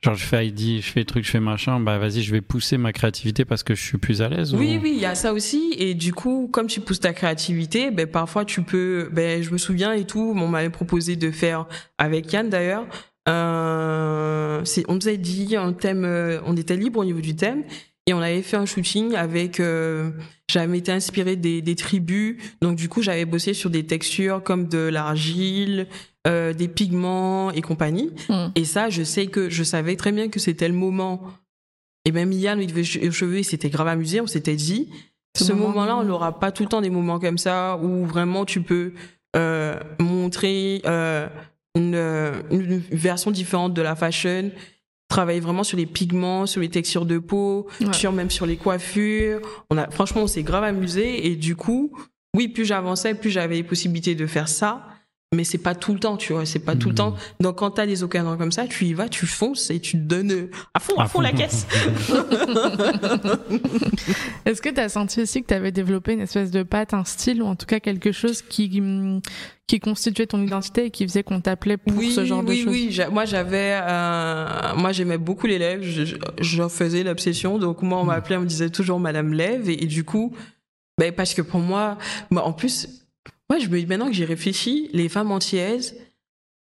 genre, 0.00 0.14
je 0.14 0.24
fais 0.24 0.46
ID, 0.46 0.80
je 0.80 0.90
fais 0.90 1.04
truc, 1.04 1.24
je 1.24 1.30
fais 1.30 1.40
machin, 1.40 1.80
bah 1.80 1.98
vas-y, 1.98 2.22
je 2.22 2.30
vais 2.32 2.40
pousser 2.40 2.78
ma 2.78 2.92
créativité 2.92 3.44
parce 3.44 3.62
que 3.62 3.74
je 3.74 3.82
suis 3.82 3.98
plus 3.98 4.22
à 4.22 4.28
l'aise 4.28 4.54
Oui, 4.54 4.76
ou- 4.78 4.82
oui, 4.82 4.92
il 4.94 5.00
y 5.00 5.06
a 5.06 5.14
ça 5.16 5.32
aussi. 5.34 5.74
Et 5.76 5.94
du 5.94 6.14
coup, 6.14 6.48
comme 6.52 6.66
tu 6.68 6.80
pousses 6.80 7.00
ta 7.00 7.12
créativité, 7.12 7.90
ben, 7.90 8.06
parfois 8.06 8.44
tu 8.46 8.62
peux, 8.62 9.10
ben, 9.12 9.42
je 9.42 9.50
me 9.50 9.58
souviens 9.58 9.92
et 9.92 10.04
tout, 10.06 10.32
on 10.36 10.48
m'avait 10.48 10.70
proposé 10.70 11.16
de 11.16 11.30
faire, 11.30 11.66
avec 11.98 12.32
Yann 12.32 12.48
d'ailleurs, 12.48 12.86
euh, 13.28 14.64
on 14.88 14.94
nous 14.94 15.08
avait 15.08 15.16
dit 15.18 15.56
un 15.56 15.72
thème, 15.72 16.04
euh, 16.04 16.40
on 16.46 16.56
était 16.56 16.76
libre 16.76 17.00
au 17.00 17.04
niveau 17.04 17.20
du 17.20 17.36
thème. 17.36 17.64
Et 18.06 18.14
on 18.14 18.18
avait 18.20 18.42
fait 18.42 18.56
un 18.56 18.66
shooting 18.66 19.14
avec, 19.14 19.60
euh, 19.60 20.10
j'avais 20.50 20.78
été 20.78 20.90
inspiré 20.90 21.36
des, 21.36 21.62
des 21.62 21.76
tribus, 21.76 22.38
donc 22.60 22.76
du 22.76 22.88
coup 22.88 23.02
j'avais 23.02 23.24
bossé 23.26 23.52
sur 23.54 23.70
des 23.70 23.84
textures 23.86 24.42
comme 24.42 24.66
de 24.66 24.78
l'argile, 24.78 25.86
euh, 26.26 26.52
des 26.52 26.66
pigments 26.66 27.52
et 27.52 27.60
compagnie. 27.60 28.10
Mm. 28.28 28.46
Et 28.56 28.64
ça, 28.64 28.88
je 28.90 29.02
sais 29.04 29.26
que 29.26 29.48
je 29.50 29.62
savais 29.62 29.94
très 29.96 30.12
bien 30.12 30.28
que 30.28 30.40
c'était 30.40 30.66
le 30.66 30.74
moment. 30.74 31.22
Et 32.04 32.10
même 32.10 32.32
Yann, 32.32 32.60
il 32.60 32.66
devait 32.68 32.80
aux 33.06 33.12
cheveux, 33.12 33.38
il 33.40 33.44
s'était 33.44 33.70
grave 33.70 33.86
amusé. 33.88 34.20
On 34.20 34.26
s'était 34.26 34.56
dit, 34.56 34.88
Ce 35.36 35.44
ce 35.44 35.52
moment- 35.52 35.68
moment-là, 35.68 35.96
on 35.98 36.02
n'aura 36.04 36.40
pas 36.40 36.50
tout 36.50 36.62
le 36.64 36.68
temps 36.70 36.80
des 36.80 36.90
moments 36.90 37.20
comme 37.20 37.38
ça 37.38 37.78
où 37.80 38.06
vraiment 38.06 38.44
tu 38.46 38.62
peux 38.62 38.92
montrer 40.00 40.82
une, 41.76 41.94
euh, 41.94 42.32
une 42.50 42.78
version 42.90 43.30
différente 43.30 43.74
de 43.74 43.82
la 43.82 43.94
fashion. 43.94 44.50
Travailler 45.08 45.40
vraiment 45.40 45.64
sur 45.64 45.76
les 45.76 45.86
pigments, 45.86 46.46
sur 46.46 46.60
les 46.60 46.68
textures 46.68 47.04
de 47.04 47.18
peau, 47.18 47.66
Ouais. 47.80 47.92
sur 47.92 48.12
même 48.12 48.30
sur 48.30 48.46
les 48.46 48.56
coiffures. 48.56 49.40
On 49.70 49.76
a, 49.76 49.90
franchement, 49.90 50.22
on 50.22 50.26
s'est 50.28 50.44
grave 50.44 50.62
amusé 50.64 51.26
et 51.26 51.34
du 51.36 51.56
coup, 51.56 51.92
oui, 52.36 52.46
plus 52.48 52.64
j'avançais, 52.64 53.14
plus 53.14 53.30
j'avais 53.30 53.56
les 53.56 53.62
possibilités 53.64 54.14
de 54.14 54.26
faire 54.26 54.48
ça. 54.48 54.86
Mais 55.32 55.44
c'est 55.44 55.58
pas 55.58 55.76
tout 55.76 55.92
le 55.94 56.00
temps, 56.00 56.16
tu 56.16 56.32
vois, 56.32 56.44
c'est 56.44 56.58
pas 56.58 56.74
tout 56.74 56.88
le 56.88 56.92
Mhm. 56.92 56.96
temps. 56.96 57.14
Donc 57.38 57.58
quand 57.58 57.70
t'as 57.70 57.86
des 57.86 58.02
occasions 58.02 58.36
comme 58.36 58.50
ça, 58.50 58.66
tu 58.66 58.86
y 58.86 58.94
vas, 58.94 59.08
tu 59.08 59.26
fonces 59.26 59.70
et 59.70 59.78
tu 59.78 59.92
te 59.92 60.02
donnes 60.02 60.32
euh, 60.32 60.50
à 60.74 60.80
fond, 60.80 60.96
à, 60.98 61.04
À 61.04 61.06
fond, 61.06 61.20
la 61.20 61.30
caisse. 61.30 61.68
Est-ce 64.44 64.60
que 64.60 64.70
tu 64.70 64.80
as 64.80 64.88
senti 64.88 65.22
aussi 65.22 65.42
que 65.42 65.46
tu 65.46 65.54
avais 65.54 65.70
développé 65.70 66.14
une 66.14 66.20
espèce 66.20 66.50
de 66.50 66.64
patte, 66.64 66.94
un 66.94 67.04
style 67.04 67.42
ou 67.42 67.46
en 67.46 67.54
tout 67.54 67.66
cas 67.66 67.78
quelque 67.78 68.10
chose 68.10 68.42
qui, 68.42 68.80
hum, 68.80 69.20
qui 69.68 69.78
constituait 69.78 70.26
ton 70.26 70.42
identité 70.42 70.86
et 70.86 70.90
qui 70.90 71.06
faisait 71.06 71.22
qu'on 71.22 71.40
t'appelait 71.40 71.76
pour 71.76 71.96
oui, 71.96 72.10
ce 72.12 72.24
genre 72.24 72.42
oui, 72.44 72.58
de 72.58 72.64
choses? 72.64 72.72
Oui. 72.72 72.88
J'a- 72.90 73.08
Moi, 73.10 73.24
j'avais, 73.24 73.78
euh, 73.82 74.46
moi, 74.78 74.90
j'aimais 74.90 75.18
beaucoup 75.18 75.46
les 75.46 75.58
lèvres. 75.60 75.84
Je, 75.84 76.04
je- 76.06 76.16
j'en 76.40 76.68
faisais 76.68 77.04
l'obsession. 77.04 77.56
Donc, 77.58 77.82
moi, 77.82 78.00
on 78.00 78.04
m'appelait, 78.04 78.36
on 78.36 78.40
me 78.40 78.46
disait 78.46 78.70
toujours 78.70 78.98
Madame 78.98 79.32
Lève. 79.32 79.70
Et, 79.70 79.84
et 79.84 79.86
du 79.86 80.02
coup, 80.02 80.34
ben, 80.98 81.12
parce 81.12 81.34
que 81.34 81.42
pour 81.42 81.60
moi, 81.60 81.98
moi, 82.30 82.42
en 82.44 82.52
plus, 82.52 82.99
moi, 83.50 83.58
je 83.58 83.68
me 83.68 83.80
dis 83.80 83.86
maintenant 83.86 84.06
que 84.06 84.12
j'y 84.12 84.24
réfléchis, 84.24 84.88
les 84.92 85.08
femmes 85.08 85.32
antillaises, 85.32 85.96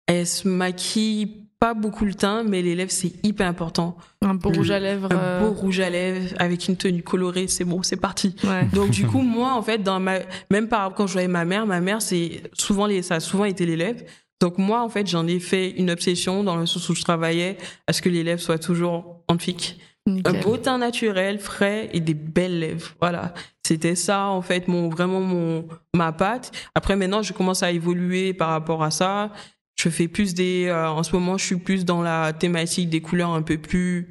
elles 0.06 0.26
se 0.26 0.46
maquillent 0.46 1.46
pas 1.58 1.72
beaucoup 1.72 2.04
le 2.04 2.12
teint, 2.12 2.44
mais 2.44 2.60
les 2.60 2.74
lèvres, 2.74 2.90
c'est 2.90 3.12
hyper 3.24 3.48
important. 3.48 3.96
Un 4.20 4.34
beau 4.34 4.50
rouge 4.50 4.70
à 4.70 4.78
lèvres. 4.78 5.08
Un 5.10 5.16
euh, 5.16 5.40
beau 5.40 5.54
rouge 5.54 5.80
à 5.80 5.88
lèvres 5.88 6.34
avec 6.38 6.68
une 6.68 6.76
tenue 6.76 7.02
colorée, 7.02 7.48
c'est 7.48 7.64
bon, 7.64 7.82
c'est 7.82 7.96
parti. 7.96 8.36
Ouais. 8.44 8.66
Donc 8.74 8.90
du 8.90 9.06
coup, 9.08 9.22
moi, 9.22 9.54
en 9.54 9.62
fait, 9.62 9.78
dans 9.78 9.98
ma, 9.98 10.18
même 10.50 10.68
par 10.68 10.92
quand 10.92 11.06
je 11.06 11.14
voyais 11.14 11.28
ma 11.28 11.46
mère, 11.46 11.66
ma 11.66 11.80
mère, 11.80 12.02
c'est 12.02 12.42
souvent 12.52 12.84
les, 12.84 13.00
ça 13.00 13.14
a 13.16 13.20
souvent 13.20 13.46
été 13.46 13.64
les 13.64 13.76
lèvres. 13.76 14.04
Donc 14.38 14.58
moi, 14.58 14.82
en 14.82 14.90
fait, 14.90 15.06
j'en 15.06 15.26
ai 15.26 15.40
fait 15.40 15.70
une 15.70 15.90
obsession 15.90 16.44
dans 16.44 16.56
le 16.56 16.66
sens 16.66 16.86
où 16.90 16.94
je 16.94 17.00
travaillais 17.00 17.56
à 17.86 17.94
ce 17.94 18.02
que 18.02 18.10
les 18.10 18.22
lèvres 18.22 18.42
soient 18.42 18.58
toujours 18.58 19.24
magnifiques. 19.30 19.78
Un 19.80 19.95
Nickel. 20.06 20.40
beau 20.42 20.56
teint 20.56 20.78
naturel, 20.78 21.38
frais 21.38 21.88
et 21.92 22.00
des 22.00 22.14
belles 22.14 22.60
lèvres. 22.60 22.94
Voilà. 23.00 23.34
C'était 23.66 23.96
ça, 23.96 24.26
en 24.26 24.42
fait, 24.42 24.68
mon, 24.68 24.88
vraiment 24.88 25.20
mon, 25.20 25.66
ma 25.94 26.12
patte. 26.12 26.52
Après, 26.74 26.94
maintenant, 26.94 27.22
je 27.22 27.32
commence 27.32 27.62
à 27.62 27.72
évoluer 27.72 28.32
par 28.32 28.50
rapport 28.50 28.84
à 28.84 28.90
ça. 28.90 29.32
Je 29.74 29.88
fais 29.88 30.08
plus 30.08 30.34
des, 30.34 30.66
euh, 30.66 30.88
en 30.88 31.02
ce 31.02 31.12
moment, 31.12 31.36
je 31.36 31.44
suis 31.44 31.56
plus 31.56 31.84
dans 31.84 32.02
la 32.02 32.32
thématique 32.32 32.88
des 32.88 33.00
couleurs 33.00 33.30
un 33.30 33.42
peu 33.42 33.58
plus 33.58 34.08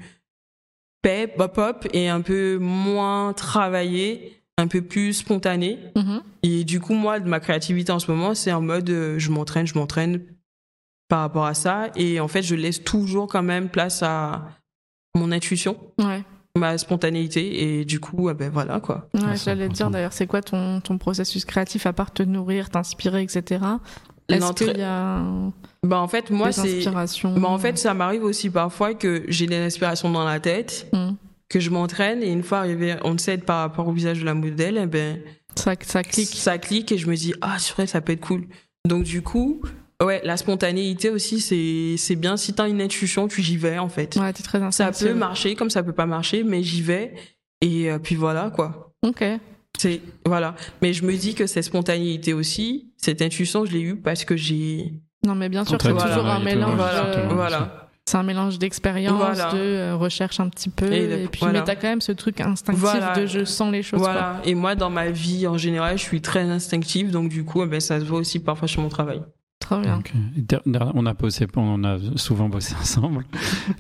pep, 1.02 1.38
pop, 1.54 1.88
et 1.94 2.10
un 2.10 2.22
peu 2.22 2.58
moins 2.58 3.34
travaillées, 3.34 4.42
un 4.58 4.68
peu 4.68 4.82
plus 4.82 5.14
spontanées. 5.14 5.80
Mhm. 5.96 6.22
Et 6.44 6.64
du 6.64 6.80
coup, 6.80 6.94
moi, 6.94 7.20
ma 7.20 7.40
créativité 7.40 7.92
en 7.92 8.00
ce 8.00 8.12
moment, 8.12 8.36
c'est 8.36 8.52
en 8.52 8.62
mode, 8.62 8.90
euh, 8.90 9.18
je 9.18 9.32
m'entraîne, 9.32 9.66
je 9.66 9.76
m'entraîne 9.76 10.22
par 11.08 11.22
rapport 11.22 11.46
à 11.46 11.54
ça. 11.54 11.90
Et 11.96 12.20
en 12.20 12.28
fait, 12.28 12.42
je 12.42 12.56
laisse 12.56 12.84
toujours 12.84 13.28
quand 13.28 13.44
même 13.44 13.70
place 13.70 14.04
à 14.04 14.50
mon 15.16 15.32
intuition, 15.32 15.78
Ouais. 16.00 16.24
ma 16.58 16.78
spontanéité. 16.78 17.80
Et 17.80 17.86
du 17.86 18.00
coup, 18.00 18.30
eh 18.30 18.34
ben 18.34 18.50
voilà 18.52 18.80
quoi. 18.80 19.10
Ouais, 19.14 19.22
Ah, 19.26 19.36
j'allais 19.36 19.68
te 19.70 19.74
dire 19.74 19.90
d'ailleurs, 19.90 20.14
c'est 20.14 20.28
quoi 20.28 20.42
ton, 20.42 20.82
ton 20.82 20.98
processus 20.98 21.46
créatif 21.46 21.86
à 21.86 21.94
part 21.94 22.12
te 22.12 22.24
nourrir, 22.24 22.70
t'inspirer, 22.70 23.24
etc. 23.24 23.64
Est-ce 24.30 24.54
qu'il 24.54 24.78
y 24.78 24.82
a 24.82 25.22
Bah 25.84 26.00
en 26.00 26.08
fait, 26.08 26.32
moi 26.32 26.48
des 26.48 26.54
c'est. 26.54 26.78
inspirations? 26.78 27.38
Bah 27.40 27.48
en 27.50 27.58
fait, 27.60 27.78
ça 27.78 27.94
m'arrive 27.94 28.24
aussi 28.24 28.50
parfois 28.50 28.94
que 28.94 29.24
j'ai 29.28 29.46
des 29.48 29.58
inspirations 29.58 30.10
dans 30.12 30.24
la 30.26 30.40
tête, 30.40 30.88
Hmm. 30.94 31.12
que 31.50 31.60
je 31.60 31.70
m'entraîne 31.70 32.24
et 32.24 32.32
une 32.32 32.42
fois 32.44 32.58
arrivé 32.60 32.96
on 33.04 33.18
sait 33.20 33.38
par 33.38 33.60
rapport 33.60 33.88
au 33.88 33.92
visage 33.92 34.20
de 34.22 34.26
la 34.26 34.34
modèle, 34.34 34.80
eh 34.82 34.88
ben 34.88 35.20
ça, 35.56 35.74
ça 35.82 36.02
clique. 36.04 36.28
ça 36.30 36.58
clique 36.58 36.92
et 36.92 36.98
je 36.98 37.08
me 37.08 37.16
dis 37.16 37.34
ah 37.42 37.58
c'est 37.60 37.74
vrai 37.74 37.86
ça 37.88 38.02
peut 38.02 38.14
être 38.14 38.26
cool. 38.26 38.48
Donc 38.88 39.04
du 39.04 39.22
coup, 39.22 39.62
ouais, 40.04 40.22
la 40.24 40.38
spontanéité 40.38 41.10
aussi 41.10 41.40
c'est 41.40 41.96
c'est 41.98 42.16
bien 42.16 42.38
si 42.38 42.54
t'as 42.54 42.68
une 42.70 42.82
intuition, 42.82 43.28
tu 43.28 43.42
j'y 43.42 43.58
vais 43.58 43.78
en 43.78 43.90
fait. 43.90 44.16
Ouais, 44.18 44.34
t'es 44.34 44.44
très 44.44 44.60
Ça 44.72 44.92
peut 44.92 45.14
marcher 45.14 45.56
comme 45.56 45.70
ça 45.70 45.84
peut 45.84 45.94
pas 45.94 46.06
marcher, 46.06 46.44
mais 46.44 46.64
j'y 46.64 46.82
vais 46.82 47.14
et 47.62 47.92
euh, 47.92 48.00
puis 48.00 48.16
voilà 48.16 48.50
quoi. 48.50 48.92
Ok. 49.06 49.24
C'est 49.78 50.02
voilà. 50.26 50.56
Mais 50.82 50.94
je 50.94 51.04
me 51.06 51.14
dis 51.14 51.36
que 51.36 51.48
cette 51.48 51.66
spontanéité 51.66 52.34
aussi, 52.34 52.94
cette 52.98 53.22
intuition, 53.22 53.66
je 53.66 53.72
l'ai 53.74 53.82
eue 53.82 53.96
parce 53.98 54.24
que 54.24 54.38
j'ai 54.38 54.94
Non, 55.26 55.36
mais 55.36 55.50
bien 55.50 55.66
sûr, 55.66 55.78
c'est 55.82 55.90
toujours 55.90 56.26
un 56.28 56.40
mélange. 56.40 56.76
voilà, 57.30 57.62
euh. 57.62 57.86
C'est 58.08 58.18
un 58.18 58.24
mélange 58.24 58.60
d'expérience, 58.60 59.18
Voilà. 59.18 59.52
de 59.52 59.58
euh, 59.58 59.96
recherche 59.96 60.40
un 60.40 60.48
petit 60.50 60.70
peu, 60.70 60.94
Et 60.94 61.28
puis 61.28 61.40
voilà. 61.42 61.60
mais 61.60 61.66
t'as 61.66 61.76
quand 61.76 61.88
même 61.88 62.02
ce 62.02 62.12
truc 62.12 62.40
instinctif 62.40 62.80
Voilà. 62.80 63.16
de 63.16 63.26
je 63.26 63.44
sens 63.44 63.72
les 63.72 63.82
choses. 63.82 64.00
Voilà. 64.00 64.40
Et 64.46 64.54
moi, 64.54 64.76
dans 64.76 64.92
ma 64.92 65.10
vie 65.10 65.48
en 65.48 65.58
général, 65.58 65.98
je 65.98 66.04
suis 66.04 66.22
très 66.22 66.44
instinctive, 66.44 67.10
donc 67.10 67.30
du 67.30 67.44
coup, 67.44 67.64
eh 67.64 67.66
ben, 67.66 67.80
ça 67.80 68.00
se 68.00 68.06
voit 68.06 68.20
aussi 68.20 68.40
parfois 68.40 68.68
sur 68.68 68.82
mon 68.84 68.90
travail. 68.90 69.24
Bien. 69.82 70.02
Der- 70.36 70.62
On 70.96 71.06
a 71.06 71.14
bossé, 71.14 71.48
on 71.56 71.84
a 71.84 71.98
souvent 72.16 72.50
bossé 72.50 72.76
ensemble. 72.80 73.26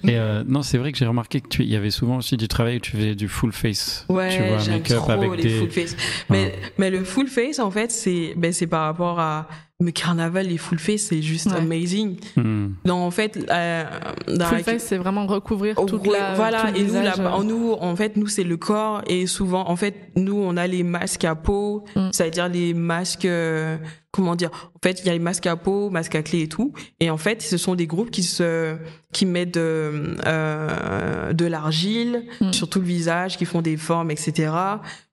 Et 0.04 0.18
euh, 0.18 0.44
non, 0.48 0.62
c'est 0.62 0.78
vrai 0.78 0.92
que 0.92 0.98
j'ai 0.98 1.06
remarqué 1.08 1.42
que 1.42 1.48
tu, 1.48 1.64
il 1.64 1.70
y 1.70 1.76
avait 1.76 1.92
souvent 1.92 2.18
aussi 2.18 2.38
du 2.38 2.48
travail 2.48 2.78
où 2.78 2.80
tu 2.80 2.92
faisais 2.92 3.16
du 3.16 3.28
full 3.28 3.52
face. 3.52 4.06
Ouais, 4.10 4.30
tu 4.36 4.44
vois, 4.48 4.58
j'aime 4.60 4.76
make-up 4.76 4.98
trop 4.98 5.12
avec 5.12 5.32
les 5.38 5.44
des. 5.44 5.50
full 5.60 5.72
face. 5.72 5.96
Mais, 6.30 6.54
mais 6.78 6.90
le 6.90 7.04
full 7.04 7.28
face, 7.28 7.60
en 7.60 7.72
fait, 7.72 7.92
c'est 7.92 8.34
ben, 8.38 8.52
c'est 8.52 8.68
par 8.68 8.84
rapport 8.86 9.20
à. 9.20 9.48
Mais 9.82 9.92
carnaval, 9.92 10.48
les 10.48 10.58
full 10.58 10.80
face, 10.80 11.02
c'est 11.10 11.22
juste 11.22 11.48
Ouais. 11.48 11.58
amazing. 11.58 12.16
Hmm. 12.38 12.68
Donc, 12.86 13.02
en 13.02 13.12
fait, 13.12 13.46
euh, 13.52 13.84
dans 14.30 14.46
Full 14.46 14.58
la- 14.60 14.64
face, 14.64 14.84
c'est 14.86 14.98
vraiment 14.98 15.26
recouvrir 15.28 15.76
Oh, 15.78 15.84
toute 15.86 16.08
la. 16.08 16.34
voilà 16.34 16.72
tout 16.72 16.78
et 16.80 16.84
nous 16.84 16.94
là 16.94 17.14
euh. 17.20 17.28
en 17.28 17.44
nous 17.44 17.74
en 17.74 17.94
fait 17.98 18.16
nous 18.16 18.28
c'est 18.28 18.46
le 18.46 18.56
corps 18.56 19.02
et 19.08 19.28
souvent 19.28 19.70
en 19.70 19.76
fait 19.76 20.12
nous 20.16 20.38
on 20.38 20.56
a 20.56 20.66
les 20.66 20.84
masques 20.84 21.26
à 21.26 21.36
peau 21.36 21.84
Mm. 21.96 22.08
c'est-à-dire 22.14 22.48
les 22.48 22.74
masques 22.74 23.26
euh, 23.26 23.78
comment 24.16 24.36
dire 24.36 24.50
en 24.76 24.80
fait 24.82 25.02
il 25.02 25.06
y 25.06 25.10
a 25.10 25.14
les 25.14 25.20
masques 25.20 25.46
à 25.48 25.56
peau 25.56 25.90
masques 25.90 26.16
à 26.16 26.24
clé 26.24 26.42
et 26.44 26.48
tout. 26.48 26.74
Et 27.00 27.10
en 27.10 27.18
fait 27.18 27.42
ce 27.42 27.58
sont 27.58 27.76
des 27.76 27.88
groupes 27.88 28.12
qui 28.12 28.24
se 28.24 28.78
qui 29.14 29.26
mettent 29.26 29.54
de, 29.54 30.16
euh, 30.26 31.34
de 31.34 31.46
l'argile 31.46 32.24
Mm. 32.42 32.54
sur 32.54 32.70
tout 32.70 32.80
le 32.80 32.86
visage 32.86 33.38
qui 33.38 33.46
font 33.46 33.62
des 33.62 33.78
formes 33.78 34.12
etc 34.12 34.52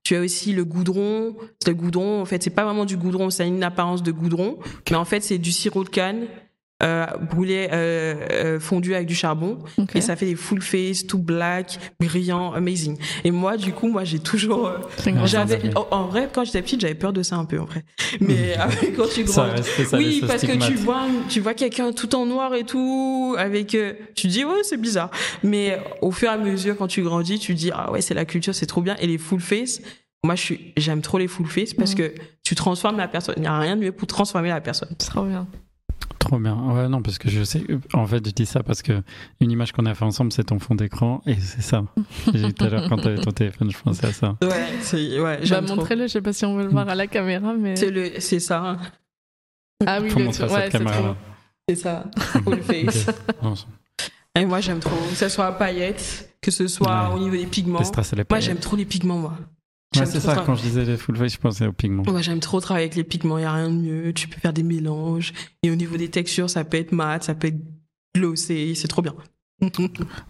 tu 0.04 0.16
as 0.16 0.20
aussi 0.20 0.52
le 0.52 0.64
goudron. 0.64 1.36
Le 1.66 1.74
goudron 1.74 2.20
en 2.22 2.24
fait 2.24 2.42
c'est 2.42 2.50
pas 2.50 2.64
vraiment 2.64 2.84
du 2.84 2.96
goudron 2.96 3.30
ça 3.30 3.44
a 3.44 3.46
une 3.46 3.62
apparence 3.62 4.02
de 4.02 4.12
goudron. 4.12 4.58
Mais 4.90 4.96
en 4.96 5.04
fait 5.04 5.20
c'est 5.22 5.38
du 5.38 5.52
sirop 5.52 5.84
de 5.84 5.88
canne 5.88 6.26
euh, 6.82 7.06
brûlé 7.30 7.68
euh, 7.72 8.14
euh, 8.30 8.60
fondu 8.60 8.94
avec 8.94 9.06
du 9.06 9.14
charbon 9.14 9.58
et 9.94 10.00
ça 10.00 10.16
fait 10.16 10.26
des 10.26 10.34
full 10.34 10.60
face, 10.62 11.06
tout 11.06 11.18
black, 11.18 11.78
brillant, 12.00 12.52
amazing. 12.52 12.96
Et 13.24 13.30
moi, 13.30 13.56
du 13.56 13.72
coup, 13.72 13.88
moi, 13.88 14.04
j'ai 14.04 14.18
toujours. 14.18 14.66
euh, 14.66 14.78
j'avais, 15.24 15.60
en, 15.76 15.86
en 15.90 16.06
vrai, 16.08 16.28
quand 16.32 16.44
j'étais 16.44 16.62
petite, 16.62 16.80
j'avais 16.80 16.94
peur 16.94 17.12
de 17.12 17.22
ça 17.22 17.36
un 17.36 17.44
peu, 17.44 17.58
en 17.60 17.64
vrai. 17.66 17.84
Mais 18.20 18.54
après, 18.54 18.92
quand 18.96 19.06
tu 19.08 19.26
Ça 19.26 19.42
grandis. 19.46 19.62
reste, 19.62 19.84
ça 19.90 19.96
Oui, 19.96 20.22
parce 20.26 20.42
que 20.42 20.66
tu 20.66 20.74
vois, 20.74 21.06
tu 21.28 21.40
vois 21.40 21.54
quelqu'un 21.54 21.92
tout 21.92 22.14
en 22.14 22.26
noir 22.26 22.54
et 22.54 22.64
tout, 22.64 23.34
avec. 23.38 23.74
euh, 23.74 23.92
tu 24.14 24.26
dis, 24.26 24.44
ouais, 24.44 24.62
c'est 24.64 24.76
bizarre. 24.80 25.10
Mais 25.42 25.78
au 26.00 26.10
fur 26.10 26.28
et 26.30 26.32
à 26.32 26.38
mesure, 26.38 26.76
quand 26.76 26.88
tu 26.88 27.02
grandis, 27.02 27.38
tu 27.38 27.54
dis, 27.54 27.70
ah 27.72 27.92
ouais, 27.92 28.00
c'est 28.00 28.14
la 28.14 28.24
culture, 28.24 28.54
c'est 28.54 28.66
trop 28.66 28.80
bien. 28.82 28.96
Et 29.00 29.06
les 29.06 29.18
full 29.18 29.40
face, 29.40 29.80
moi, 30.24 30.34
je 30.34 30.40
suis, 30.40 30.72
j'aime 30.76 31.00
trop 31.00 31.18
les 31.18 31.28
full 31.28 31.46
face 31.46 31.74
parce 31.74 31.92
Mhm. 31.92 31.96
que 31.98 32.14
tu 32.44 32.54
transformes 32.54 32.96
la 32.96 33.08
personne. 33.08 33.34
Il 33.38 33.42
n'y 33.42 33.46
a 33.48 33.58
rien 33.58 33.76
de 33.76 33.82
mieux 33.82 33.92
pour 33.92 34.06
transformer 34.06 34.48
la 34.50 34.60
personne. 34.60 34.88
Trop 34.98 35.22
bien. 35.24 35.46
Trop 36.18 36.38
bien. 36.38 36.55
Ouais, 36.55 36.88
non, 36.88 37.03
parce 37.03 37.18
que 37.18 37.29
je 37.29 37.42
sais. 37.42 37.64
En 37.94 38.07
fait, 38.07 38.25
je 38.27 38.33
dis 38.33 38.46
ça 38.46 38.62
parce 38.62 38.83
que 38.83 39.03
une 39.40 39.51
image 39.51 39.72
qu'on 39.72 39.87
a 39.87 39.94
fait 39.94 40.05
ensemble, 40.05 40.33
c'est 40.33 40.44
ton 40.44 40.59
fond 40.59 40.75
d'écran 40.75 41.20
et 41.27 41.35
c'est 41.35 41.62
ça. 41.62 41.83
J'ai 42.33 42.42
dit 42.46 42.55
tout 42.55 42.64
à 42.64 42.68
l'heure 42.68 42.88
quand 42.88 42.96
t'avais 42.98 43.20
ton 43.20 43.33
téléphone, 43.33 43.70
je 43.70 43.79
pensais 43.79 44.07
à 44.07 44.12
ça. 44.12 44.37
Ouais, 44.42 44.48
c'est, 44.81 45.18
ouais, 45.20 45.38
Bah, 45.38 45.44
j'aime 45.44 45.64
trop. 45.66 45.77
montrez-le, 45.77 46.07
je 46.07 46.12
sais 46.12 46.22
pas 46.22 46.33
si 46.33 46.44
on 46.44 46.57
veut 46.57 46.64
le 46.64 46.70
voir 46.70 46.88
à 46.88 46.94
la 46.94 47.07
caméra, 47.07 47.53
mais. 47.55 47.77
C'est 47.77 47.90
le, 47.90 48.12
c'est 48.20 48.40
ça. 48.40 48.61
hein. 48.62 48.79
Ah 49.87 49.98
oui, 50.01 50.11
Faut 50.11 50.18
le 50.20 50.27
montrer 50.27 50.44
à 50.44 50.46
ouais, 50.46 50.53
cette 50.62 50.72
c'est 50.72 50.79
caméra. 50.79 50.96
trop. 50.96 51.14
C'est 51.68 51.77
ça. 51.77 52.05
Full 52.44 52.61
face. 52.62 53.07
Et 54.37 54.44
moi, 54.46 54.61
j'aime 54.61 54.81
trop. 54.81 54.96
Que 55.11 55.14
ce 55.16 55.29
soit 55.29 55.46
à 55.46 55.53
paillettes, 55.53 56.35
que 56.40 56.51
ce 56.51 56.66
soit 56.66 57.09
Ouais. 57.11 57.14
au 57.14 57.18
niveau 57.20 57.37
des 57.37 57.46
pigments. 57.46 57.81
Moi, 58.31 58.40
j'aime 58.40 58.59
trop 58.59 58.77
les 58.77 58.85
pigments, 58.85 59.18
moi. 59.18 59.35
Ouais, 59.96 60.07
c'est 60.07 60.20
ça. 60.20 60.42
Quand 60.46 60.55
je 60.55 60.62
disais 60.62 60.85
les 60.85 60.96
full 60.96 61.16
face, 61.16 61.35
je 61.35 61.38
pensais 61.38 61.66
aux 61.66 61.72
pigments. 61.72 62.02
Moi, 62.07 62.22
j'aime 62.22 62.40
trop 62.40 62.61
travailler 62.61 62.87
avec 62.87 62.96
les 62.96 63.05
pigments. 63.05 63.38
Il 63.38 63.42
n'y 63.42 63.46
a 63.46 63.52
rien 63.52 63.70
de 63.70 63.76
mieux. 63.76 64.12
Tu 64.12 64.28
peux 64.28 64.40
faire 64.40 64.52
des 64.52 64.62
mélanges. 64.62 65.33
Et 65.62 65.70
au 65.70 65.74
niveau 65.74 65.96
des 65.96 66.09
textures, 66.09 66.48
ça 66.50 66.64
peut 66.64 66.76
être 66.78 66.92
mat, 66.92 67.22
ça 67.24 67.35
peut 67.35 67.48
être 67.48 67.61
glossé. 68.16 68.74
C'est 68.74 68.88
trop 68.88 69.02
bien. 69.02 69.14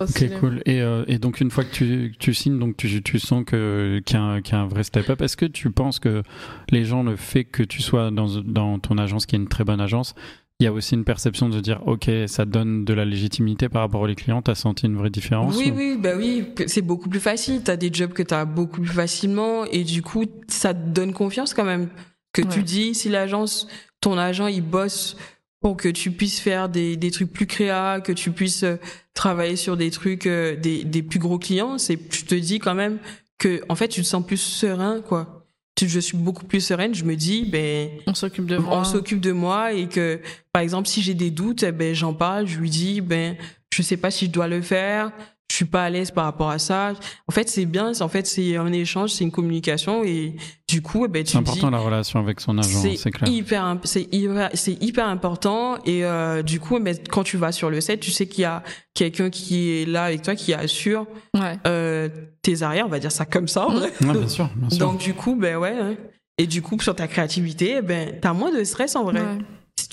Ok, 0.00 0.30
cool. 0.40 0.62
Et, 0.66 0.82
euh, 0.82 1.04
et 1.06 1.18
donc, 1.18 1.40
une 1.40 1.50
fois 1.50 1.64
que 1.64 1.72
tu, 1.72 2.12
que 2.12 2.18
tu 2.18 2.34
signes, 2.34 2.58
donc 2.58 2.76
tu, 2.76 3.02
tu 3.02 3.18
sens 3.18 3.44
que- 3.46 4.02
qu'il 4.04 4.16
y, 4.16 4.18
a 4.18 4.22
un- 4.22 4.42
qu'il 4.42 4.52
y 4.54 4.56
a 4.56 4.60
un 4.60 4.66
vrai 4.66 4.82
step-up. 4.82 5.22
Est-ce 5.22 5.38
que 5.38 5.46
tu 5.46 5.70
penses 5.70 5.98
que 5.98 6.22
les 6.70 6.84
gens, 6.84 7.02
le 7.02 7.16
fait 7.16 7.44
que 7.44 7.62
tu 7.62 7.80
sois 7.80 8.10
dans, 8.10 8.28
dans 8.42 8.78
ton 8.78 8.98
agence, 8.98 9.24
qui 9.24 9.36
est 9.36 9.38
une 9.38 9.48
très 9.48 9.64
bonne 9.64 9.80
agence, 9.80 10.14
il 10.62 10.66
y 10.66 10.68
a 10.68 10.72
aussi 10.72 10.94
une 10.94 11.04
perception 11.04 11.48
de 11.48 11.58
dire, 11.60 11.80
OK, 11.86 12.08
ça 12.26 12.44
donne 12.44 12.84
de 12.84 12.94
la 12.94 13.04
légitimité 13.04 13.68
par 13.68 13.82
rapport 13.82 14.00
aux 14.00 14.14
clients 14.14 14.42
T'as 14.42 14.54
senti 14.54 14.86
une 14.86 14.96
vraie 14.96 15.10
différence 15.10 15.56
Oui, 15.56 15.70
ou- 15.72 15.76
oui, 15.76 15.96
bah 15.98 16.12
oui. 16.16 16.44
C'est 16.66 16.82
beaucoup 16.82 17.08
plus 17.08 17.20
facile. 17.20 17.62
T'as 17.64 17.76
des 17.76 17.90
jobs 17.92 18.12
que 18.12 18.22
t'as 18.22 18.44
beaucoup 18.44 18.80
plus 18.80 18.90
facilement. 18.92 19.64
Et 19.66 19.82
du 19.84 20.02
coup, 20.02 20.24
ça 20.48 20.72
te 20.72 20.88
donne 20.88 21.12
confiance 21.12 21.52
quand 21.54 21.64
même. 21.64 21.88
Que 22.32 22.42
tu 22.42 22.62
dis, 22.62 22.94
si 22.94 23.08
l'agence, 23.08 23.66
ton 24.00 24.16
agent, 24.16 24.46
il 24.46 24.62
bosse 24.62 25.16
pour 25.60 25.76
que 25.76 25.88
tu 25.88 26.10
puisses 26.10 26.40
faire 26.40 26.68
des, 26.68 26.96
des 26.96 27.10
trucs 27.10 27.32
plus 27.32 27.46
créa, 27.46 28.00
que 28.00 28.12
tu 28.12 28.30
puisses 28.32 28.62
euh, 28.64 28.76
travailler 29.14 29.56
sur 29.56 29.76
des 29.76 29.90
trucs, 29.90 30.26
euh, 30.26 30.56
des, 30.56 30.82
des 30.84 31.02
plus 31.02 31.18
gros 31.20 31.38
clients, 31.38 31.78
c'est, 31.78 31.96
tu 32.08 32.24
te 32.24 32.34
dis 32.34 32.58
quand 32.58 32.74
même 32.74 32.98
que, 33.38 33.60
en 33.68 33.74
fait, 33.76 33.88
tu 33.88 34.00
te 34.02 34.06
sens 34.06 34.24
plus 34.26 34.40
serein, 34.40 35.00
quoi. 35.02 35.41
Je 35.88 36.00
suis 36.00 36.16
beaucoup 36.16 36.44
plus 36.44 36.60
sereine. 36.60 36.94
Je 36.94 37.04
me 37.04 37.16
dis, 37.16 37.44
ben, 37.44 37.88
On 38.06 38.14
s'occupe 38.14 38.46
de 38.46 38.56
moi. 38.58 38.78
on 38.78 38.84
s'occupe 38.84 39.20
de 39.20 39.32
moi 39.32 39.72
et 39.72 39.88
que, 39.88 40.20
par 40.52 40.62
exemple, 40.62 40.88
si 40.88 41.02
j'ai 41.02 41.14
des 41.14 41.30
doutes, 41.30 41.62
eh 41.62 41.72
ben, 41.72 41.94
j'en 41.94 42.14
parle, 42.14 42.46
je 42.46 42.58
lui 42.58 42.70
dis, 42.70 43.00
ben, 43.00 43.36
je 43.72 43.82
sais 43.82 43.96
pas 43.96 44.10
si 44.10 44.26
je 44.26 44.30
dois 44.30 44.48
le 44.48 44.60
faire, 44.60 45.12
je 45.52 45.56
suis 45.56 45.64
pas 45.66 45.84
à 45.84 45.90
l'aise 45.90 46.10
par 46.10 46.24
rapport 46.24 46.48
à 46.48 46.58
ça. 46.58 46.94
En 47.28 47.32
fait, 47.32 47.46
c'est 47.46 47.66
bien, 47.66 47.92
c'est- 47.92 48.02
en 48.02 48.08
fait, 48.08 48.26
c'est 48.26 48.56
un 48.56 48.72
échange, 48.72 49.10
c'est 49.10 49.22
une 49.22 49.30
communication 49.30 50.02
et 50.02 50.34
du 50.66 50.80
coup, 50.80 51.04
eh 51.04 51.08
ben, 51.08 51.22
tu 51.22 51.32
C'est 51.32 51.42
dis, 51.42 51.50
important 51.50 51.68
la 51.68 51.76
relation 51.78 52.20
avec 52.20 52.40
son 52.40 52.56
agent, 52.56 52.80
c'est 52.96 53.10
clair. 53.10 53.28
hyper, 53.30 53.76
c'est 53.84 54.08
hyper, 54.14 54.48
c'est 54.54 54.82
hyper 54.82 55.06
important 55.06 55.76
et 55.84 56.06
euh, 56.06 56.42
du 56.42 56.58
coup, 56.58 56.78
eh 56.78 56.80
ben, 56.80 56.96
quand 57.10 57.22
tu 57.22 57.36
vas 57.36 57.52
sur 57.52 57.68
le 57.68 57.82
set, 57.82 58.00
tu 58.00 58.10
sais 58.10 58.26
qu'il 58.26 58.40
y 58.42 58.44
a 58.46 58.62
quelqu'un 58.94 59.28
qui 59.28 59.82
est 59.82 59.84
là 59.86 60.04
avec 60.04 60.22
toi, 60.22 60.34
qui 60.34 60.54
assure 60.54 61.06
Ouais. 61.34 61.58
euh, 61.66 62.08
tes 62.40 62.62
arrières, 62.62 62.86
on 62.86 62.90
va 62.90 62.98
dire 62.98 63.12
ça 63.12 63.26
comme 63.26 63.46
ça. 63.48 63.66
en 63.66 63.74
vrai. 63.74 63.90
Ouais, 64.00 64.12
bien 64.12 64.28
sûr, 64.28 64.48
bien 64.56 64.70
sûr. 64.70 64.78
Donc 64.78 65.00
du 65.00 65.12
coup, 65.12 65.36
ben 65.36 65.56
ouais. 65.58 65.76
hein. 65.78 65.94
Et 66.38 66.46
du 66.46 66.62
coup, 66.62 66.80
sur 66.80 66.96
ta 66.96 67.06
créativité, 67.08 67.74
eh 67.78 67.82
ben, 67.82 68.14
t'as 68.22 68.32
moins 68.32 68.50
de 68.50 68.64
stress 68.64 68.96
en 68.96 69.04
vrai. 69.04 69.20
Ouais. 69.20 69.38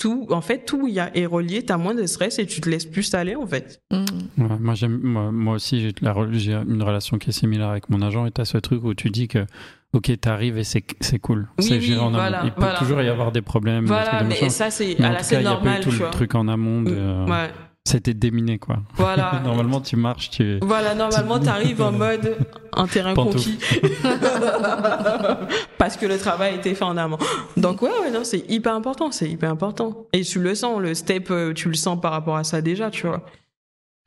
Tout, 0.00 0.26
en 0.30 0.40
fait, 0.40 0.64
tout 0.64 0.88
y 0.88 0.98
a, 0.98 1.14
est 1.14 1.26
relié, 1.26 1.62
t'as 1.62 1.76
moins 1.76 1.94
de 1.94 2.06
stress 2.06 2.38
et 2.38 2.46
tu 2.46 2.62
te 2.62 2.70
laisses 2.70 2.86
plus 2.86 3.12
aller, 3.14 3.36
en 3.36 3.46
fait. 3.46 3.82
Mm. 3.92 4.42
Ouais, 4.42 4.56
moi, 4.58 4.74
j'aime, 4.74 4.98
moi, 5.02 5.30
moi 5.30 5.54
aussi, 5.56 5.82
j'ai, 5.82 5.92
la 6.00 6.14
re- 6.14 6.32
j'ai 6.32 6.54
une 6.54 6.82
relation 6.82 7.18
qui 7.18 7.28
est 7.28 7.32
similaire 7.34 7.68
avec 7.68 7.90
mon 7.90 8.00
agent 8.00 8.24
et 8.24 8.30
t'as 8.30 8.46
ce 8.46 8.56
truc 8.56 8.82
où 8.82 8.94
tu 8.94 9.10
dis 9.10 9.28
que, 9.28 9.44
ok, 9.92 10.10
t'arrives 10.18 10.56
et 10.56 10.64
c'est, 10.64 10.82
c'est 11.00 11.18
cool. 11.18 11.48
Oui, 11.58 11.64
c'est 11.66 11.74
oui, 11.74 11.80
géré 11.82 12.00
en 12.00 12.06
amont. 12.06 12.12
voilà, 12.16 12.40
Il 12.44 12.50
peut 12.52 12.60
voilà. 12.62 12.78
toujours 12.78 13.02
y 13.02 13.08
avoir 13.08 13.30
des 13.30 13.42
problèmes. 13.42 13.84
Voilà, 13.84 14.22
mais 14.24 14.48
ça, 14.48 14.70
c'est 14.70 14.96
Mais 14.98 15.04
à 15.04 15.12
la 15.12 15.18
tout 15.18 15.24
scène 15.26 15.42
cas, 15.44 15.50
il 15.50 15.52
y 15.52 15.54
a 15.54 15.56
pas 15.56 15.60
eu 15.60 15.64
normale, 15.64 15.82
tout 15.84 15.90
tu 15.90 15.96
le 15.96 16.00
vois. 16.02 16.10
truc 16.10 16.34
en 16.34 16.48
amont. 16.48 16.80
De, 16.82 16.92
Ouais, 17.30 17.50
C'était 17.86 18.14
déminé, 18.14 18.58
quoi. 18.58 18.78
voilà. 18.94 19.40
Normalement, 19.44 19.80
tu 19.80 19.96
marches, 19.96 20.30
tu. 20.30 20.58
Voilà, 20.62 20.94
normalement, 20.94 21.40
t'arrives 21.40 21.80
en 21.82 21.92
mode 22.04 22.36
un 22.74 22.86
terrain 22.86 23.14
Pantoufle. 23.14 23.50
conquis. 23.50 23.90
Parce 25.78 25.96
que 25.96 26.06
le 26.06 26.18
travail 26.18 26.52
a 26.54 26.56
été 26.56 26.74
fait 26.74 26.84
en 26.84 26.96
amont. 26.96 27.18
Donc, 27.56 27.82
ouais, 27.82 27.90
ouais, 28.02 28.10
non, 28.10 28.22
c'est 28.22 28.44
hyper 28.50 28.74
important, 28.74 29.10
c'est 29.10 29.28
hyper 29.28 29.50
important. 29.50 30.06
Et 30.12 30.22
tu 30.22 30.40
le 30.40 30.54
sens, 30.54 30.78
le 30.80 30.94
step, 30.94 31.30
euh, 31.30 31.52
tu 31.54 31.68
le 31.68 31.74
sens 31.74 31.98
par 32.00 32.12
rapport 32.12 32.36
à 32.36 32.44
ça 32.44 32.60
déjà, 32.60 32.90
tu 32.90 33.06
vois. 33.06 33.24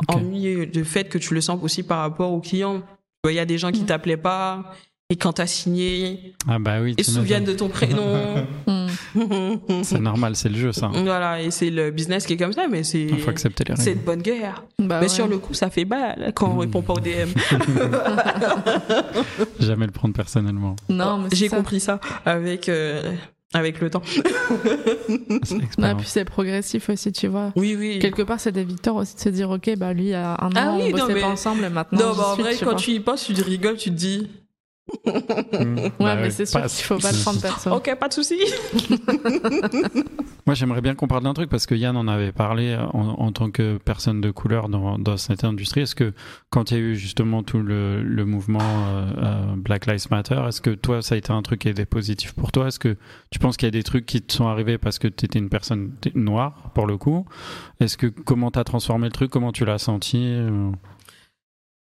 Ok. 0.07 0.15
En 0.15 0.19
milieu 0.21 0.65
de 0.65 0.83
fait 0.83 1.05
que 1.09 1.17
tu 1.17 1.33
le 1.33 1.41
sens 1.41 1.59
aussi 1.61 1.83
par 1.83 1.99
rapport 1.99 2.31
aux 2.31 2.41
clients. 2.41 2.79
Tu 2.79 2.85
vois, 3.23 3.31
Il 3.31 3.35
y 3.35 3.39
a 3.39 3.45
des 3.45 3.57
gens 3.57 3.71
qui 3.71 3.81
Mm. 3.81 3.85
t'appelaient 3.87 4.17
pas, 4.17 4.73
et 5.09 5.15
quand 5.15 5.33
t'as 5.33 5.47
signé, 5.47 6.33
Ah, 6.47 6.59
bah 6.59 6.79
oui. 6.81 6.93
ils 6.97 7.03
se 7.03 7.11
souviennent 7.11 7.43
de 7.45 7.53
ton 7.53 7.69
prénom. 7.69 8.45
C'est 9.83 9.99
normal, 9.99 10.35
c'est 10.35 10.49
le 10.49 10.57
jeu, 10.57 10.71
ça. 10.71 10.87
voilà, 10.93 11.41
et 11.41 11.51
c'est 11.51 11.69
le 11.69 11.91
business 11.91 12.25
qui 12.25 12.33
est 12.33 12.37
comme 12.37 12.53
ça, 12.53 12.67
mais 12.69 12.83
c'est. 12.83 13.01
Il 13.01 13.19
faut 13.19 13.29
accepter 13.29 13.63
les 13.67 13.75
C'est 13.75 13.95
de 13.95 13.99
bonne 13.99 14.21
guerre. 14.21 14.63
Bah 14.79 14.97
mais 14.99 15.05
ouais. 15.05 15.09
sur 15.09 15.27
le 15.27 15.37
coup, 15.37 15.53
ça 15.53 15.69
fait 15.69 15.85
mal 15.85 16.31
quand 16.35 16.49
on 16.49 16.55
Mm. 16.55 16.59
répond 16.59 16.81
pas 16.81 16.93
au 16.93 16.99
DM. 16.99 17.29
Jamais 19.59 19.85
le 19.85 19.91
prendre 19.91 20.13
personnellement. 20.13 20.75
Non, 20.89 21.19
mais 21.19 21.29
J'ai 21.33 21.49
ça. 21.49 21.57
compris 21.57 21.79
ça 21.79 21.99
avec 22.25 22.69
euh, 22.69 23.13
avec 23.53 23.79
le 23.81 23.89
temps. 23.89 24.01
C'est 24.05 24.23
Ah, 25.81 25.95
puis 25.95 26.07
c'est 26.07 26.25
progressif 26.25 26.89
aussi, 26.89 27.11
tu 27.11 27.27
vois. 27.27 27.51
Oui, 27.55 27.75
oui. 27.77 27.99
Quelque 27.99 28.21
part, 28.23 28.39
c'est 28.39 28.51
des 28.51 28.63
victoires 28.63 28.95
aussi 28.97 29.15
de 29.15 29.19
se 29.19 29.29
dire, 29.29 29.49
ok, 29.49 29.75
bah 29.77 29.93
lui, 29.93 30.03
il 30.05 30.09
y 30.09 30.13
a 30.13 30.37
un 30.41 30.47
an, 30.47 30.51
Ah 30.55 30.75
oui, 30.77 30.91
on 30.93 30.97
non, 30.97 31.03
bossait 31.03 31.13
mais- 31.13 31.21
pas 31.21 31.27
ensemble, 31.27 31.63
et 31.65 31.69
maintenant. 31.69 31.99
Non, 31.99 32.15
bah, 32.15 32.23
en 32.29 32.33
suis, 32.33 32.43
vrai, 32.43 32.55
tu 32.55 32.65
quand 32.65 32.71
vois. 32.71 32.79
tu 32.79 32.91
y 32.91 32.99
penses, 32.99 33.25
tu 33.25 33.33
rigoles, 33.41 33.77
tu 33.77 33.89
te 33.91 33.95
dis, 33.95 34.29
Mmh. 35.05 35.77
Ouais, 35.77 35.91
Bah 35.99 36.15
mais 36.15 36.29
c'est 36.29 36.45
sûr 36.45 36.61
qu'il 36.61 36.83
faut 36.85 36.97
pas 36.97 37.11
le 37.11 37.21
prendre 37.21 37.41
perso. 37.41 37.71
ok, 37.71 37.95
pas 37.99 38.07
de 38.07 38.13
souci. 38.13 38.35
Moi, 40.45 40.55
j'aimerais 40.55 40.81
bien 40.81 40.93
qu'on 40.95 41.07
parle 41.07 41.23
d'un 41.23 41.33
truc 41.33 41.49
parce 41.49 41.65
que 41.65 41.73
Yann 41.75 41.95
en 41.95 42.07
avait 42.07 42.31
parlé 42.33 42.75
en, 42.93 42.99
en 43.17 43.31
tant 43.31 43.49
que 43.49 43.77
personne 43.77 44.19
de 44.21 44.29
couleur 44.31 44.67
dans, 44.69 44.97
dans 44.99 45.15
cette 45.17 45.43
industrie. 45.43 45.81
Est-ce 45.81 45.95
que 45.95 46.13
quand 46.49 46.71
il 46.71 46.73
y 46.77 46.77
a 46.77 46.83
eu 46.83 46.95
justement 46.95 47.43
tout 47.43 47.59
le, 47.59 48.03
le 48.03 48.25
mouvement 48.25 48.59
euh, 48.61 49.05
euh, 49.17 49.45
Black 49.55 49.85
Lives 49.85 50.07
Matter, 50.11 50.41
est-ce 50.47 50.61
que 50.61 50.71
toi, 50.71 51.01
ça 51.01 51.15
a 51.15 51.17
été 51.17 51.31
un 51.31 51.41
truc 51.41 51.61
qui 51.61 51.69
a 51.69 51.71
été 51.71 51.85
positif 51.85 52.33
pour 52.33 52.51
toi? 52.51 52.67
Est-ce 52.67 52.79
que 52.79 52.97
tu 53.31 53.39
penses 53.39 53.55
qu'il 53.57 53.67
y 53.67 53.69
a 53.69 53.71
des 53.71 53.83
trucs 53.83 54.05
qui 54.05 54.21
te 54.21 54.33
sont 54.33 54.47
arrivés 54.47 54.77
parce 54.77 54.99
que 54.99 55.07
tu 55.07 55.25
étais 55.25 55.39
une 55.39 55.49
personne 55.49 55.91
noire, 56.15 56.71
pour 56.75 56.87
le 56.87 56.97
coup? 56.97 57.25
Est-ce 57.79 57.97
que 57.97 58.07
comment 58.07 58.51
tu 58.51 58.59
as 58.59 58.63
transformé 58.65 59.07
le 59.07 59.13
truc? 59.13 59.31
Comment 59.31 59.51
tu 59.53 59.63
l'as 59.65 59.77
senti 59.79 60.17
euh, 60.25 60.69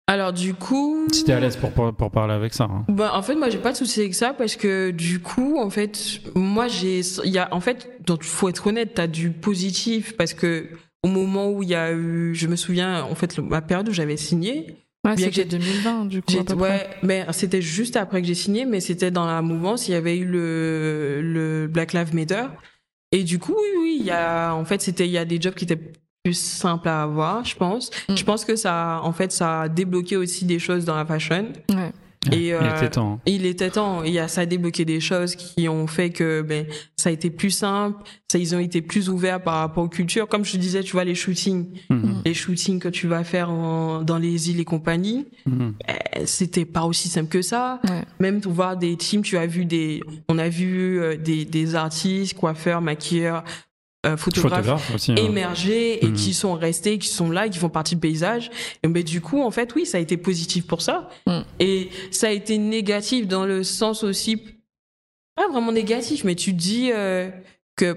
Alors, 0.09 0.33
du 0.33 0.55
coup. 0.55 1.07
Si 1.13 1.23
t'es 1.25 1.33
à 1.35 1.39
l'aise 1.41 1.57
pour, 1.57 1.71
pour, 1.71 1.93
pour 1.95 2.11
parler 2.11 2.33
avec 2.35 2.55
ça. 2.55 2.65
hein. 2.65 2.85
Bah, 2.89 3.13
en 3.15 3.23
fait, 3.23 3.35
moi, 3.37 3.51
j'ai 3.51 3.59
pas 3.59 3.73
de 3.73 3.77
souci 3.77 4.01
avec 4.01 4.15
ça 4.15 4.33
parce 4.33 4.57
que 4.57 4.91
du 4.91 5.21
coup, 5.21 5.59
en 5.59 5.69
fait, 5.71 6.21
moi, 6.35 6.67
j'ai, 6.67 7.01
il 7.25 7.31
y 7.31 7.39
a, 7.39 7.49
en 7.55 7.61
fait, 7.61 7.89
donc, 8.07 8.25
faut 8.25 8.49
être 8.49 8.67
honnête, 8.67 8.93
t'as 8.95 9.07
du 9.07 9.31
positif 9.31 10.17
parce 10.17 10.33
que 10.35 10.71
au 11.05 11.09
moment 11.09 11.51
où 11.51 11.63
il 11.63 11.69
y 11.69 11.75
a 11.75 11.93
eu, 11.93 12.35
je 12.35 12.47
me 12.49 12.57
souviens, 12.57 13.05
en 13.05 13.15
fait, 13.15 13.39
la 13.51 13.61
période 13.61 13.89
où 13.89 13.93
j'avais 13.93 14.17
signé, 14.17 14.77
Ouais, 15.05 15.15
Bien 15.15 15.27
c'était 15.31 15.45
que 15.45 15.51
j'ai- 15.53 15.59
2020, 15.59 16.07
du 16.07 16.23
coup. 16.23 16.33
à 16.41 16.43
peu 16.43 16.55
ouais, 16.55 16.69
près. 16.69 16.97
mais 17.05 17.25
c'était 17.31 17.63
juste 17.63 17.95
après 17.95 18.21
que 18.21 18.27
j'ai 18.27 18.35
signé, 18.35 18.65
mais 18.65 18.81
c'était 18.81 19.13
dans 19.13 19.27
la 19.27 19.43
mouvance, 19.43 19.87
il 19.87 19.93
y 19.93 19.95
avait 19.95 20.17
eu 20.17 20.25
le, 20.25 21.21
le 21.23 21.69
Black 21.69 21.93
Lives 21.93 22.15
Matter. 22.17 22.47
Et 23.13 23.23
du 23.23 23.39
coup, 23.39 23.55
oui, 23.57 23.69
oui, 23.81 23.97
il 24.01 24.05
y 24.07 24.11
a, 24.11 24.53
en 24.55 24.65
fait, 24.65 24.83
c'était, 24.83 25.07
il 25.07 25.13
y 25.13 25.19
a 25.19 25.25
des 25.25 25.41
jobs 25.41 25.55
qui 25.55 25.65
étaient 25.65 25.79
plus 26.29 26.39
simples 26.39 26.89
à 26.89 27.03
avoir, 27.03 27.45
je 27.45 27.57
pense. 27.57 27.91
Mm. 28.09 28.17
Je 28.17 28.25
pense 28.25 28.45
que 28.45 28.55
ça, 28.57 29.01
en 29.03 29.13
fait, 29.13 29.33
ça 29.33 29.63
a 29.63 29.69
débloqué 29.69 30.17
aussi 30.17 30.45
des 30.45 30.59
choses 30.59 30.85
dans 30.85 30.97
la 30.97 31.07
fashion. 31.07 31.47
Ouais. 31.71 31.93
Et, 32.33 32.49
Il 32.49 32.53
euh, 32.53 32.77
était 32.77 32.91
temps. 32.91 33.21
il 33.27 33.47
était 33.47 33.71
temps. 33.71 34.03
Il 34.03 34.13
y 34.13 34.19
a, 34.19 34.27
ça 34.29 34.43
a 34.43 34.47
débloqué 34.47 34.85
des 34.85 35.01
choses 35.01 35.37
qui 35.37 35.69
ont 35.69 35.87
fait 35.87 36.11
que 36.11 36.43
ben, 36.43 36.67
ça 36.97 37.09
a 37.09 37.13
été 37.13 37.31
plus 37.31 37.53
simple. 37.53 38.03
Ça, 38.31 38.39
ils 38.39 38.55
ont 38.55 38.59
été 38.59 38.83
plus 38.83 39.09
ouverts 39.09 39.41
par 39.43 39.55
rapport 39.61 39.85
aux 39.85 39.89
cultures. 39.89 40.29
Comme 40.29 40.45
je 40.45 40.53
te 40.53 40.57
disais, 40.59 40.83
tu 40.83 40.93
vois, 40.93 41.05
les 41.05 41.15
shootings, 41.15 41.67
Mhm. 41.89 42.23
les 42.27 42.35
shootings 42.35 42.81
que 42.81 42.89
tu 42.89 43.07
vas 43.07 43.23
faire 43.25 43.49
en- 43.51 44.03
dans 44.03 44.19
les 44.19 44.51
îles 44.51 44.61
et 44.61 44.65
compagnie, 44.65 45.27
Mhm. 45.47 45.75
eh, 45.89 46.27
c'était 46.27 46.67
pas 46.67 46.83
aussi 46.83 47.09
simple 47.09 47.29
que 47.31 47.41
ça. 47.41 47.79
Ouais. 47.89 48.03
Même 48.19 48.41
pour 48.43 48.53
voir 48.53 48.77
des 48.77 48.97
teams, 48.97 49.23
tu 49.23 49.39
as 49.39 49.47
vu 49.47 49.65
des, 49.65 50.03
on 50.29 50.37
a 50.39 50.49
vu 50.51 51.01
euh, 51.01 51.17
des, 51.17 51.45
des 51.47 51.75
artistes, 51.77 52.37
coiffeurs, 52.37 52.83
maquilleurs, 52.83 53.45
euh, 54.07 54.17
photographes 54.17 54.61
Photographe 54.65 54.95
aussi. 54.95 55.13
hein. 55.13 55.17
émergés 55.17 56.05
et 56.05 56.09
Mhm. 56.09 56.15
qui 56.15 56.33
sont 56.35 56.55
restés, 56.55 56.99
qui 56.99 57.09
sont 57.09 57.31
là, 57.31 57.49
qui 57.49 57.59
font 57.59 57.69
partie 57.69 57.95
du 57.97 58.01
paysage. 58.01 58.51
Et 58.83 58.89
mais 58.89 59.03
du 59.03 59.21
coup, 59.21 59.43
en 59.43 59.51
fait, 59.51 59.75
oui, 59.75 59.87
ça 59.87 59.99
a 59.99 60.01
été 60.01 60.17
positif 60.17 60.67
pour 60.67 60.83
ça. 60.83 61.09
Mhm. 61.27 61.45
Et 61.61 61.91
ça 62.11 62.29
a 62.29 62.31
été 62.31 62.59
négatif 62.59 63.27
dans 63.27 63.45
le 63.45 63.65
sens 63.65 64.05
aussi, 64.05 64.37
pas 65.35 65.49
vraiment 65.49 65.73
négatif, 65.73 66.25
mais 66.25 66.35
tu 66.37 66.53
dis 66.53 66.91
euh, 66.93 67.31
que 67.77 67.97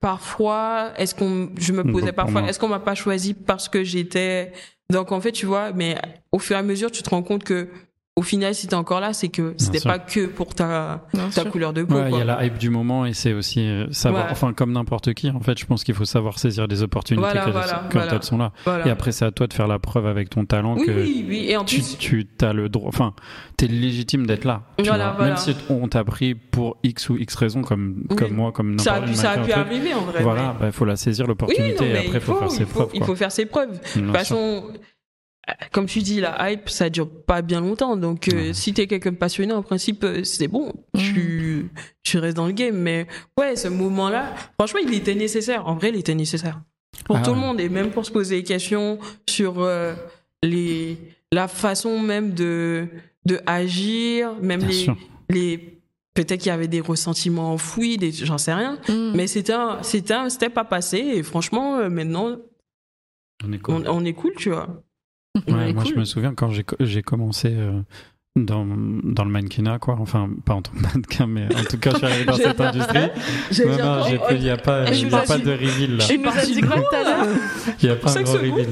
parfois, 0.00 0.92
est-ce 0.96 1.14
qu'on, 1.14 1.50
je 1.58 1.72
me 1.72 1.82
Donc, 1.84 1.92
posais 1.92 2.12
parfois, 2.12 2.42
est-ce 2.48 2.58
qu'on 2.58 2.68
m'a 2.68 2.80
pas 2.80 2.94
choisi 2.94 3.34
parce 3.34 3.68
que 3.68 3.84
j'étais, 3.84 4.52
donc 4.90 5.12
en 5.12 5.20
fait, 5.20 5.32
tu 5.32 5.46
vois, 5.46 5.72
mais 5.72 5.96
au 6.32 6.38
fur 6.38 6.56
et 6.56 6.58
à 6.58 6.62
mesure, 6.62 6.90
tu 6.90 7.02
te 7.02 7.10
rends 7.10 7.22
compte 7.22 7.44
que 7.44 7.68
au 8.14 8.20
final, 8.22 8.54
si 8.54 8.66
t'es 8.66 8.74
encore 8.74 9.00
là, 9.00 9.14
c'est 9.14 9.28
que 9.30 9.54
c'était 9.56 9.80
pas 9.80 9.98
que 9.98 10.26
pour 10.26 10.54
ta, 10.54 11.06
ta 11.34 11.44
couleur 11.46 11.72
de 11.72 11.82
peau. 11.82 11.94
Ouais, 11.94 12.10
il 12.10 12.18
y 12.18 12.20
a 12.20 12.24
la 12.24 12.44
hype 12.44 12.58
du 12.58 12.68
moment 12.68 13.06
et 13.06 13.14
c'est 13.14 13.32
aussi 13.32 13.60
euh, 13.60 13.86
savoir, 13.90 14.26
Ouais. 14.26 14.30
enfin 14.32 14.52
comme 14.52 14.72
n'importe 14.72 15.14
qui, 15.14 15.30
en 15.30 15.40
fait, 15.40 15.58
je 15.58 15.64
pense 15.64 15.82
qu'il 15.82 15.94
faut 15.94 16.04
savoir 16.04 16.38
saisir 16.38 16.66
les 16.66 16.82
opportunités 16.82 17.24
Voilà, 17.24 17.44
quand, 17.46 17.50
voilà, 17.52 17.82
quand 17.90 17.98
voilà. 18.00 18.14
elles 18.16 18.22
sont 18.22 18.36
là. 18.36 18.52
Voilà. 18.66 18.86
Et 18.86 18.90
après, 18.90 19.12
c'est 19.12 19.24
à 19.24 19.30
toi 19.30 19.46
de 19.46 19.54
faire 19.54 19.66
la 19.66 19.78
preuve 19.78 20.06
avec 20.06 20.28
ton 20.28 20.44
talent 20.44 20.76
oui, 20.76 20.84
que 20.86 20.90
oui, 20.90 21.24
oui. 21.26 21.46
Et 21.48 21.56
en 21.56 21.64
tu, 21.64 21.76
plus, 21.76 21.96
tu 21.96 22.26
as 22.42 22.52
le 22.52 22.68
droit, 22.68 22.88
enfin, 22.88 23.14
t'es 23.56 23.66
légitime 23.66 24.26
d'être 24.26 24.44
là. 24.44 24.60
tu 24.76 24.84
Voilà, 24.84 25.04
vois. 25.06 25.12
voilà. 25.16 25.28
Même 25.30 25.36
si 25.38 25.56
on 25.70 25.88
t'a 25.88 26.04
pris 26.04 26.34
pour 26.34 26.76
X 26.82 27.08
ou 27.08 27.16
X 27.16 27.34
raison, 27.36 27.62
comme, 27.62 28.04
Oui. 28.10 28.16
comme 28.16 28.32
moi, 28.34 28.52
comme 28.52 28.78
ça 28.78 28.92
a 28.92 29.00
n'importe 29.00 29.10
pu, 29.14 29.16
ça 29.18 29.30
a 29.30 29.38
pu 29.38 29.52
arriver 29.52 29.94
en 29.94 30.00
vrai. 30.02 30.22
Voilà, 30.22 30.54
il 30.62 30.72
faut 30.72 30.84
la 30.84 30.96
saisir 30.96 31.26
l'opportunité 31.26 31.88
et 31.88 31.96
après, 31.96 32.18
il 32.18 32.20
faut, 32.20 32.34
faire 32.34 32.50
ses 32.50 32.66
faut, 32.66 32.80
preuves. 32.80 32.90
il 32.92 33.04
faut 33.04 33.16
faire 33.16 33.32
ses 33.32 33.46
preuves. 33.46 33.70
De 33.96 34.00
toute 34.02 34.12
façon, 34.12 34.64
comme 35.72 35.86
tu 35.86 36.00
dis, 36.00 36.20
la 36.20 36.50
hype, 36.52 36.68
ça 36.68 36.88
dure 36.88 37.08
pas 37.10 37.42
bien 37.42 37.60
longtemps. 37.60 37.96
Donc, 37.96 38.28
euh, 38.28 38.48
Ouais. 38.48 38.52
si 38.52 38.72
t'es 38.72 38.86
quelqu'un 38.86 39.10
de 39.12 39.16
passionné, 39.16 39.52
en 39.52 39.62
principe, 39.62 40.04
euh, 40.04 40.22
c'est 40.24 40.48
bon. 40.48 40.72
Tu, 40.96 41.70
tu 42.02 42.18
restes 42.18 42.36
dans 42.36 42.46
le 42.46 42.52
game. 42.52 42.76
Mais 42.76 43.06
ouais, 43.38 43.56
ce 43.56 43.68
moment-là, 43.68 44.34
franchement, 44.58 44.80
il 44.82 44.94
était 44.94 45.14
nécessaire. 45.14 45.66
En 45.66 45.74
vrai, 45.74 45.88
il 45.90 45.96
était 45.96 46.14
nécessaire. 46.14 46.60
Pour 47.04 47.16
Ah 47.16 47.22
tout 47.22 47.30
le 47.34 47.40
monde 47.40 47.60
et 47.60 47.68
même 47.68 47.90
pour 47.90 48.06
se 48.06 48.12
poser 48.12 48.36
des 48.36 48.42
questions 48.44 48.98
sur 49.28 49.60
euh, 49.60 49.94
les, 50.42 50.96
la 51.32 51.48
façon 51.48 51.98
même 51.98 52.32
de, 52.34 52.86
de 53.24 53.40
agir, 53.46 54.34
même 54.40 54.60
Bien 54.60 54.68
les, 54.68 54.74
sûr. 54.74 54.96
les, 55.30 55.80
peut-être 56.14 56.38
qu'il 56.40 56.48
y 56.48 56.50
avait 56.50 56.68
des 56.68 56.80
ressentiments 56.80 57.52
enfouis, 57.52 57.96
des, 57.96 58.12
j'en 58.12 58.38
sais 58.38 58.52
rien. 58.54 58.78
Mm. 58.88 59.12
Mais 59.16 59.26
c'était 59.26 59.54
un, 59.54 59.82
c'était 59.82 60.14
un 60.14 60.28
step 60.28 60.56
à 60.58 60.64
passer 60.64 60.98
et 60.98 61.22
franchement, 61.24 61.78
euh, 61.78 61.88
maintenant, 61.88 62.36
On 63.44 63.52
est 63.52 63.58
cool. 63.58 63.74
on, 63.88 63.96
on 63.96 64.04
est 64.04 64.12
cool, 64.12 64.34
tu 64.36 64.50
vois. 64.50 64.68
Ouais, 65.48 65.72
moi, 65.72 65.82
cool. 65.84 65.94
je 65.94 65.98
me 65.98 66.04
souviens 66.04 66.34
quand 66.34 66.50
j'ai, 66.50 66.64
j'ai 66.80 67.02
commencé 67.02 67.48
euh, 67.52 67.80
dans, 68.36 68.66
dans 68.66 69.24
le 69.24 69.30
mannequinat, 69.30 69.78
quoi. 69.78 69.96
Enfin, 69.98 70.28
pas 70.44 70.54
en 70.54 70.62
tant 70.62 70.72
que 70.72 70.80
mannequin, 70.94 71.26
mais 71.26 71.46
en 71.54 71.64
tout 71.64 71.78
cas, 71.78 71.90
je 71.92 71.96
suis 71.96 72.06
arrivé 72.06 72.24
dans 72.26 72.34
cette 72.34 72.60
industrie. 72.60 73.08
J'ai 73.50 73.64
Non, 73.64 73.70
non, 73.78 74.04
il 74.06 74.40
n'y 74.40 74.50
a 74.50 74.56
pas, 74.56 74.90
il 74.92 75.08
y 75.10 75.14
a 75.14 75.38
de 75.38 75.50
reveal 75.52 75.96
là. 75.96 75.98
Je 76.00 76.04
suis 76.04 76.14
Il 76.16 76.20
nous 76.22 76.28
a 76.28 76.32
partie 76.32 76.54
dit 76.54 76.60
quoi 76.60 76.76
loin, 76.76 76.84
tout 76.90 76.96
à 76.96 77.02
l'heure 77.02 77.26
Il 77.82 77.86
n'y 77.86 77.90
a 77.92 77.96
pas 77.96 78.08
Cinq 78.08 78.20
un 78.20 78.22
gros 78.24 78.32
secondes. 78.38 78.50
reveal. 78.58 78.68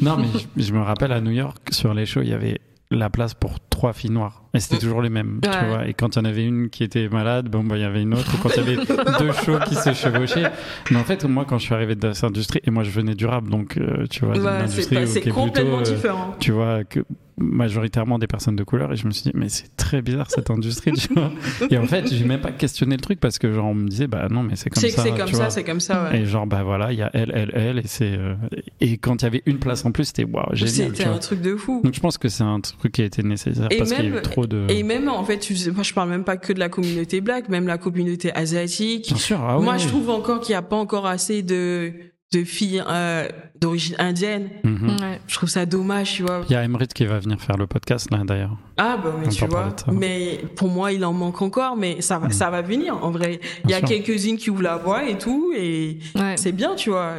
Non, 0.00 0.16
mais 0.16 0.26
je, 0.56 0.62
je 0.62 0.72
me 0.72 0.80
rappelle 0.80 1.12
à 1.12 1.20
New 1.20 1.32
York, 1.32 1.58
sur 1.72 1.92
les 1.92 2.06
shows, 2.06 2.22
il 2.22 2.28
y 2.28 2.34
avait 2.34 2.60
la 2.90 3.10
place 3.10 3.34
pour 3.34 3.58
trois 3.68 3.92
filles 3.92 4.10
noires. 4.10 4.44
Et 4.56 4.60
c'était 4.60 4.78
toujours 4.78 5.02
les 5.02 5.10
mêmes, 5.10 5.40
tu 5.42 5.48
vois. 5.68 5.86
Et 5.86 5.94
quand 5.94 6.16
il 6.16 6.18
y 6.18 6.22
en 6.22 6.24
avait 6.24 6.44
une 6.44 6.68
qui 6.70 6.82
était 6.84 7.08
malade, 7.08 7.48
bon, 7.48 7.62
bah, 7.64 7.76
il 7.76 7.82
y 7.82 7.84
avait 7.84 8.02
une 8.02 8.14
autre. 8.14 8.34
Ou 8.34 8.38
quand 8.42 8.50
il 8.56 8.56
y 8.56 8.60
avait 8.60 8.76
deux 9.18 9.32
shows 9.32 9.58
qui 9.68 9.74
se 9.74 9.92
chevauchaient. 9.92 10.50
Mais 10.90 10.96
en 10.98 11.04
fait, 11.04 11.24
moi, 11.24 11.44
quand 11.48 11.58
je 11.58 11.64
suis 11.64 11.74
arrivé 11.74 11.94
dans 11.94 12.12
cette 12.14 12.24
industrie, 12.24 12.60
et 12.64 12.70
moi, 12.70 12.82
je 12.82 12.90
venais 12.90 13.14
du 13.14 13.26
rap, 13.26 13.48
donc, 13.48 13.76
euh, 13.76 14.06
tu 14.10 14.24
vois, 14.24 14.36
Ouais, 14.36 14.66
c'est 14.68 15.28
complètement 15.30 15.78
plutôt, 15.78 15.78
euh, 15.78 15.82
différent. 15.94 16.34
tu 16.40 16.52
vois, 16.52 16.84
que 16.84 17.00
majoritairement 17.38 18.18
des 18.18 18.26
personnes 18.26 18.56
de 18.56 18.64
couleur 18.64 18.92
et 18.92 18.96
je 18.96 19.06
me 19.06 19.10
suis 19.12 19.24
dit 19.24 19.32
mais 19.34 19.48
c'est 19.50 19.74
très 19.76 20.00
bizarre 20.00 20.30
cette 20.30 20.48
industrie 20.50 20.92
tu 20.92 21.12
vois 21.12 21.30
et 21.70 21.76
en 21.76 21.86
fait 21.86 22.10
j'ai 22.12 22.24
même 22.24 22.40
pas 22.40 22.50
questionné 22.50 22.96
le 22.96 23.00
truc 23.02 23.20
parce 23.20 23.38
que 23.38 23.52
genre 23.52 23.66
on 23.66 23.74
me 23.74 23.88
disait 23.88 24.06
bah 24.06 24.26
non 24.30 24.42
mais 24.42 24.56
c'est 24.56 24.70
comme 24.70 24.80
ça 24.82 24.88
c'est 25.02 25.10
comme 25.10 25.28
ça, 25.28 25.50
c'est 25.50 25.62
comme 25.64 25.80
ça, 25.80 26.10
et 26.14 26.24
genre 26.24 26.46
bah 26.46 26.62
voilà 26.62 26.92
il 26.92 26.98
y 26.98 27.02
a 27.02 27.10
elle 27.12 27.30
elle 27.34 27.50
elle 27.54 27.78
et 27.80 27.86
c'est 27.86 28.12
euh, 28.16 28.34
et 28.80 28.96
quand 28.96 29.20
il 29.20 29.24
y 29.24 29.28
avait 29.28 29.42
une 29.44 29.58
place 29.58 29.84
en 29.84 29.92
plus 29.92 30.04
c'était 30.06 30.24
waouh 30.24 30.46
génial 30.54 30.72
C'était 30.96 31.04
un 31.04 31.18
truc 31.18 31.42
de 31.42 31.56
fou. 31.56 31.82
donc 31.84 31.92
je 31.92 32.00
pense 32.00 32.16
que 32.16 32.28
c'est 32.30 32.42
un 32.42 32.60
truc 32.60 32.92
qui 32.92 33.02
a 33.02 33.04
été 33.04 33.22
nécessaire 33.22 33.66
Et 33.70 33.76
parce 33.76 33.92
qu'il 33.92 34.02
y 34.02 34.06
a 34.06 34.08
eu 34.08 34.12
même- 34.14 34.22
de 34.46 34.66
Et 34.68 34.82
même, 34.82 35.08
en 35.08 35.24
fait, 35.24 35.48
moi, 35.74 35.82
je 35.82 35.92
parle 35.94 36.10
même 36.10 36.24
pas 36.24 36.36
que 36.36 36.52
de 36.52 36.58
la 36.58 36.68
communauté 36.68 37.20
black, 37.20 37.48
même 37.48 37.66
la 37.66 37.78
communauté 37.78 38.32
asiatique. 38.34 39.08
bien 39.08 39.16
sûr 39.16 39.40
ah 39.42 39.58
moi, 39.58 39.76
je 39.76 39.88
trouve 39.88 40.10
encore 40.10 40.40
qu'il 40.40 40.52
n'y 40.52 40.56
a 40.56 40.62
pas 40.62 40.76
encore 40.76 41.06
assez 41.06 41.42
de, 41.42 41.92
de 42.32 42.44
filles 42.44 42.82
euh, 42.88 43.28
d'origine 43.60 43.96
indienne. 43.98 44.48
Mhm. 44.64 44.96
Ouais. 45.00 45.20
Je 45.26 45.34
trouve 45.36 45.48
ça 45.48 45.64
dommage, 45.66 46.14
tu 46.14 46.22
vois. 46.22 46.42
il 46.48 46.52
y 46.52 46.56
a 46.56 46.62
Emrit 46.64 46.88
qui 46.88 47.06
va 47.06 47.18
venir 47.18 47.40
faire 47.40 47.56
le 47.56 47.66
podcast 47.66 48.10
là 48.10 48.22
d'ailleurs 48.24 48.56
Ah 48.76 48.98
bah 49.02 49.14
mais 49.18 49.26
On 49.26 49.30
tu 49.30 49.46
vois, 49.46 49.74
mais 49.92 50.40
pour 50.56 50.68
moi 50.68 50.92
il 50.92 51.04
en 51.04 51.12
manque 51.12 51.40
encore, 51.42 51.76
mais 51.76 52.00
ça 52.00 52.18
va, 52.18 52.28
Mm. 52.28 52.32
ça 52.32 52.50
va 52.50 52.62
venir 52.62 53.02
en 53.04 53.10
vrai. 53.10 53.40
Il 53.64 53.70
y 53.70 53.74
a 53.74 53.80
quelques-unes 53.80 54.36
qui 54.36 54.50
ouvrent 54.50 54.62
la 54.62 54.76
voie 54.76 55.08
et 55.08 55.16
tout, 55.18 55.52
et 55.56 55.98
Ouais. 56.14 56.34
c'est 56.36 56.52
bien, 56.52 56.74
tu 56.74 56.90
vois. 56.90 57.14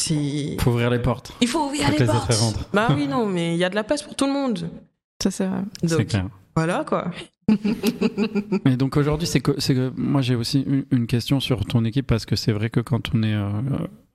C'est... 0.00 0.56
faut 0.60 0.70
ouvrir 0.70 0.90
les 0.90 0.98
portes 0.98 1.32
Il 1.42 1.48
faut 1.48 1.60
ouvrir 1.66 1.84
Faut 1.86 1.92
les 1.92 1.98
les 1.98 2.06
portes. 2.06 2.68
Bah 2.72 2.88
oui 2.96 3.06
non, 3.06 3.26
mais 3.26 3.54
il 3.54 3.58
y 3.58 3.64
a 3.64 3.68
de 3.70 3.74
la 3.74 3.84
place 3.84 4.02
pour 4.02 4.14
tout 4.16 4.26
le 4.26 4.32
monde. 4.32 4.68
Ça, 5.22 5.30
c'est 5.30 5.46
vrai. 5.46 5.60
c'est 5.86 6.04
clair 6.06 6.26
voilà 6.56 6.84
quoi. 6.84 7.10
Mais 8.64 8.76
donc 8.76 8.96
aujourd'hui, 8.96 9.26
c'est 9.26 9.40
que, 9.40 9.52
c'est 9.58 9.74
que 9.74 9.92
moi 9.96 10.22
j'ai 10.22 10.34
aussi 10.34 10.64
une, 10.90 11.06
question 11.06 11.40
sur 11.40 11.64
ton 11.64 11.84
équipe 11.84 12.06
parce 12.06 12.24
que 12.24 12.36
c'est 12.36 12.52
vrai 12.52 12.70
que 12.70 12.80
quand 12.80 13.12
on 13.14 13.22
est 13.22 13.34
euh, 13.34 13.50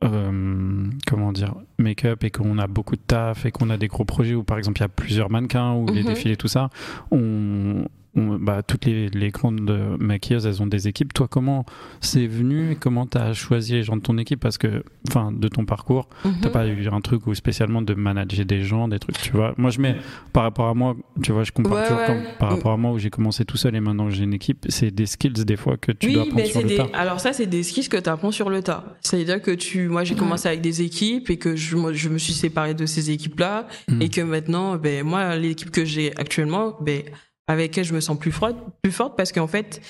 euh, 0.04 0.88
comment 1.08 1.34
dire 1.34 1.54
make-up 1.78 2.24
et 2.24 2.32
qu'on 2.32 2.58
a 2.60 2.68
beaucoup 2.68 2.96
de 2.96 3.02
taf 3.02 3.46
et 3.46 3.52
qu'on 3.52 3.70
a 3.70 3.78
des 3.78 3.88
gros 3.88 4.06
projets 4.06 4.36
où 4.36 4.44
par 4.44 4.58
exemple 4.58 4.80
il 4.80 4.84
y 4.84 4.86
a 4.86 4.90
plusieurs 4.90 5.30
mannequins 5.30 5.74
ou 5.74 5.86
les 5.88 6.04
Mhm. 6.04 6.08
défilés 6.08 6.38
tout 6.38 6.48
ça, 6.48 6.70
on, 7.12 7.86
on- 8.16 8.38
bah, 8.38 8.64
toutes 8.64 8.86
les, 8.86 9.10
les 9.10 9.30
grandes 9.32 9.70
euh, 9.70 9.98
maquilleuses 10.00 10.46
elles 10.46 10.62
ont 10.62 10.68
des 10.68 10.88
équipes. 10.88 11.14
Toi 11.14 11.28
comment 11.28 11.66
c'est 12.02 12.28
venu? 12.28 12.72
Et 12.72 12.76
comment 12.76 13.06
t'as 13.06 13.34
choisi 13.34 13.74
les 13.74 13.84
gens 13.84 13.96
de 13.98 14.02
ton 14.02 14.18
équipe? 14.18 14.40
Parce 14.40 14.58
que 14.58 14.84
enfin 15.08 15.32
de 15.32 15.48
ton 15.48 15.66
parcours 15.66 16.08
T'as 16.24 16.30
Mhm. 16.30 16.52
pas 16.52 16.68
eu 16.68 16.88
un 16.90 17.02
truc 17.02 17.28
où 17.28 17.34
spécialement 17.36 17.82
de 17.82 17.94
manager 17.94 18.46
des 18.46 18.64
gens, 18.64 18.88
des 18.88 19.00
trucs, 19.00 19.20
tu 19.22 19.32
vois? 19.32 19.54
Moi, 19.58 19.70
je 19.72 19.80
mets 19.80 19.96
par 20.34 20.44
rapport 20.44 20.68
à 20.68 20.74
moi, 20.74 20.96
tu 21.24 21.32
vois, 21.32 21.44
je 21.44 21.52
compare 21.52 21.74
Ouais, 21.74 21.84
toujours 21.84 22.00
ouais. 22.00 22.24
par 22.40 22.50
rapport 22.50 22.72
à 22.72 22.78
moi 22.78 22.92
où 22.92 22.98
j'ai 23.00 23.10
commencé 23.10 23.46
tout 23.46 23.58
seul 23.58 23.76
et 23.76 23.80
maintenant 23.80 24.10
j'ai 24.10 24.24
une 24.24 24.34
équipe, 24.34 24.66
c'est 24.70 24.92
des 24.92 25.06
skills 25.06 25.46
des 25.46 25.56
fois 25.58 25.78
que 25.78 25.92
tu 25.92 26.08
oui, 26.08 26.14
dois 26.14 26.24
apprendre 26.24 26.42
mais 26.42 26.46
sur 26.46 26.54
c'est 26.62 26.64
le 26.64 26.70
des... 26.70 26.76
tas. 26.78 26.88
alors 26.94 27.20
ça 27.20 27.34
c'est 27.34 27.46
des 27.48 27.64
skills 27.64 27.90
que 27.90 27.98
tu 27.98 28.10
apprends 28.10 28.32
sur 28.32 28.50
le 28.50 28.62
tas. 28.62 28.96
C'est-à-dire 29.02 29.42
que 29.42 29.52
tu, 29.52 29.88
moi 29.88 30.04
j'ai 30.04 30.16
commencé 30.16 30.48
avec 30.48 30.62
des 30.62 30.82
équipes 30.82 31.30
et 31.30 31.38
que 31.38 31.56
je, 31.56 31.76
moi, 31.76 31.94
je 31.94 32.10
me 32.10 32.18
suis 32.18 32.34
séparé 32.34 32.74
de 32.74 32.86
ces 32.86 33.12
équipes-là 33.12 33.68
Mhm. 33.90 34.02
et 34.02 34.10
que 34.10 34.22
maintenant, 34.22 34.76
ben 34.78 35.04
moi 35.06 35.36
l'équipe 35.36 35.72
que 35.72 35.86
j'ai 35.86 36.16
actuellement, 36.18 36.76
ben 36.82 37.04
avec 37.48 37.78
elle 37.78 37.86
je 37.86 37.94
me 37.94 38.00
sens 38.00 38.18
plus 38.18 38.32
forte, 38.32 38.56
plus 38.82 38.92
forte 38.92 39.16
parce 39.18 39.32
qu'en 39.32 39.48
fait 39.48 39.82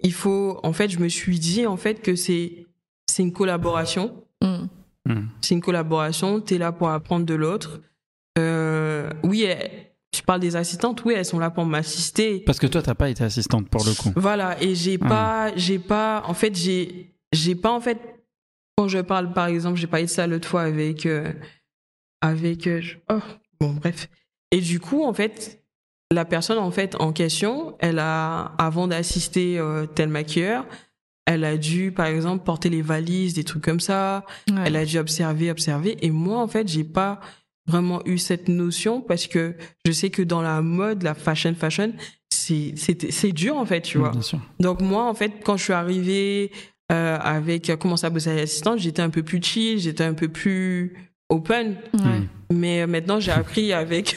il 0.00 0.12
faut, 0.12 0.60
en 0.62 0.72
fait, 0.72 0.88
je 0.90 1.00
me 1.00 1.08
suis 1.08 1.40
dit 1.40 1.66
en 1.66 1.76
fait 1.76 2.00
que 2.02 2.14
c'est 2.14 2.66
c'est 3.10 3.22
une 3.24 3.32
collaboration. 3.32 4.22
Mm. 4.42 4.66
Hmm. 5.06 5.26
C'est 5.40 5.54
une 5.56 5.60
collaboration. 5.60 6.40
T'es 6.40 6.56
là 6.58 6.70
pour 6.70 6.88
apprendre 6.90 7.26
de 7.26 7.34
l'autre. 7.34 7.80
Euh, 8.38 9.10
oui, 9.24 9.42
elles- 9.42 9.86
tu 10.12 10.22
parles 10.22 10.38
des 10.40 10.54
assistantes. 10.54 11.04
Oui, 11.04 11.14
elles 11.16 11.24
sont 11.24 11.40
là 11.40 11.50
pour 11.50 11.64
m'assister. 11.64 12.40
Parce 12.40 12.60
que 12.60 12.68
toi, 12.68 12.80
t'as 12.80 12.94
pas 12.94 13.10
été 13.10 13.24
assistante 13.24 13.68
pour 13.68 13.84
le 13.84 13.92
coup. 13.92 14.12
Voilà. 14.14 14.62
Et 14.62 14.74
j'ai 14.76 14.98
Ah. 15.00 15.08
pas, 15.08 15.56
j'ai 15.56 15.80
pas, 15.80 16.22
en 16.26 16.34
fait, 16.34 16.54
j'ai, 16.54 17.12
j'ai 17.32 17.56
pas 17.56 17.72
en 17.72 17.80
fait. 17.80 17.98
Quand 18.76 18.86
je 18.86 18.98
parle, 19.00 19.32
par 19.32 19.48
exemple, 19.48 19.78
j'ai 19.78 19.88
parlé 19.88 20.04
de 20.06 20.10
ça 20.10 20.28
l'autre 20.28 20.46
fois 20.46 20.62
avec, 20.62 21.06
euh, 21.06 21.32
avec, 22.20 22.68
euh, 22.68 22.80
je- 22.80 22.96
oh, 23.10 23.18
bon, 23.60 23.72
bref. 23.72 24.08
Et 24.52 24.60
du 24.60 24.78
coup, 24.78 25.02
en 25.02 25.12
fait, 25.12 25.57
la 26.12 26.24
personne 26.24 26.58
en 26.58 26.70
fait 26.70 26.96
en 26.98 27.12
question, 27.12 27.76
elle 27.80 27.98
a, 27.98 28.52
avant 28.58 28.88
d'assister 28.88 29.58
euh, 29.58 29.86
tel 29.86 30.08
maquilleur, 30.08 30.64
elle 31.26 31.44
a 31.44 31.58
dû, 31.58 31.92
par 31.92 32.06
exemple, 32.06 32.42
porter 32.42 32.70
les 32.70 32.80
valises, 32.80 33.34
des 33.34 33.44
trucs 33.44 33.62
comme 33.62 33.80
ça. 33.80 34.24
Ouais. 34.48 34.62
Elle 34.64 34.76
a 34.76 34.86
dû 34.86 34.98
observer, 34.98 35.50
observer. 35.50 35.98
Et 36.00 36.10
moi, 36.10 36.38
en 36.38 36.48
fait, 36.48 36.66
j'ai 36.66 36.84
pas 36.84 37.20
vraiment 37.66 38.00
eu 38.06 38.16
cette 38.16 38.48
notion 38.48 39.02
parce 39.02 39.26
que 39.26 39.54
je 39.84 39.92
sais 39.92 40.08
que 40.08 40.22
dans 40.22 40.40
la 40.40 40.62
mode, 40.62 41.02
la 41.02 41.14
fashion, 41.14 41.54
fashion, 41.54 41.92
c'est, 42.30 42.72
c'est, 42.76 43.32
dur, 43.32 43.58
en 43.58 43.66
fait, 43.66 43.82
tu 43.82 43.98
vois. 43.98 44.10
Bien 44.12 44.22
sûr. 44.22 44.40
Donc 44.58 44.80
moi, 44.80 45.04
en 45.04 45.12
fait, 45.12 45.32
quand 45.44 45.58
je 45.58 45.64
suis 45.64 45.72
arrivée 45.74 46.50
euh, 46.90 47.18
avec 47.20 47.68
euh, 47.68 47.76
commencer 47.76 48.06
à 48.06 48.10
bosser 48.10 48.30
à 48.30 48.36
l'assistante, 48.36 48.78
j'étais 48.78 49.02
un 49.02 49.10
peu 49.10 49.22
plus 49.22 49.42
chill, 49.42 49.78
j'étais 49.78 50.04
un 50.04 50.14
peu 50.14 50.28
plus 50.28 51.07
open. 51.28 51.76
Ouais. 51.94 52.00
Mais 52.50 52.86
maintenant, 52.86 53.20
j'ai 53.20 53.30
appris 53.32 53.74
avec, 53.74 54.16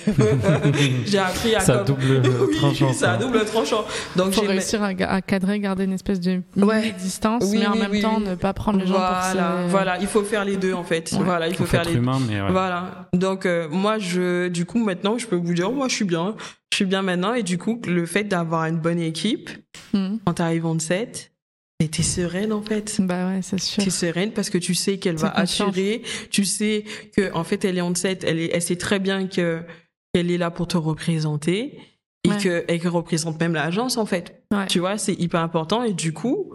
j'ai 1.06 1.18
appris 1.18 1.54
à 1.54 1.60
Ça 1.60 1.78
comme- 1.80 1.98
double 1.98 2.22
Oui, 2.50 2.56
tranchant. 2.56 2.94
c'est 2.94 3.06
à 3.06 3.14
ça. 3.14 3.18
double 3.18 3.44
tranchant. 3.44 3.84
Donc 4.16 4.32
Faut 4.32 4.42
j'ai 4.42 4.48
réussir 4.48 4.82
à, 4.82 5.22
cadrer, 5.22 5.60
garder 5.60 5.84
une 5.84 5.92
espèce 5.92 6.22
de 6.22 6.42
Ouais. 6.56 6.94
distance, 6.98 7.44
Oui, 7.48 7.58
mais 7.60 7.68
en 7.68 7.74
oui, 7.74 7.80
même 7.80 7.92
oui, 7.92 8.02
temps 8.02 8.22
ne 8.22 8.36
pas 8.36 8.54
prendre 8.54 8.80
les 8.80 8.86
gens 8.88 8.94
voilà, 8.94 9.20
pour 9.34 9.64
ses... 9.66 9.68
voilà, 9.70 9.98
il 10.00 10.08
faut 10.08 10.24
faire 10.24 10.46
les 10.46 10.56
deux 10.56 10.74
en 10.74 10.86
fait. 10.86 11.12
Ouais. 11.12 11.20
Voilà, 11.26 11.48
il 11.50 11.56
faut, 11.56 11.66
Faut 11.66 11.72
faire 11.72 11.82
être 11.82 11.88
les 11.90 11.96
deux. 11.96 12.00
humain, 12.00 12.20
mais 12.26 12.42
ouais. 12.42 12.52
Voilà. 12.52 13.10
Donc 13.14 13.46
euh, 13.46 13.68
moi 13.70 14.00
je 14.00 14.48
du 14.48 14.64
coup 14.66 14.80
maintenant 14.82 15.18
je 15.18 15.28
peux 15.28 15.36
vous 15.36 15.54
dire 15.54 15.70
moi 15.72 15.90
je 15.90 15.96
suis 15.96 16.06
bien, 16.06 16.36
je 16.72 16.76
suis 16.78 16.86
bien 16.86 17.02
maintenant 17.02 17.34
et 17.34 17.44
du 17.44 17.58
coup 17.58 17.82
le 17.86 18.06
fait 18.06 18.24
d'avoir 18.24 18.64
une 18.66 18.78
bonne 18.78 19.00
équipe 19.00 19.50
Hmm. 19.94 20.18
quand 20.26 20.36
t'arrives 20.36 20.66
en 20.66 20.80
set, 20.80 21.31
mais 21.82 21.88
t'es 21.88 22.04
sereine 22.04 22.54
en 22.54 22.62
fait. 22.62 22.96
Bah 23.00 23.28
ouais, 23.30 23.42
c'est 23.42 23.60
sûr. 23.60 23.84
T'es 23.84 23.90
sereine 23.90 24.32
parce 24.32 24.50
que 24.50 24.58
tu 24.58 24.76
sais 24.76 24.98
qu'elle 25.00 25.16
va 25.18 25.30
confiance. 25.30 25.62
assurer, 25.62 26.02
tu 26.30 26.46
sais 26.46 26.86
que 27.18 27.34
en 27.34 27.44
fait 27.44 27.66
elle 27.66 27.78
est 27.78 27.82
en 27.82 27.94
set, 27.96 28.24
elle 28.24 28.40
est, 28.40 28.52
elle 28.54 28.62
sait 28.62 28.76
très 28.78 29.00
bien 29.00 29.28
que 29.28 29.62
qu'elle 30.14 30.30
est 30.32 30.38
là 30.38 30.52
pour 30.52 30.68
te 30.68 30.78
représenter 30.78 31.80
et 32.24 32.30
Ouais. 32.30 32.38
que 32.38 32.66
et 32.68 32.78
qu'elle 32.80 32.90
représente 32.90 33.40
même 33.40 33.54
l'agence 33.54 33.98
en 33.98 34.06
fait. 34.06 34.44
Ouais. 34.54 34.68
Tu 34.68 34.78
vois, 34.80 34.98
c'est 35.00 35.14
hyper 35.20 35.40
important 35.42 35.84
et 35.84 35.94
du 35.94 36.14
coup 36.14 36.54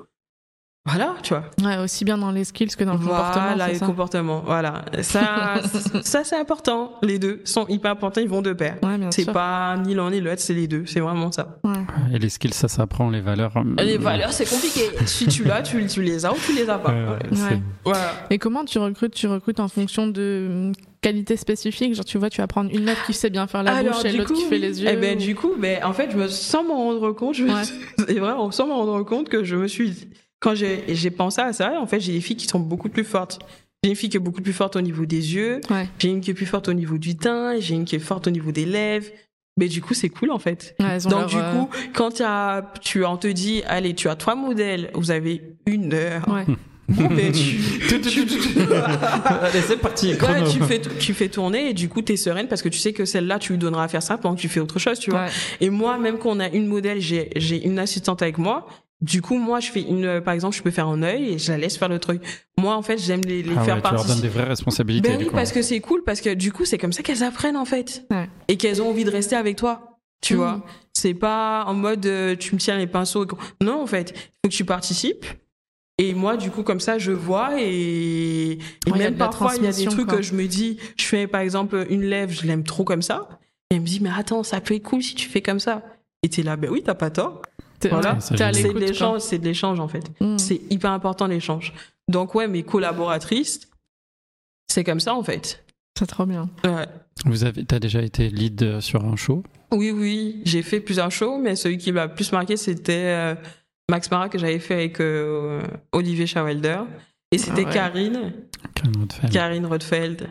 voilà, 0.87 1.15
tu 1.23 1.35
vois. 1.35 1.45
Ouais, 1.63 1.79
aussi 1.83 2.05
bien 2.05 2.17
dans 2.17 2.31
les 2.31 2.45
skills 2.45 2.69
que 2.69 2.85
dans 2.85 2.93
le 2.93 2.99
comportement. 2.99 3.47
Voilà, 3.47 3.69
les 3.69 3.75
ça 3.75 3.87
comportements. 3.87 4.43
Voilà. 4.47 4.85
Ça, 5.03 5.55
ça 6.03 6.23
c'est 6.25 6.39
important. 6.39 6.93
Les 7.03 7.19
deux 7.19 7.41
sont 7.45 7.67
hyper 7.69 7.91
importants, 7.93 8.21
ils 8.21 8.29
vont 8.29 8.43
de 8.43 8.53
pair. 8.53 8.77
Ouais, 8.83 8.97
bien 8.97 9.11
C'est 9.11 9.31
pas 9.33 9.77
ni 9.79 9.95
l'un 9.95 10.11
ni 10.11 10.21
l'autre, 10.21 10.41
c'est 10.41 10.55
les 10.55 10.69
deux. 10.69 10.85
C'est 10.87 11.01
vraiment 11.01 11.33
ça. 11.33 11.59
Ouais. 11.65 11.73
Et 12.15 12.19
les 12.19 12.29
skills, 12.29 12.55
ça 12.55 12.69
s'apprend, 12.69 13.11
les 13.11 13.21
valeurs. 13.21 13.53
euh, 13.57 13.83
Les 13.83 13.99
valeurs, 13.99 14.33
c'est 14.33 14.49
compliqué. 14.49 14.83
si 15.07 15.27
tu 15.27 15.45
l'as, 15.45 15.63
tu, 15.63 15.85
tu 15.87 16.03
les 16.03 16.25
as 16.25 16.33
ou 16.33 16.37
tu 16.45 16.53
les 16.55 16.71
as 16.71 16.79
pas. 16.79 16.91
Ouais. 16.93 17.61
Voilà. 17.85 18.13
Et 18.31 18.39
comment 18.39 18.65
tu 18.65 18.79
recrutes 18.79 19.15
Tu 19.15 19.27
recrutes 19.27 19.61
en 19.61 19.69
fonction 19.69 20.07
de 20.07 20.47
hum, 20.69 20.73
qualités 21.03 21.37
spécifiques? 21.37 21.95
Genre, 21.95 22.05
tu 22.05 22.19
vois, 22.19 22.31
tu 22.31 22.41
vas 22.41 22.47
prendre 22.47 22.71
une 22.73 22.85
meuf 22.85 23.05
qui 23.07 23.13
sait 23.13 23.31
bien 23.31 23.47
faire 23.47 23.63
la 23.63 23.75
Alors, 23.77 23.95
bouche 23.95 24.05
et 24.05 24.13
l'autre 24.13 24.33
qui 24.33 24.45
fait 24.45 24.59
les 24.59 24.83
yeux. 24.83 24.89
Eh 24.93 24.97
ben, 24.97 25.19
du 25.19 25.35
coup, 25.35 25.53
ben, 25.59 25.83
en 25.85 25.93
fait, 25.93 26.11
je 26.13 26.17
me, 26.17 26.29
sans 26.29 26.63
m'en 26.65 26.77
rendre 26.77 27.11
compte, 27.13 27.35
je 27.35 27.45
me 27.45 27.53
Ouais. 27.55 27.63
c'est 28.07 28.19
vrai, 28.19 28.35
sans 28.53 28.67
m'en 28.69 28.77
rendre 28.85 29.03
compte 29.05 29.29
que 29.29 29.43
je 29.45 29.57
me 29.57 29.67
suis, 29.69 30.09
quand 30.41 30.55
j'ai, 30.55 30.85
j'ai 30.89 31.11
pensé 31.11 31.41
à 31.41 31.53
ça, 31.53 31.81
en 31.81 31.87
fait, 31.87 32.01
j'ai 32.01 32.13
des 32.13 32.21
filles 32.21 32.37
qui 32.37 32.47
sont 32.47 32.61
beaucoup 32.61 32.89
plus 32.89 33.05
fortes. 33.05 33.41
J'ai 33.83 33.91
une 33.91 33.97
fille 33.97 34.09
qui 34.09 34.17
est 34.17 34.21
beaucoup 34.21 34.43
plus 34.43 34.53
forte 34.53 34.77
au 34.77 34.81
niveau 34.81 35.07
des 35.07 35.35
yeux. 35.35 35.61
Ouais. 35.71 35.89
J'ai 35.99 36.09
une 36.09 36.21
qui 36.21 36.31
est 36.31 36.35
plus 36.35 36.47
forte 36.47 36.69
au 36.69 36.73
niveau 36.73 36.99
du 36.99 37.17
teint. 37.17 37.59
J'ai 37.61 37.75
une 37.75 37.85
qui 37.85 37.97
est 37.97 38.01
forte 38.01 38.27
au 38.27 38.31
niveau 38.31 38.53
des 38.53 38.65
lèvres. 38.65 39.07
Mais 39.59 39.69
du 39.69 39.81
coup, 39.81 39.95
c'est 39.95 40.11
cool, 40.11 40.31
en 40.33 40.39
fait. 40.39 40.75
Ouais, 40.81 40.99
Donc, 41.09 41.29
du 41.29 41.37
euh, 41.37 41.53
coup, 41.53 41.71
quand 41.95 42.11
tu 42.11 42.23
as, 42.23 42.73
tu, 42.83 43.05
on 43.05 43.17
te 43.17 43.27
dit, 43.27 43.63
allez, 43.67 43.95
tu 43.95 44.09
as 44.09 44.17
trois 44.17 44.35
modèles, 44.35 44.91
vous 44.95 45.11
avez 45.11 45.57
une 45.67 45.95
heure. 45.95 46.29
Ouais. 46.29 46.45
Bon, 46.89 47.09
ben, 47.09 47.33
tu, 47.33 47.57
Allez, 49.43 49.61
c'est 49.61 49.77
parti. 49.77 50.13
Ouais, 50.13 50.45
tu 50.49 50.63
fais, 50.63 50.81
tu 50.81 51.15
fais 51.15 51.29
tourner 51.29 51.71
et 51.71 51.75
du 51.75 51.89
coup, 51.89 52.01
t'es 52.01 52.17
sereine 52.17 52.47
parce 52.47 52.63
que 52.63 52.69
tu 52.69 52.79
sais 52.79 52.93
que 52.93 53.05
celle-là, 53.05 53.41
tu 53.41 53.55
lui 53.55 53.59
donneras 53.59 53.83
à 53.83 53.89
faire 53.89 54.05
ça 54.05 54.19
pendant 54.19 54.37
que 54.37 54.41
tu 54.41 54.49
fais 54.49 54.61
autre 54.61 54.79
chose, 54.79 55.01
tu 55.01 55.11
vois. 55.11 55.25
Ouais. 55.25 55.31
Et 55.61 55.69
moi, 55.69 55.99
même 55.99 56.17
quand 56.17 56.31
on 56.31 56.39
a 56.39 56.49
une 56.49 56.69
modèle, 56.69 57.01
j'ai, 57.01 57.31
j'ai 57.35 57.67
une 57.67 57.81
assistante 57.81 58.23
avec 58.23 58.39
moi. 58.39 58.69
Du 59.03 59.21
coup, 59.21 59.37
moi, 59.37 59.61
je 59.61 59.71
fais 59.71 59.83
une, 59.83 60.05
euh, 60.07 60.21
par 60.23 60.33
exemple, 60.33 60.57
je 60.57 60.63
peux 60.63 60.71
faire 60.71 60.89
un 60.89 61.03
œil 61.03 61.35
et 61.35 61.39
je 61.39 61.53
la 61.53 61.59
laisse 61.59 61.77
faire 61.77 61.89
le 61.91 61.99
truc. 61.99 62.23
Moi, 62.59 62.75
en 62.75 62.81
fait, 62.83 62.97
j'aime 62.99 63.21
les, 63.27 63.43
les 63.43 63.55
Ah 63.57 63.63
faire 63.63 63.77
ouais, 63.77 63.83
tu 63.83 63.93
leur 63.95 64.05
donnes 64.07 64.21
des 64.23 64.29
vraies 64.29 64.45
responsabilités. 64.45 65.11
Ben 65.11 65.19
du 65.19 65.25
oui, 65.25 65.31
coup. 65.31 65.37
parce 65.37 65.53
que 65.53 65.61
c'est 65.61 65.81
cool, 65.81 66.03
parce 66.03 66.23
que 66.23 66.33
du 66.33 66.51
coup, 66.51 66.65
c'est 66.65 66.79
comme 66.79 66.93
ça 66.95 67.03
qu'elles 67.03 67.23
apprennent, 67.23 67.59
en 67.59 67.67
fait. 67.67 68.07
Ouais. 68.11 68.29
Et 68.49 68.57
qu'elles 68.57 68.81
ont 68.81 68.89
envie 68.89 69.05
de 69.05 69.11
rester 69.11 69.37
avec 69.37 69.57
toi. 69.57 69.99
Tu 70.23 70.33
Mhm. 70.33 70.39
vois. 70.41 70.65
C'est 70.95 71.13
pas 71.13 71.65
en 71.67 71.75
mode, 71.75 72.07
euh, 72.07 72.37
tu 72.37 72.55
me 72.55 72.59
tiens 72.59 72.79
les 72.79 72.87
pinceaux. 72.87 73.25
et 73.25 73.65
Non, 73.65 73.83
en 73.83 73.87
fait. 73.87 74.15
Il 74.17 74.21
faut 74.47 74.51
que 74.51 74.55
tu 74.57 74.65
participes. 74.65 75.27
Et 75.99 76.15
moi, 76.15 76.39
du 76.39 76.51
coup, 76.51 76.63
comme 76.63 76.81
ça, 76.81 76.99
je 76.99 77.13
vois 77.13 77.61
et, 77.61 78.53
et 78.53 78.59
Ouais, 78.91 78.99
même 78.99 79.17
parfois, 79.17 79.55
il 79.57 79.65
y 79.65 79.67
a 79.67 79.73
des 79.73 79.85
trucs 79.87 80.07
quoi. 80.09 80.17
que 80.17 80.23
je 80.23 80.35
me 80.35 80.47
dis, 80.47 80.79
je 80.97 81.05
fais 81.05 81.27
par 81.27 81.41
exemple 81.43 81.87
une 81.91 82.03
lèvre, 82.03 82.33
je 82.33 82.47
l'aime 82.47 82.65
trop 82.65 82.85
comme 82.85 83.03
ça. 83.03 83.29
Et 83.71 83.75
elle 83.77 83.81
me 83.83 83.87
dit, 83.87 84.01
mais 84.01 84.11
attends, 84.17 84.43
ça 84.43 84.61
peut 84.61 84.75
être 84.75 84.83
cool 84.83 85.03
si 85.03 85.15
tu 85.15 85.29
fais 85.29 85.41
comme 85.43 85.59
ça. 85.61 85.83
Et 86.23 86.29
t'es 86.29 86.43
là, 86.43 86.57
ben 86.57 86.71
oui, 86.71 86.83
t'as 86.85 86.95
pas 86.95 87.11
tort. 87.11 87.43
Voilà. 87.91 88.19
C'est 88.21 88.35
de 88.35 88.79
l'échange, 88.79 89.21
c'est 89.21 89.39
de 89.39 89.45
l'échange 89.45 89.81
en 89.81 89.89
fait. 89.89 90.11
Mm. 90.21 90.39
C'est 90.39 90.61
hyper 90.71 90.91
important 90.91 91.27
l'échange. 91.27 91.73
Donc 92.09 92.35
ouais, 92.35 92.49
mes 92.49 92.63
collaboratrices, 92.63 93.69
c'est 94.69 94.85
comme 94.85 95.01
ça 95.01 95.15
en 95.15 95.23
fait. 95.23 95.65
C'est 95.99 96.07
trop 96.07 96.27
bien. 96.27 96.49
Ouais. 96.65 96.87
Vous 97.25 97.45
avez, 97.45 97.65
t'as 97.65 97.79
déjà 97.79 98.03
été 98.03 98.29
lead 98.29 98.63
euh, 98.63 98.81
sur 98.81 99.05
un 99.05 99.17
show? 99.17 99.43
Oui, 99.73 99.91
oui, 99.91 100.43
j'ai 100.45 100.63
fait 100.63 100.81
plusieurs 100.81 101.11
shows, 101.11 101.39
mais 101.39 101.57
celui 101.57 101.79
qui 101.79 101.91
m'a 101.91 102.09
plus 102.09 102.31
marqué, 102.33 102.57
c'était 102.57 102.93
euh, 102.93 103.35
Max 103.91 104.11
Mara 104.11 104.29
que 104.29 104.39
j'avais 104.39 104.59
fait 104.59 104.75
avec 104.75 105.01
euh, 105.01 105.63
Olivier 105.93 106.27
Schawelder. 106.27 106.81
Et 107.33 107.39
c'était 107.39 107.63
Ah 107.65 107.69
ouais. 107.69 107.73
Karine, 107.75 108.33
Karine 108.75 108.97
Rothfeld. 109.01 109.33
Karine 109.33 109.67
Rothfeld. 109.67 110.29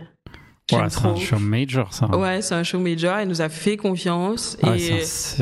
Ouais, 0.71 0.89
c'est 0.89 1.05
un 1.05 1.15
show 1.15 1.37
major, 1.37 1.93
ça. 1.93 2.07
Ouais, 2.17 2.41
c'est 2.41 2.55
un 2.55 2.63
show 2.63 2.79
major. 2.79 3.17
Elle 3.17 3.27
nous 3.27 3.41
a 3.41 3.49
fait 3.49 3.77
confiance. 3.77 4.57
Ah, 4.63 4.75
et 4.75 4.79
c'est 4.79 4.93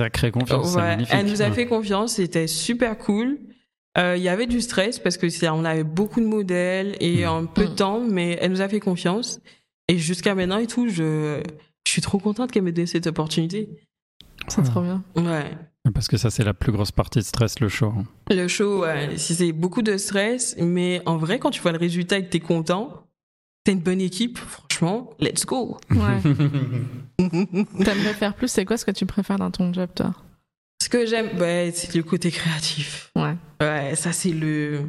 un 0.01 0.03
sacré 0.03 0.31
confiance, 0.31 0.71
c'est 0.71 0.75
Ouais, 0.77 0.81
magnifique. 0.83 1.15
elle 1.17 1.25
nous 1.27 1.41
a 1.41 1.45
Ouais. 1.45 1.51
fait 1.51 1.65
confiance, 1.65 2.13
c'était 2.15 2.47
super 2.47 2.97
cool. 2.97 3.37
Euh, 3.97 4.15
Il 4.17 4.23
y 4.23 4.27
avait 4.29 4.47
du 4.47 4.59
stress 4.59 4.99
parce 4.99 5.17
que 5.17 5.27
on 5.51 5.63
avait 5.65 5.83
beaucoup 5.85 6.19
de 6.19 6.25
modèles 6.25 6.95
et 6.99 7.25
Mm. 7.25 7.29
en 7.29 7.45
peu 7.45 7.65
de 7.67 7.73
temps, 7.75 8.01
mais 8.01 8.37
elle 8.41 8.51
nous 8.51 8.61
a 8.61 8.67
fait 8.67 8.79
confiance. 8.81 9.39
Et 9.87 9.97
jusqu'à 9.97 10.33
maintenant 10.35 10.57
et 10.57 10.67
tout, 10.67 10.89
je, 10.89 11.41
je 11.85 11.91
suis 11.91 12.01
trop 12.01 12.17
contente 12.17 12.51
qu'elle 12.51 12.63
m'ait 12.63 12.71
donné 12.71 12.87
cette 12.87 13.07
opportunité. 13.07 13.69
C'est 14.47 14.59
Ouais. 14.59 14.63
trop 14.67 14.81
bien. 14.81 15.03
Ouais. 15.15 15.45
Parce 15.93 16.07
que 16.07 16.17
ça, 16.17 16.29
c'est 16.31 16.43
la 16.43 16.53
plus 16.53 16.71
grosse 16.71 16.91
partie 16.91 17.19
de 17.19 17.23
stress, 17.23 17.59
le 17.59 17.69
show. 17.69 17.93
hein. 17.97 18.03
Le 18.29 18.47
show, 18.47 18.81
ouais, 18.81 19.11
si 19.17 19.35
c'est 19.35 19.51
beaucoup 19.51 19.81
de 19.81 19.97
stress, 19.97 20.55
mais 20.59 21.01
en 21.05 21.17
vrai, 21.17 21.39
quand 21.39 21.51
tu 21.51 21.61
vois 21.61 21.71
le 21.73 21.77
résultat 21.77 22.17
et 22.17 22.25
que 22.25 22.29
t'es 22.29 22.39
content, 22.39 23.02
t'as 23.63 23.71
une 23.71 23.79
bonne 23.79 24.01
équipe, 24.01 24.37
franchement, 24.37 25.11
let's 25.19 25.45
go. 25.45 25.77
Ouais. 25.91 26.21
T'aimerais 27.83 28.13
faire 28.13 28.33
plus 28.33 28.47
C'est 28.49 28.65
quoi 28.65 28.77
ce 28.77 28.85
que 28.85 28.91
tu 28.91 29.05
préfères 29.05 29.37
dans 29.37 29.51
ton 29.51 29.71
job, 29.73 29.89
toi? 29.95 30.13
Ce 30.81 30.89
que 30.89 31.05
j'aime, 31.05 31.29
bah, 31.37 31.71
c'est 31.71 31.95
le 31.95 32.03
côté 32.03 32.29
créatif. 32.31 33.11
Ouais. 33.15 33.35
Ouais, 33.61 33.95
ça 33.95 34.11
c'est 34.11 34.31
le 34.31 34.81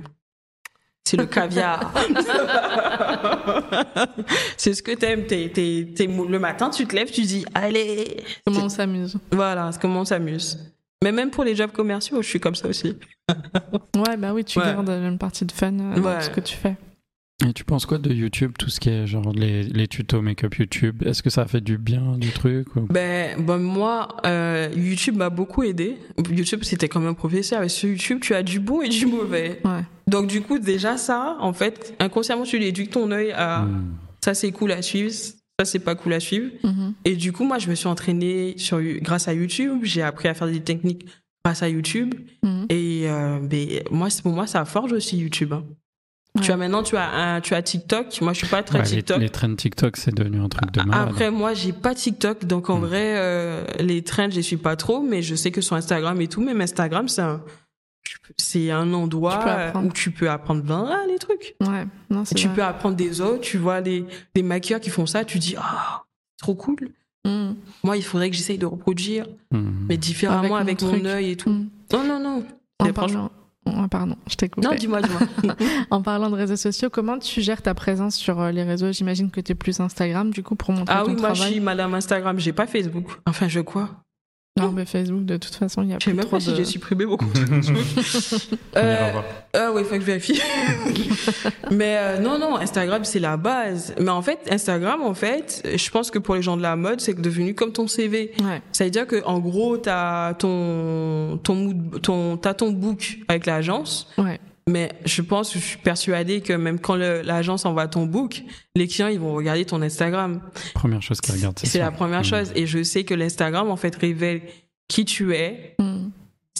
c'est 1.06 1.16
le 1.18 1.26
caviar. 1.26 1.92
c'est 4.56 4.72
ce 4.74 4.82
que 4.82 4.92
t'aimes. 4.92 5.26
T'es, 5.26 5.50
t'es, 5.52 5.92
t'es 5.94 6.06
le 6.06 6.38
matin, 6.38 6.70
tu 6.70 6.86
te 6.86 6.94
lèves, 6.96 7.10
tu 7.10 7.22
dis 7.22 7.44
allez. 7.54 8.24
Comment 8.46 8.64
on 8.64 8.68
s'amuse? 8.68 9.16
Voilà, 9.30 9.70
c'est 9.72 9.80
comment 9.80 10.00
on 10.00 10.04
s'amuse. 10.04 10.58
Mais 11.02 11.12
même 11.12 11.30
pour 11.30 11.44
les 11.44 11.54
jobs 11.54 11.70
commerciaux, 11.72 12.22
je 12.22 12.28
suis 12.28 12.40
comme 12.40 12.54
ça 12.54 12.66
aussi. 12.68 12.96
Ouais, 13.96 14.16
bah 14.16 14.32
oui, 14.32 14.44
tu 14.44 14.58
Ouais. 14.58 14.64
gardes 14.64 14.88
une 14.88 15.18
partie 15.18 15.44
de 15.44 15.52
fun 15.52 15.78
euh, 15.78 15.94
dans 15.96 16.02
Ouais. 16.02 16.22
ce 16.22 16.30
que 16.30 16.40
tu 16.40 16.56
fais. 16.56 16.76
Et 17.46 17.52
tu 17.52 17.64
penses 17.64 17.84
quoi 17.84 17.98
de 17.98 18.12
YouTube, 18.12 18.52
tout 18.56 18.70
ce 18.70 18.78
qui 18.78 18.90
est 18.90 19.06
genre 19.08 19.32
les, 19.34 19.64
les 19.64 19.88
tutos 19.88 20.22
make-up 20.22 20.54
YouTube? 20.54 21.02
Est-ce 21.04 21.20
que 21.22 21.30
ça 21.30 21.42
a 21.42 21.46
fait 21.46 21.60
du 21.60 21.78
bien 21.78 22.16
du 22.16 22.30
truc 22.30 22.74
ou- 22.76 22.82
Ben, 22.90 23.42
ben 23.44 23.58
moi, 23.58 24.16
euh, 24.24 24.70
YouTube 24.76 25.16
m'a 25.16 25.30
beaucoup 25.30 25.64
aidé. 25.64 25.96
YouTube, 26.30 26.60
c'était 26.62 26.88
comme 26.88 27.06
un 27.06 27.14
professeur. 27.14 27.62
Et 27.64 27.68
sur 27.68 27.88
YouTube, 27.88 28.20
tu 28.22 28.34
as 28.34 28.44
du 28.44 28.60
bon 28.60 28.82
et 28.82 28.88
du 28.88 29.06
mauvais. 29.06 29.60
Ouais. 29.64 29.80
Donc 30.06 30.28
du 30.28 30.42
coup, 30.42 30.60
déjà 30.60 30.96
ça, 30.96 31.36
en 31.40 31.52
fait, 31.52 31.96
inconsciemment, 31.98 32.44
tu 32.44 32.62
éduques 32.62 32.90
ton 32.90 33.10
œil 33.10 33.32
à 33.32 33.62
Hmm. 33.62 33.94
ça 34.24 34.32
c'est 34.34 34.52
cool 34.52 34.70
à 34.70 34.80
suivre, 34.80 35.10
ça 35.10 35.64
c'est 35.64 35.80
pas 35.80 35.96
cool 35.96 36.12
à 36.12 36.20
suivre. 36.20 36.50
Mhm. 36.62 36.94
Et 37.04 37.16
du 37.16 37.32
coup, 37.32 37.44
moi, 37.44 37.58
je 37.58 37.68
me 37.68 37.74
suis 37.74 37.88
entraînée 37.88 38.54
sur, 38.58 38.80
grâce 39.02 39.26
à 39.26 39.34
YouTube. 39.34 39.80
J'ai 39.82 40.02
appris 40.02 40.28
à 40.28 40.34
faire 40.34 40.46
des 40.48 40.60
techniques 40.60 41.04
grâce 41.44 41.64
à 41.64 41.68
YouTube. 41.68 42.14
Mhm. 42.44 42.66
Et 42.70 43.02
euh, 43.06 43.40
ben, 43.40 43.66
moi, 43.90 44.06
pour 44.22 44.32
moi, 44.32 44.46
ça 44.46 44.64
forge 44.64 44.92
aussi 44.92 45.16
YouTube. 45.18 45.52
hein. 45.52 45.64
Ouais. 46.36 46.42
Tu 46.42 46.50
as 46.50 46.56
maintenant, 46.56 46.82
tu 46.82 46.96
as, 46.96 47.08
un, 47.10 47.40
tu 47.40 47.54
as 47.54 47.62
TikTok. 47.62 48.20
Moi, 48.20 48.32
je 48.32 48.38
suis 48.38 48.46
pas 48.48 48.62
très 48.64 48.78
Ouais, 48.80 48.84
TikTok. 48.84 49.18
les 49.20 49.30
trends 49.30 49.54
TikTok, 49.54 49.96
c'est 49.96 50.12
devenu 50.14 50.40
un 50.40 50.48
truc 50.48 50.72
de 50.72 50.82
malade. 50.82 51.08
Après, 51.10 51.30
moi, 51.30 51.54
j'ai 51.54 51.72
pas 51.72 51.94
TikTok. 51.94 52.44
Donc, 52.44 52.70
en 52.70 52.78
Mm. 52.78 52.84
vrai, 52.84 53.14
euh, 53.16 53.64
les 53.78 54.02
trends, 54.02 54.30
je 54.30 54.36
les 54.36 54.42
suis 54.42 54.56
pas 54.56 54.74
trop. 54.74 55.00
Mais 55.00 55.22
je 55.22 55.36
sais 55.36 55.52
que 55.52 55.60
sur 55.60 55.76
Instagram 55.76 56.20
et 56.20 56.26
tout, 56.28 56.40
même 56.42 56.60
Instagram, 56.60 57.08
c'est 57.08 57.22
un... 57.22 57.40
C'est 58.36 58.70
un 58.70 58.92
endroit 58.92 59.70
Tu 59.72 59.78
où 59.78 59.92
tu 59.92 60.10
peux 60.10 60.28
apprendre 60.30 60.62
plein 60.62 61.06
les 61.06 61.18
trucs. 61.18 61.54
Ouais, 61.60 61.84
non, 62.10 62.24
c'est 62.24 62.34
Tu 62.34 62.46
vrai. 62.48 62.56
peux 62.56 62.62
apprendre 62.62 62.96
des 62.96 63.20
autres, 63.20 63.40
tu 63.40 63.56
vois 63.58 63.80
les, 63.80 64.04
les 64.34 64.42
maquilleurs 64.42 64.80
qui 64.80 64.90
font 64.90 65.06
ça, 65.06 65.24
tu 65.24 65.38
dis, 65.38 65.54
ah, 65.58 66.04
trop 66.38 66.54
cool. 66.54 66.90
Mm. 67.26 67.52
Moi, 67.82 67.96
il 67.96 68.02
faudrait 68.02 68.28
que 68.30 68.36
j'essaye 68.36 68.58
de 68.58 68.66
reproduire, 68.66 69.26
Hmm. 69.50 69.86
mais 69.88 69.96
différemment 69.96 70.56
Avec 70.56 70.82
avec, 70.82 71.02
mon 71.02 71.04
œil 71.06 71.30
et 71.32 71.36
tout. 71.36 71.50
Non, 71.50 72.04
non, 72.04 72.18
non. 72.20 72.44
En 72.80 72.92
parlant... 72.92 73.30
oh, 73.66 73.88
pardon, 73.90 74.16
je 74.28 74.34
t'ai 74.36 74.48
coupé. 74.48 74.66
Non, 74.66 74.74
dis-moi, 74.74 75.00
dis-moi. 75.02 75.54
En 75.90 76.02
parlant 76.02 76.30
de 76.30 76.36
réseaux 76.36 76.56
sociaux, 76.56 76.90
comment 76.90 77.18
tu 77.18 77.40
gères 77.42 77.62
ta 77.62 77.74
présence 77.74 78.16
sur 78.16 78.40
euh, 78.40 78.50
les 78.50 78.62
réseaux? 78.62 78.92
J'imagine 78.92 79.30
que 79.30 79.40
tu 79.40 79.52
es 79.52 79.54
plus 79.54 79.80
Instagram, 79.80 80.30
du 80.30 80.42
coup, 80.42 80.54
pour 80.56 80.72
montrer 80.72 80.94
ah 80.96 81.02
ton 81.04 81.12
oui, 81.12 81.20
moi, 81.20 81.30
je 81.30 81.34
travail. 81.34 81.52
suis 81.52 81.60
madame 81.60 81.94
Instagram, 81.94 82.38
j'ai 82.38 82.52
pas 82.52 82.66
Facebook. 82.66 83.06
Enfin, 83.26 83.48
je 83.48 83.60
quoi? 83.60 84.03
Non, 84.56 84.70
mais 84.70 84.84
Facebook, 84.84 85.24
de 85.24 85.36
toute 85.36 85.56
façon, 85.56 85.82
il 85.82 85.88
y 85.88 85.92
a 85.94 85.98
Je 85.98 86.04
sais 86.04 86.10
plus 86.12 86.16
même 86.16 86.26
trop 86.26 86.36
pas 86.36 86.40
si 86.40 86.50
de... 86.50 86.54
j'ai 86.54 86.64
supprimé 86.64 87.06
mon 87.06 87.16
compte. 87.16 87.34
Ira 87.36 88.82
Euh, 88.84 89.10
voir. 89.10 89.24
Ah 89.52 89.70
oui, 89.74 89.82
faut 89.82 89.94
que 89.96 90.00
je 90.00 90.06
vérifie. 90.06 90.40
mais 91.72 91.96
euh, 91.98 92.18
non, 92.20 92.38
non, 92.38 92.56
Instagram, 92.58 93.02
c'est 93.04 93.18
la 93.18 93.36
base. 93.36 93.96
Mais 93.98 94.10
en 94.10 94.22
fait, 94.22 94.38
Instagram, 94.48 95.02
en 95.02 95.12
fait, 95.14 95.68
je 95.76 95.90
pense 95.90 96.12
que 96.12 96.20
pour 96.20 96.36
les 96.36 96.42
gens 96.42 96.56
de 96.56 96.62
la 96.62 96.76
mode, 96.76 97.00
c'est 97.00 97.20
devenu 97.20 97.56
comme 97.56 97.72
ton 97.72 97.88
CV. 97.88 98.30
Ouais. 98.44 98.62
Ça 98.70 98.84
veut 98.84 98.90
dire 98.90 99.08
que 99.08 99.24
en 99.24 99.40
gros, 99.40 99.76
t'as 99.76 100.34
ton 100.34 101.36
ton 101.42 101.54
mood- 101.56 102.00
ton 102.00 102.36
t'as 102.36 102.54
ton 102.54 102.70
book 102.70 103.18
avec 103.26 103.46
l'agence. 103.46 104.08
Ouais. 104.18 104.38
Mais 104.68 104.92
je 105.04 105.20
pense, 105.20 105.52
je 105.52 105.58
suis 105.58 105.76
persuadée 105.78 106.40
que 106.40 106.52
même 106.54 106.78
quand 106.78 106.96
le- 106.96 107.20
l'agence 107.20 107.66
envoie 107.66 107.86
ton 107.86 108.06
book, 108.06 108.42
les 108.76 108.88
clients 108.88 109.08
ils 109.08 109.20
vont 109.20 109.34
regarder 109.34 109.64
ton 109.66 109.82
Instagram. 109.82 110.40
Première 110.74 111.02
chose 111.02 111.20
qu'ils 111.20 111.34
regardent, 111.34 111.58
c'est 111.58 111.78
la 111.78 111.90
première 111.90 112.20
Hmm. 112.20 112.24
chose. 112.24 112.52
Et 112.54 112.66
je 112.66 112.82
sais 112.82 113.04
que 113.04 113.12
l'Instagram 113.14 113.68
en 113.70 113.76
fait 113.76 113.94
révèle 113.94 114.40
qui 114.88 115.04
tu 115.04 115.34
es, 115.34 115.76
Mm. 115.78 116.08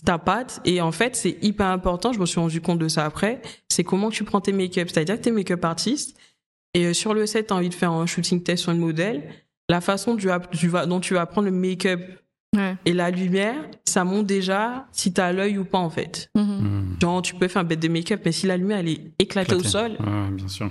ta 0.04 0.18
patte. 0.18 0.60
Et 0.66 0.82
en 0.82 0.92
fait, 0.92 1.16
c'est 1.16 1.38
hyper 1.42 1.66
important. 1.68 2.12
Je 2.12 2.18
me 2.18 2.26
suis 2.26 2.38
rendu 2.40 2.60
compte 2.60 2.78
de 2.78 2.88
ça 2.88 3.06
après. 3.06 3.40
C'est 3.70 3.84
comment 3.84 4.10
tu 4.10 4.22
prends 4.24 4.40
tes 4.42 4.52
make-up. 4.52 4.88
C'est-à-dire 4.92 5.16
que 5.16 5.22
t'es 5.22 5.30
make-up 5.30 5.64
artiste. 5.64 6.14
Et 6.74 6.84
euh, 6.86 6.92
sur 6.92 7.14
le 7.14 7.24
set, 7.26 7.46
t'as 7.46 7.54
envie 7.54 7.68
de 7.70 7.74
faire 7.74 7.92
un 7.92 8.04
shooting 8.04 8.42
test 8.42 8.64
sur 8.64 8.72
une 8.72 8.80
modèle. 8.80 9.22
La 9.70 9.80
façon 9.80 10.12
dont 10.12 10.16
tu 10.18 10.26
vas, 10.26 10.40
tu 10.40 10.68
vas- 10.68 10.84
dont 10.84 11.00
tu 11.00 11.14
vas 11.14 11.24
prendre 11.24 11.46
le 11.48 11.54
make-up 11.54 12.00
Ouais. 12.54 12.76
et 12.84 12.92
la 12.92 13.10
lumière, 13.10 13.56
ça 13.86 14.04
montre 14.04 14.26
déjà 14.26 14.86
si 14.92 15.12
t'as 15.12 15.32
l'œil 15.32 15.56
ou 15.58 15.64
pas, 15.64 15.78
en 15.78 15.88
fait. 15.90 16.28
Mhm. 16.36 16.73
Tu 17.22 17.34
peux 17.34 17.48
faire 17.48 17.62
un 17.62 17.64
bête 17.64 17.80
de 17.80 17.88
make-up, 17.88 18.20
mais 18.24 18.32
si 18.32 18.46
la 18.46 18.56
lumière, 18.56 18.78
elle 18.78 18.88
est 18.88 19.00
éclatée 19.18 19.54
au 19.54 19.62
sol, 19.62 19.92
Ouais, 20.00 20.30
bien 20.32 20.48
sûr. 20.48 20.70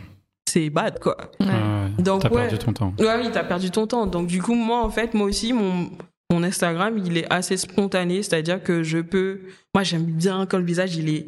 c'est 0.50 0.70
bad, 0.70 1.00
quoi. 1.00 1.18
Ouais. 1.40 1.48
Ouais. 1.48 2.04
Donc, 2.04 2.22
T'as 2.22 2.30
ouais. 2.30 2.42
perdu 2.48 2.58
ton 2.58 2.74
temps. 2.74 2.94
Ouais, 3.00 3.16
oui, 3.22 3.30
t'as 3.32 3.44
perdu 3.44 3.72
ton 3.72 3.88
temps. 3.88 4.06
Donc, 4.08 4.28
du 4.28 4.42
coup, 4.42 4.56
moi, 4.56 4.84
en 4.84 4.90
fait, 4.90 5.14
moi 5.14 5.28
aussi, 5.28 5.54
mon, 5.54 5.90
mon 6.32 6.44
Instagram, 6.44 6.98
il 7.04 7.18
est 7.18 7.32
assez 7.32 7.58
spontané. 7.58 8.24
C'est-à-dire 8.24 8.62
que 8.64 8.84
je 8.84 9.00
peux. 9.00 9.42
Moi, 9.76 9.84
j'aime 9.84 10.06
bien 10.06 10.46
quand 10.46 10.58
le 10.58 10.66
visage, 10.66 10.96
il 10.96 11.10
est 11.10 11.26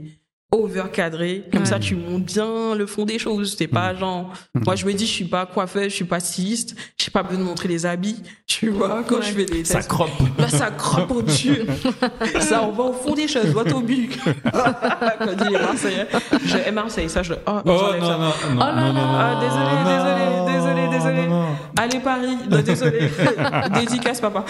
over 0.52 0.84
cadré. 0.94 1.44
Comme 1.52 1.62
Ouais. 1.62 1.66
ça, 1.68 1.80
tu 1.80 1.96
montes 1.96 2.24
bien 2.26 2.76
le 2.76 2.86
fond 2.86 3.04
des 3.06 3.20
choses. 3.20 3.56
C'est 3.58 3.68
pas 3.68 3.94
genre. 3.96 4.32
Mhm. 4.54 4.64
Moi, 4.66 4.76
je 4.76 4.86
me 4.86 4.94
dis, 4.94 5.06
je 5.06 5.12
suis 5.12 5.26
pas 5.26 5.46
coiffeuse, 5.46 5.86
je 5.90 5.96
suis 5.96 6.06
pas 6.06 6.20
styliste. 6.20 6.76
J'ai 6.98 7.12
pas 7.12 7.24
besoin 7.24 7.40
de 7.40 7.44
montrer 7.46 7.68
les 7.68 7.86
habits. 7.86 8.22
Tu 8.48 8.70
vois, 8.70 9.04
quand 9.08 9.16
Ouais. 9.18 9.22
je 9.24 9.32
fais 9.34 9.46
des 9.46 9.66
Ça 9.66 9.76
tests. 9.78 9.90
croppe. 9.90 10.12
Là, 10.38 10.48
ça 10.48 10.70
croppe 10.72 11.12
au-dessus. 11.12 11.58
ça, 12.40 12.64
on 12.64 12.72
va 12.72 12.84
au 12.84 12.94
fond 12.94 13.14
des 13.14 13.28
choses, 13.28 13.48
droit 13.52 13.64
au 13.74 13.82
but. 13.82 14.18
Quand 14.24 15.46
il 15.50 15.56
est 15.56 15.60
Marseillais. 15.60 16.08
Je 16.46 16.58
hais 16.58 16.72
Marseille, 16.72 17.10
ça, 17.10 17.24
je 17.24 17.34
le. 17.34 17.40
Oh, 17.48 17.60
Oh 17.66 17.78
j'enlève 17.78 18.02
non, 18.02 18.08
ça. 18.08 18.18
non, 18.18 18.20
non, 18.20 18.32
Oh 18.56 18.60
là 18.60 18.74
non, 18.76 18.94
non, 18.94 18.94
là. 18.94 19.02
non, 19.02 19.18
Ah, 19.18 19.40
désolé, 19.42 19.66
non, 19.76 20.46
désolé, 20.46 20.54
désolé, 20.56 20.82
non, 20.86 20.92
désolé. 20.92 21.28
non, 21.28 21.42
non. 21.42 21.46
Allez, 21.78 22.00
Paris. 22.00 22.38
Non, 22.50 22.62
désolé. 22.62 23.00
Dédicace, 23.74 24.22
papa. 24.22 24.46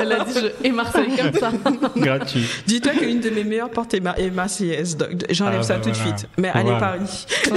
Elle 0.00 0.12
a 0.12 0.24
dit 0.24 0.34
je 0.34 0.66
et 0.66 0.72
Marseille 0.72 1.10
comme 1.16 1.32
ça. 1.34 1.50
Gratuit. 1.96 2.44
Dis-toi 2.66 2.92
qu'une 2.92 3.20
de 3.20 3.30
mes 3.30 3.44
meilleures 3.44 3.70
portes 3.70 3.94
est, 3.94 4.00
ma 4.00 4.12
est 4.18 4.30
Marseillaise. 4.30 4.96
donc 4.96 5.10
J'enlève 5.30 5.58
Ah, 5.60 5.62
ça 5.62 5.74
bah 5.76 5.80
tout 5.84 5.90
de 5.90 5.94
voilà. 5.96 6.16
suite. 6.16 6.28
Mais 6.38 6.48
allez, 6.48 6.62
Voilà. 6.70 6.78
Paris. 6.78 7.26
Oh. 7.50 7.54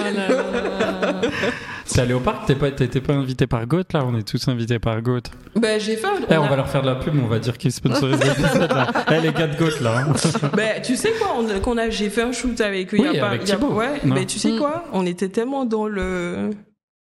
C'est 1.85 2.01
allé 2.01 2.13
au 2.13 2.19
parc, 2.19 2.45
t'es 2.45 2.55
pas, 2.55 2.71
t'étais 2.71 3.01
pas 3.01 3.13
invité 3.13 3.47
par 3.47 3.65
Goat 3.65 3.83
là? 3.93 4.03
On 4.05 4.15
est 4.17 4.27
tous 4.27 4.47
invités 4.47 4.79
par 4.79 5.01
Goat. 5.01 5.21
Ben, 5.55 5.79
j'ai 5.79 5.95
fait 5.97 6.07
un. 6.07 6.11
Eh, 6.29 6.37
on 6.37 6.43
a- 6.43 6.49
va 6.49 6.55
leur 6.55 6.69
faire 6.69 6.81
de 6.81 6.87
la 6.87 6.95
pub, 6.95 7.13
on 7.21 7.27
va 7.27 7.39
dire 7.39 7.57
qu'ils 7.57 7.71
sponsorisent 7.71 8.23
l'épisode 8.23 8.71
là. 8.71 8.87
Eh, 9.11 9.19
les 9.21 9.31
gars 9.33 9.47
de 9.47 9.57
Goat 9.57 9.79
là. 9.81 9.99
hein. 10.07 10.13
Ben, 10.55 10.81
tu 10.81 10.95
sais 10.95 11.11
quoi, 11.19 11.35
on, 11.37 11.59
qu'on 11.59 11.77
a, 11.77 11.89
j'ai 11.89 12.09
fait 12.09 12.23
un 12.23 12.31
shoot 12.31 12.59
avec 12.61 12.93
eux. 12.93 12.97
il 12.97 13.05
y 13.05 13.09
Oui, 13.09 13.17
a 13.17 13.21
pas, 13.21 13.27
avec 13.29 13.43
il 13.43 13.49
y 13.49 13.51
a-. 13.51 13.57
Ouais, 13.59 13.99
Non. 14.05 14.15
mais 14.15 14.25
tu 14.25 14.39
sais 14.39 14.51
Mm. 14.51 14.57
quoi, 14.59 14.83
on 14.93 15.05
était 15.05 15.29
tellement 15.29 15.65
dans 15.65 15.87
le. 15.87 16.51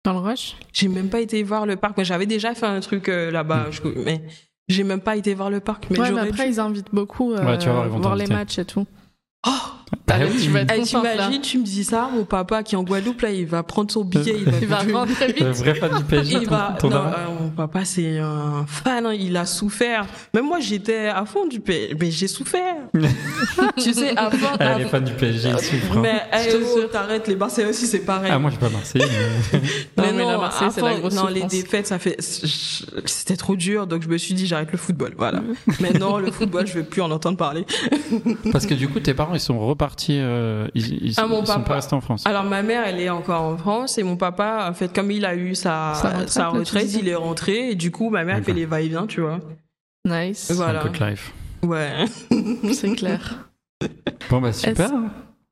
Dans 0.05 0.13
le 0.13 0.21
rush? 0.21 0.57
J'ai 0.73 0.89
même 0.89 1.09
pas 1.09 1.21
été 1.21 1.43
voir 1.43 1.67
le 1.67 1.77
parc. 1.77 2.03
J'avais 2.03 2.27
déjà 2.27 2.55
fait 2.55 2.67
un 2.67 2.81
truc 2.81 3.09
euh, 3.09 3.31
là-bas. 3.31 3.67
Mm. 3.69 3.73
je- 3.73 4.01
Mais 4.05 4.23
j'ai 4.69 4.85
même 4.85 5.01
pas 5.01 5.17
été 5.17 5.35
voir 5.35 5.51
le 5.51 5.61
parc. 5.61 5.87
Mais 5.91 5.99
Ouais, 5.99 6.11
mais 6.13 6.21
après, 6.21 6.45
dû. 6.47 6.53
ils 6.55 6.61
invitent 6.61 6.93
beaucoup 6.95 7.33
euh, 7.33 7.45
Ouais, 7.45 7.59
tu 7.59 7.67
vas 7.67 7.73
voir, 7.73 7.87
ils 7.87 7.91
vont 7.93 7.99
voir 8.01 8.17
les 8.17 8.27
matchs 8.27 8.59
et 8.59 8.65
tout. 8.65 8.87
Oh, 9.47 9.51
Bah 10.07 10.15
oui. 10.21 10.43
tu 10.43 10.51
vas 10.51 10.61
être. 10.63 10.83
T'imagines, 10.85 11.41
tu 11.41 11.59
me 11.59 11.65
dis 11.65 11.85
ça, 11.85 12.09
mon 12.13 12.25
papa 12.25 12.63
qui 12.63 12.75
est 12.75 12.79
en 12.79 12.83
Guadeloupe, 12.83 13.21
là, 13.23 13.31
il 13.31 13.47
va 13.47 13.63
prendre 13.63 13.91
son 13.91 14.05
billet, 14.05 14.37
il 14.39 14.45
va, 14.67 14.83
Il 14.83 14.93
va 14.93 14.99
rentrer 15.01 15.15
très 15.15 15.29
Le 15.29 15.51
vite. 15.53 15.63
vrai 15.63 15.75
fan 15.75 15.97
du 15.99 16.05
PSG, 16.05 16.39
il 16.43 16.45
ton, 16.47 16.51
va. 16.51 16.77
ton 16.79 16.91
non, 16.91 16.97
euh, 16.97 17.11
mon 17.43 17.49
papa, 17.51 17.85
c'est 17.85 18.19
un 18.19 18.65
fan, 18.67 19.07
hein, 19.07 19.13
il 19.13 19.37
a 19.37 19.45
souffert. 19.47 20.07
Même 20.35 20.47
moi, 20.47 20.61
j'étais 20.61 21.07
à 21.09 21.25
fond 21.25 21.47
du 21.47 21.61
pays, 21.61 21.95
mais 22.01 22.11
j'ai 22.11 22.29
souffert. 22.29 22.77
tu 23.79 23.93
sais, 23.93 24.17
à 24.17 24.31
fond. 24.31 24.47
Ah, 24.59 24.79
les 24.79 24.85
fans 24.87 25.01
du 25.01 25.13
PSG, 25.13 25.51
ils 25.51 25.59
souffrent. 25.59 25.99
hein. 25.99 26.03
Mais 26.03 26.49
te 26.51 26.57
oh, 26.57 26.85
t'arrêtes, 26.91 27.29
les 27.29 27.37
Marseillais 27.37 27.69
aussi, 27.69 27.87
c'est 27.87 28.01
pareil. 28.01 28.31
Ah, 28.33 28.39
moi, 28.39 28.51
je 28.51 28.57
suis 28.57 28.65
pas 28.65 28.71
Marseillais, 28.71 29.07
mais. 29.53 29.61
Non, 29.99 30.05
mais 30.15 30.25
la 30.25 30.39
Marseille, 30.39 30.69
c'est 30.73 30.81
la 30.81 30.95
grosse 30.99 31.15
Non, 31.15 31.27
les 31.27 31.43
défaites, 31.43 31.87
ça 31.87 31.99
fait. 31.99 32.17
C'était 32.21 33.37
trop 33.37 33.57
dur, 33.57 33.87
donc 33.87 34.03
je 34.03 34.09
me 34.09 34.17
suis 34.17 34.35
dit, 34.35 34.47
j'arrête 34.47 34.73
le 34.73 34.79
football. 34.79 35.15
Voilà. 35.19 35.43
Maintenant, 35.81 36.19
le 36.19 36.31
football, 36.31 36.67
je 36.67 36.75
vais 36.75 36.83
plus 36.83 37.03
en 37.03 37.11
entendre 37.11 37.37
parler. 37.37 37.67
Parce 38.53 38.67
que 38.67 38.75
du 38.75 38.89
coup, 38.89 39.01
tes 39.01 39.15
parents, 39.15 39.35
ils 39.35 39.41
sont 39.41 39.59
repartis. 39.85 40.19
euh, 40.21 40.67
ils 40.75 41.07
ils, 41.07 41.15
Ah, 41.17 41.27
mon 41.27 41.41
ils 41.43 41.47
sont 41.47 41.53
papa. 41.55 41.65
pas 41.69 41.75
restés 41.75 41.95
en 41.95 42.01
France. 42.01 42.27
Alors 42.27 42.45
ma 42.45 42.63
mère, 42.63 42.85
elle 42.87 43.01
est 43.01 43.11
encore 43.11 43.43
en 43.43 43.57
France 43.57 43.99
et 43.99 44.03
mon 44.03 44.17
papa, 44.17 44.67
en 44.71 44.75
fait, 44.75 44.93
comme 44.93 45.11
il 45.11 45.25
a 45.25 45.35
eu 45.35 45.55
sa, 45.55 45.95
Sa 46.27 46.49
retraite, 46.49 46.89
sa 46.91 46.99
il 46.99 47.09
est 47.09 47.15
rentré 47.15 47.71
et 47.71 47.75
du 47.75 47.91
coup, 47.91 48.11
ma 48.11 48.25
mère 48.25 48.43
fait 48.43 48.53
les 48.53 48.67
va-et-vient, 48.67 49.07
tu 49.07 49.21
vois. 49.21 49.39
Nice. 50.07 50.51
Voilà. 50.55 50.81
Un 50.83 50.87
peu 50.87 50.99
de 50.99 51.05
life. 51.05 51.33
Ouais. 51.63 52.05
C'est 52.73 52.95
clair. 52.95 53.49
Bon, 54.31 54.41
bah 54.41 54.53
super. 54.53 54.91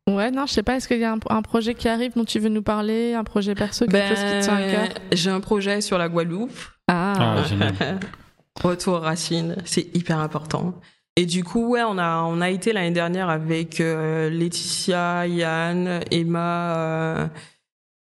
Ouais, 0.08 0.30
non, 0.30 0.46
je 0.46 0.52
sais 0.52 0.62
pas, 0.62 0.76
est-ce 0.76 0.86
qu'il 0.86 0.98
y 1.00 1.04
a 1.04 1.12
un, 1.12 1.18
un 1.30 1.42
projet 1.42 1.74
qui 1.74 1.88
arrive 1.88 2.12
dont 2.14 2.24
tu 2.24 2.38
veux 2.38 2.48
nous 2.48 2.62
parler 2.62 3.14
Un 3.14 3.24
projet 3.24 3.54
perso, 3.56 3.86
quelque 3.86 4.08
chose 4.14 4.18
qui 4.24 4.30
te 4.38 4.42
tient 4.44 4.54
à 4.56 4.62
cœur? 4.62 4.88
Ben, 4.88 5.00
j'ai 5.12 5.30
un 5.30 5.40
projet 5.40 5.80
sur 5.80 5.98
la 5.98 6.08
Guadeloupe. 6.08 6.52
Ah, 6.86 7.14
Ah, 7.38 7.42
génial. 7.42 7.74
Retour 8.62 8.94
aux 8.94 9.00
racines, 9.00 9.56
c'est 9.64 9.94
hyper 9.96 10.18
important. 10.20 10.74
Et 11.18 11.24
du 11.24 11.44
coup, 11.44 11.68
ouais, 11.68 11.82
on 11.82 11.96
a 11.96 12.22
on 12.24 12.42
a 12.42 12.50
été 12.50 12.74
l'année 12.74 12.90
dernière 12.90 13.30
avec 13.30 13.80
euh, 13.80 14.28
Laetitia, 14.28 15.26
Yann, 15.26 16.00
Emma, 16.10 16.76
euh, 16.76 17.28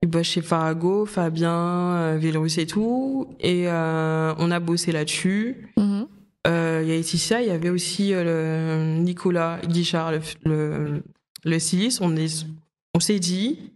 et 0.02 0.08
bah, 0.08 0.24
chez 0.24 0.42
Farago, 0.42 1.06
Fabien, 1.06 1.96
euh, 1.96 2.18
Vélorus 2.20 2.58
et 2.58 2.68
tout, 2.68 3.30
et 3.40 3.70
euh, 3.70 4.34
on 4.38 4.52
a 4.52 4.60
bossé 4.60 4.92
là-dessus. 4.92 5.72
Mhm. 5.78 6.08
Il 6.46 6.52
y 6.52 6.92
a 6.92 6.96
Laetitia, 6.96 7.42
il 7.42 7.48
y 7.48 7.52
avait 7.52 7.70
aussi 7.70 8.12
le 8.12 9.00
Nicolas 9.00 9.60
Guichard, 9.66 10.14
le, 10.14 11.02
le. 11.46 11.58
On 12.02 12.16
est 12.16 12.46
on 12.94 13.00
s'est 13.02 13.20
dit, 13.20 13.74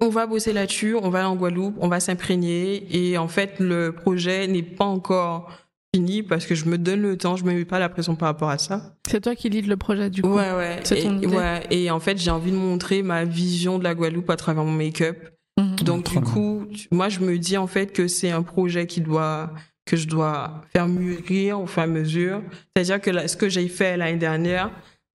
on 0.00 0.10
va 0.10 0.26
bosser 0.26 0.52
là-dessus, 0.52 0.94
on 0.94 1.08
va 1.08 1.20
aller 1.20 1.28
en 1.28 1.36
Guadeloupe, 1.36 1.76
on 1.80 1.88
va 1.88 2.00
s'imprégner. 2.00 2.86
Et 2.94 3.16
en 3.16 3.28
fait, 3.28 3.58
le 3.58 3.92
projet 3.92 4.46
n'est 4.46 4.62
pas 4.62 4.84
encore 4.84 5.65
fini 5.96 6.22
parce 6.22 6.44
que 6.46 6.54
je 6.54 6.66
me 6.66 6.76
donne 6.78 7.00
le 7.02 7.16
temps, 7.16 7.36
je 7.36 7.44
me 7.44 7.52
mets 7.52 7.64
pas 7.64 7.78
la 7.78 7.88
pression 7.88 8.16
par 8.16 8.28
rapport 8.28 8.50
à 8.50 8.58
ça. 8.58 8.94
C'est 9.08 9.20
toi 9.22 9.34
qui 9.34 9.48
lead 9.48 9.66
le 9.66 9.76
projet 9.76 10.10
du 10.10 10.22
coup 10.22 10.28
Ouais, 10.34 10.52
ouais. 10.52 10.80
C'est 10.84 10.98
et, 11.00 11.02
ton 11.04 11.16
idée 11.16 11.26
ouais. 11.28 11.62
Et 11.70 11.90
en 11.90 12.00
fait, 12.00 12.18
j'ai 12.18 12.30
envie 12.30 12.50
de 12.50 12.56
montrer 12.56 13.02
ma 13.02 13.24
vision 13.24 13.78
de 13.78 13.84
la 13.84 13.94
Guadeloupe 13.94 14.28
à 14.30 14.36
travers 14.36 14.64
mon 14.64 14.72
make-up. 14.72 15.16
Mhm. 15.58 15.76
Donc 15.84 16.04
Trop 16.04 16.20
du 16.20 16.26
coup, 16.26 16.66
tu- 16.74 16.88
moi 16.90 17.08
je 17.08 17.20
me 17.20 17.38
dis 17.38 17.56
en 17.56 17.66
fait 17.66 17.92
que 17.92 18.08
c'est 18.08 18.30
un 18.30 18.42
projet 18.42 18.86
qui 18.86 19.00
doit 19.00 19.50
que 19.86 19.96
je 19.96 20.06
dois 20.08 20.62
faire 20.72 20.86
mûrir 20.88 21.60
au 21.60 21.66
fur 21.66 21.80
et 21.80 21.84
à 21.84 21.86
mesure. 21.86 22.42
C'est-à-dire 22.74 23.00
que 23.00 23.10
là, 23.10 23.26
ce 23.28 23.36
que 23.36 23.48
j'ai 23.48 23.68
fait 23.68 23.96
l'année 23.96 24.18
dernière, 24.18 24.70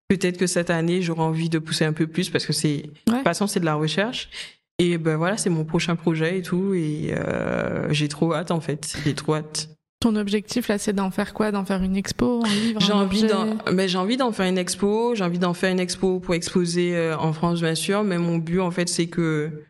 peut-être 0.08 0.38
que 0.38 0.46
cette 0.48 0.70
année 0.70 1.00
j'aurai 1.02 1.20
envie 1.22 1.48
de 1.48 1.58
pousser 1.60 1.84
un 1.84 1.92
peu 1.92 2.06
plus 2.08 2.28
parce 2.30 2.44
que 2.46 2.52
c'est 2.52 2.78
de 2.78 3.12
Ouais. 3.12 3.18
toute 3.18 3.24
façon 3.24 3.46
c'est 3.46 3.60
de 3.60 3.64
la 3.66 3.74
recherche. 3.74 4.30
Et 4.78 4.98
ben 4.98 5.16
voilà, 5.16 5.36
c'est 5.36 5.50
mon 5.50 5.64
prochain 5.64 5.94
projet 5.94 6.38
et 6.38 6.42
tout 6.42 6.74
et 6.74 7.12
euh, 7.16 7.92
j'ai 7.92 8.08
trop 8.08 8.34
hâte 8.34 8.50
en 8.50 8.60
fait. 8.60 8.96
J'ai 9.04 9.14
trop 9.14 9.34
hâte. 9.36 9.68
Ton 10.02 10.16
objectif 10.16 10.66
là, 10.66 10.78
c'est 10.78 10.92
d'en 10.92 11.12
faire 11.12 11.32
quoi? 11.32 11.52
D'en 11.52 11.64
faire 11.64 11.80
une 11.80 11.94
expo, 11.94 12.42
un 12.44 12.48
livre 12.48 12.80
J'ai 12.80 12.92
envie 12.92 13.22
d'en, 13.22 13.56
mais 13.72 13.86
j'ai 13.86 13.98
envie 13.98 14.16
d'en 14.16 14.32
faire 14.32 14.46
une 14.46 14.58
expo. 14.58 15.14
J'ai 15.14 15.22
envie 15.22 15.38
d'en 15.38 15.54
faire 15.54 15.70
une 15.70 15.78
expo 15.78 16.18
pour 16.18 16.34
exposer 16.34 16.96
euh, 16.96 17.16
en 17.16 17.32
France 17.32 17.60
bien 17.60 17.76
sûr. 17.76 18.02
Mais 18.02 18.18
mon 18.18 18.38
but 18.38 18.58
en 18.58 18.72
fait 18.72 18.88
c'est 18.88 19.06
que 19.06 19.62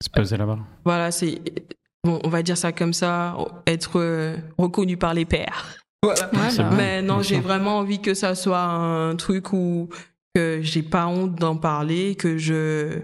Se 0.00 0.08
poser 0.10 0.36
là-bas. 0.36 0.60
Voilà, 0.84 1.10
c'est 1.10 1.42
bon, 2.04 2.20
on 2.22 2.28
va 2.28 2.44
dire 2.44 2.56
ça 2.56 2.70
comme 2.70 2.92
ça, 2.92 3.36
être 3.66 3.98
euh, 3.98 4.36
reconnu 4.58 4.96
par 4.96 5.12
les 5.12 5.24
pairs. 5.24 5.76
Voilà. 6.04 6.30
Ouais, 6.32 6.50
C'est 6.50 6.62
bah. 6.62 6.70
Mais 6.76 7.02
non, 7.02 7.20
j'ai 7.22 7.40
vraiment 7.40 7.78
envie 7.78 8.00
que 8.00 8.14
ça 8.14 8.36
soit 8.36 8.62
un 8.62 9.16
truc 9.16 9.52
où 9.52 9.88
que 10.36 10.60
j'ai 10.62 10.84
pas 10.84 11.08
honte 11.08 11.34
d'en 11.34 11.56
parler, 11.56 12.14
que 12.14 12.38
je 12.38 13.00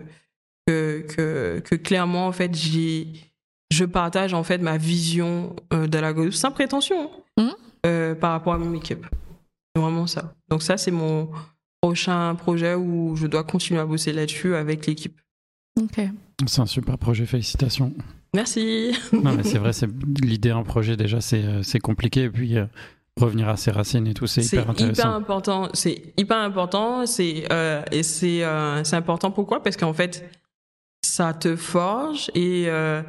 que 0.68 1.04
que 1.08 1.60
que 1.64 1.74
clairement 1.74 2.28
en 2.28 2.32
fait 2.32 2.54
j'ai 2.54 3.08
je 3.74 3.84
partage 3.84 4.34
en 4.34 4.42
fait 4.44 4.58
ma 4.58 4.76
vision 4.76 5.54
euh, 5.72 5.86
de 5.86 5.98
la 5.98 6.12
Guadeloupe 6.12 6.34
sans 6.34 6.50
prétention 6.52 7.10
Mhm. 7.38 7.50
euh, 7.86 8.14
par 8.14 8.30
rapport 8.32 8.54
à 8.54 8.58
mon 8.58 8.70
make-up. 8.70 9.04
C'est 9.74 9.82
vraiment 9.82 10.06
ça. 10.06 10.34
Donc 10.50 10.62
ça 10.62 10.76
c'est 10.76 10.90
mon 10.92 11.28
prochain 11.80 12.34
projet 12.36 12.74
où 12.74 13.16
je 13.16 13.26
dois 13.26 13.42
continuer 13.44 13.80
à 13.80 13.86
bosser 13.86 14.12
là-dessus 14.12 14.54
avec 14.54 14.86
l'équipe. 14.86 15.18
Ok. 15.80 16.00
C'est 16.46 16.60
un 16.60 16.66
super 16.66 16.96
projet, 16.98 17.26
félicitations. 17.26 17.92
Merci. 18.34 18.92
Non, 19.12 19.32
mais 19.36 19.42
c'est 19.44 19.58
vrai, 19.58 19.72
c'est 19.72 19.88
l'idée 20.22 20.50
un 20.50 20.62
projet 20.62 20.96
déjà, 20.96 21.20
c'est 21.20 21.42
euh, 21.44 21.62
c'est 21.62 21.80
compliqué. 21.80 22.22
Et 22.24 22.30
puis 22.30 22.56
euh, 22.58 22.66
revenir 23.20 23.48
à 23.48 23.56
ses 23.56 23.70
racines 23.72 24.06
et 24.06 24.14
tout, 24.14 24.26
c'est 24.28 24.42
C'est 24.42 24.56
hyper 24.56 24.70
intéressant. 24.70 25.12
important. 25.12 25.68
C'est 25.72 26.14
hyper 26.16 26.38
important. 26.38 27.06
C'est 27.06 27.46
euh, 27.52 27.82
et 27.92 28.02
c'est 28.02 28.44
euh, 28.44 28.82
c'est 28.84 28.96
important. 28.96 29.30
Pourquoi? 29.30 29.62
Parce 29.62 29.76
qu'en 29.76 29.92
fait, 29.92 30.28
ça 31.04 31.32
te 31.34 31.54
forge 31.56 32.30
et 32.34 32.64
euh, 32.68 33.02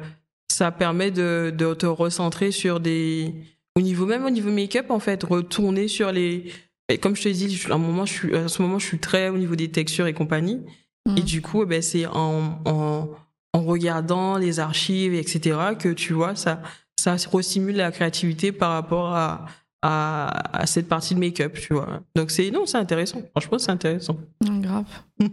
ça 0.56 0.72
permet 0.72 1.10
de, 1.10 1.52
de 1.54 1.74
te 1.74 1.84
recentrer 1.84 2.50
sur 2.50 2.80
des 2.80 3.34
au 3.76 3.82
niveau 3.82 4.06
même 4.06 4.24
au 4.24 4.30
niveau 4.30 4.50
make-up 4.50 4.90
en 4.90 5.00
fait, 5.00 5.22
retourner 5.22 5.86
sur 5.86 6.12
les 6.12 6.50
et 6.88 6.96
comme 6.96 7.14
je 7.14 7.24
te 7.24 7.28
dis, 7.28 7.60
à 7.68 7.74
un 7.74 7.78
moment, 7.78 8.06
je 8.06 8.12
suis 8.12 8.34
à 8.34 8.48
ce 8.48 8.62
moment, 8.62 8.78
je 8.78 8.86
suis 8.86 8.98
très 8.98 9.28
au 9.28 9.36
niveau 9.36 9.54
des 9.54 9.70
textures 9.70 10.06
et 10.06 10.14
compagnie. 10.14 10.62
Et 11.16 11.20
du 11.20 11.42
coup, 11.42 11.62
eh 11.62 11.66
ben, 11.66 11.82
c'est 11.82 12.06
en, 12.06 12.60
en, 12.64 13.10
en 13.52 13.62
regardant 13.62 14.38
les 14.38 14.60
archives, 14.60 15.14
etc., 15.14 15.58
que 15.78 15.88
tu 15.88 16.12
vois, 16.12 16.36
ça, 16.36 16.62
ça 16.98 17.16
restimule 17.32 17.76
la 17.76 17.90
créativité 17.90 18.52
par 18.52 18.72
rapport 18.72 19.14
à, 19.14 19.46
à, 19.86 20.58
à 20.62 20.66
cette 20.66 20.88
partie 20.88 21.14
de 21.14 21.20
make-up, 21.20 21.54
tu 21.54 21.74
vois. 21.74 22.00
Donc, 22.14 22.30
c'est, 22.30 22.50
non, 22.50 22.66
c'est 22.66 22.78
intéressant. 22.78 23.20
Franchement, 23.32 23.58
c'est 23.58 23.70
intéressant. 23.70 24.16
Non, 24.44 24.58
grave. 24.58 24.84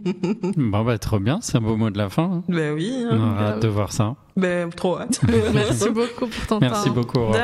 Bon, 0.56 0.84
bah, 0.84 0.98
trop 0.98 1.18
bien, 1.18 1.38
c'est 1.42 1.56
un 1.58 1.60
beau 1.60 1.76
mot 1.76 1.90
de 1.90 1.98
la 1.98 2.08
fin. 2.08 2.24
hein. 2.24 2.42
ben 2.48 2.74
oui, 2.74 2.92
On 3.10 3.14
hein. 3.20 3.36
a 3.38 3.42
hâte 3.50 3.62
de 3.62 3.68
voir 3.68 3.92
ça. 3.92 4.14
ben, 4.36 4.70
trop 4.70 4.98
hâte. 4.98 5.20
Merci 5.54 5.90
beaucoup 5.90 6.26
pour 6.26 6.46
ton 6.46 6.58
Merci 6.60 6.88
temps. 6.88 6.94
beaucoup, 6.94 7.18
Aurore. 7.18 7.36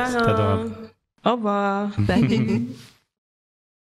Au 1.25 1.31
revoir. 1.35 1.89
Bye. 1.99 2.67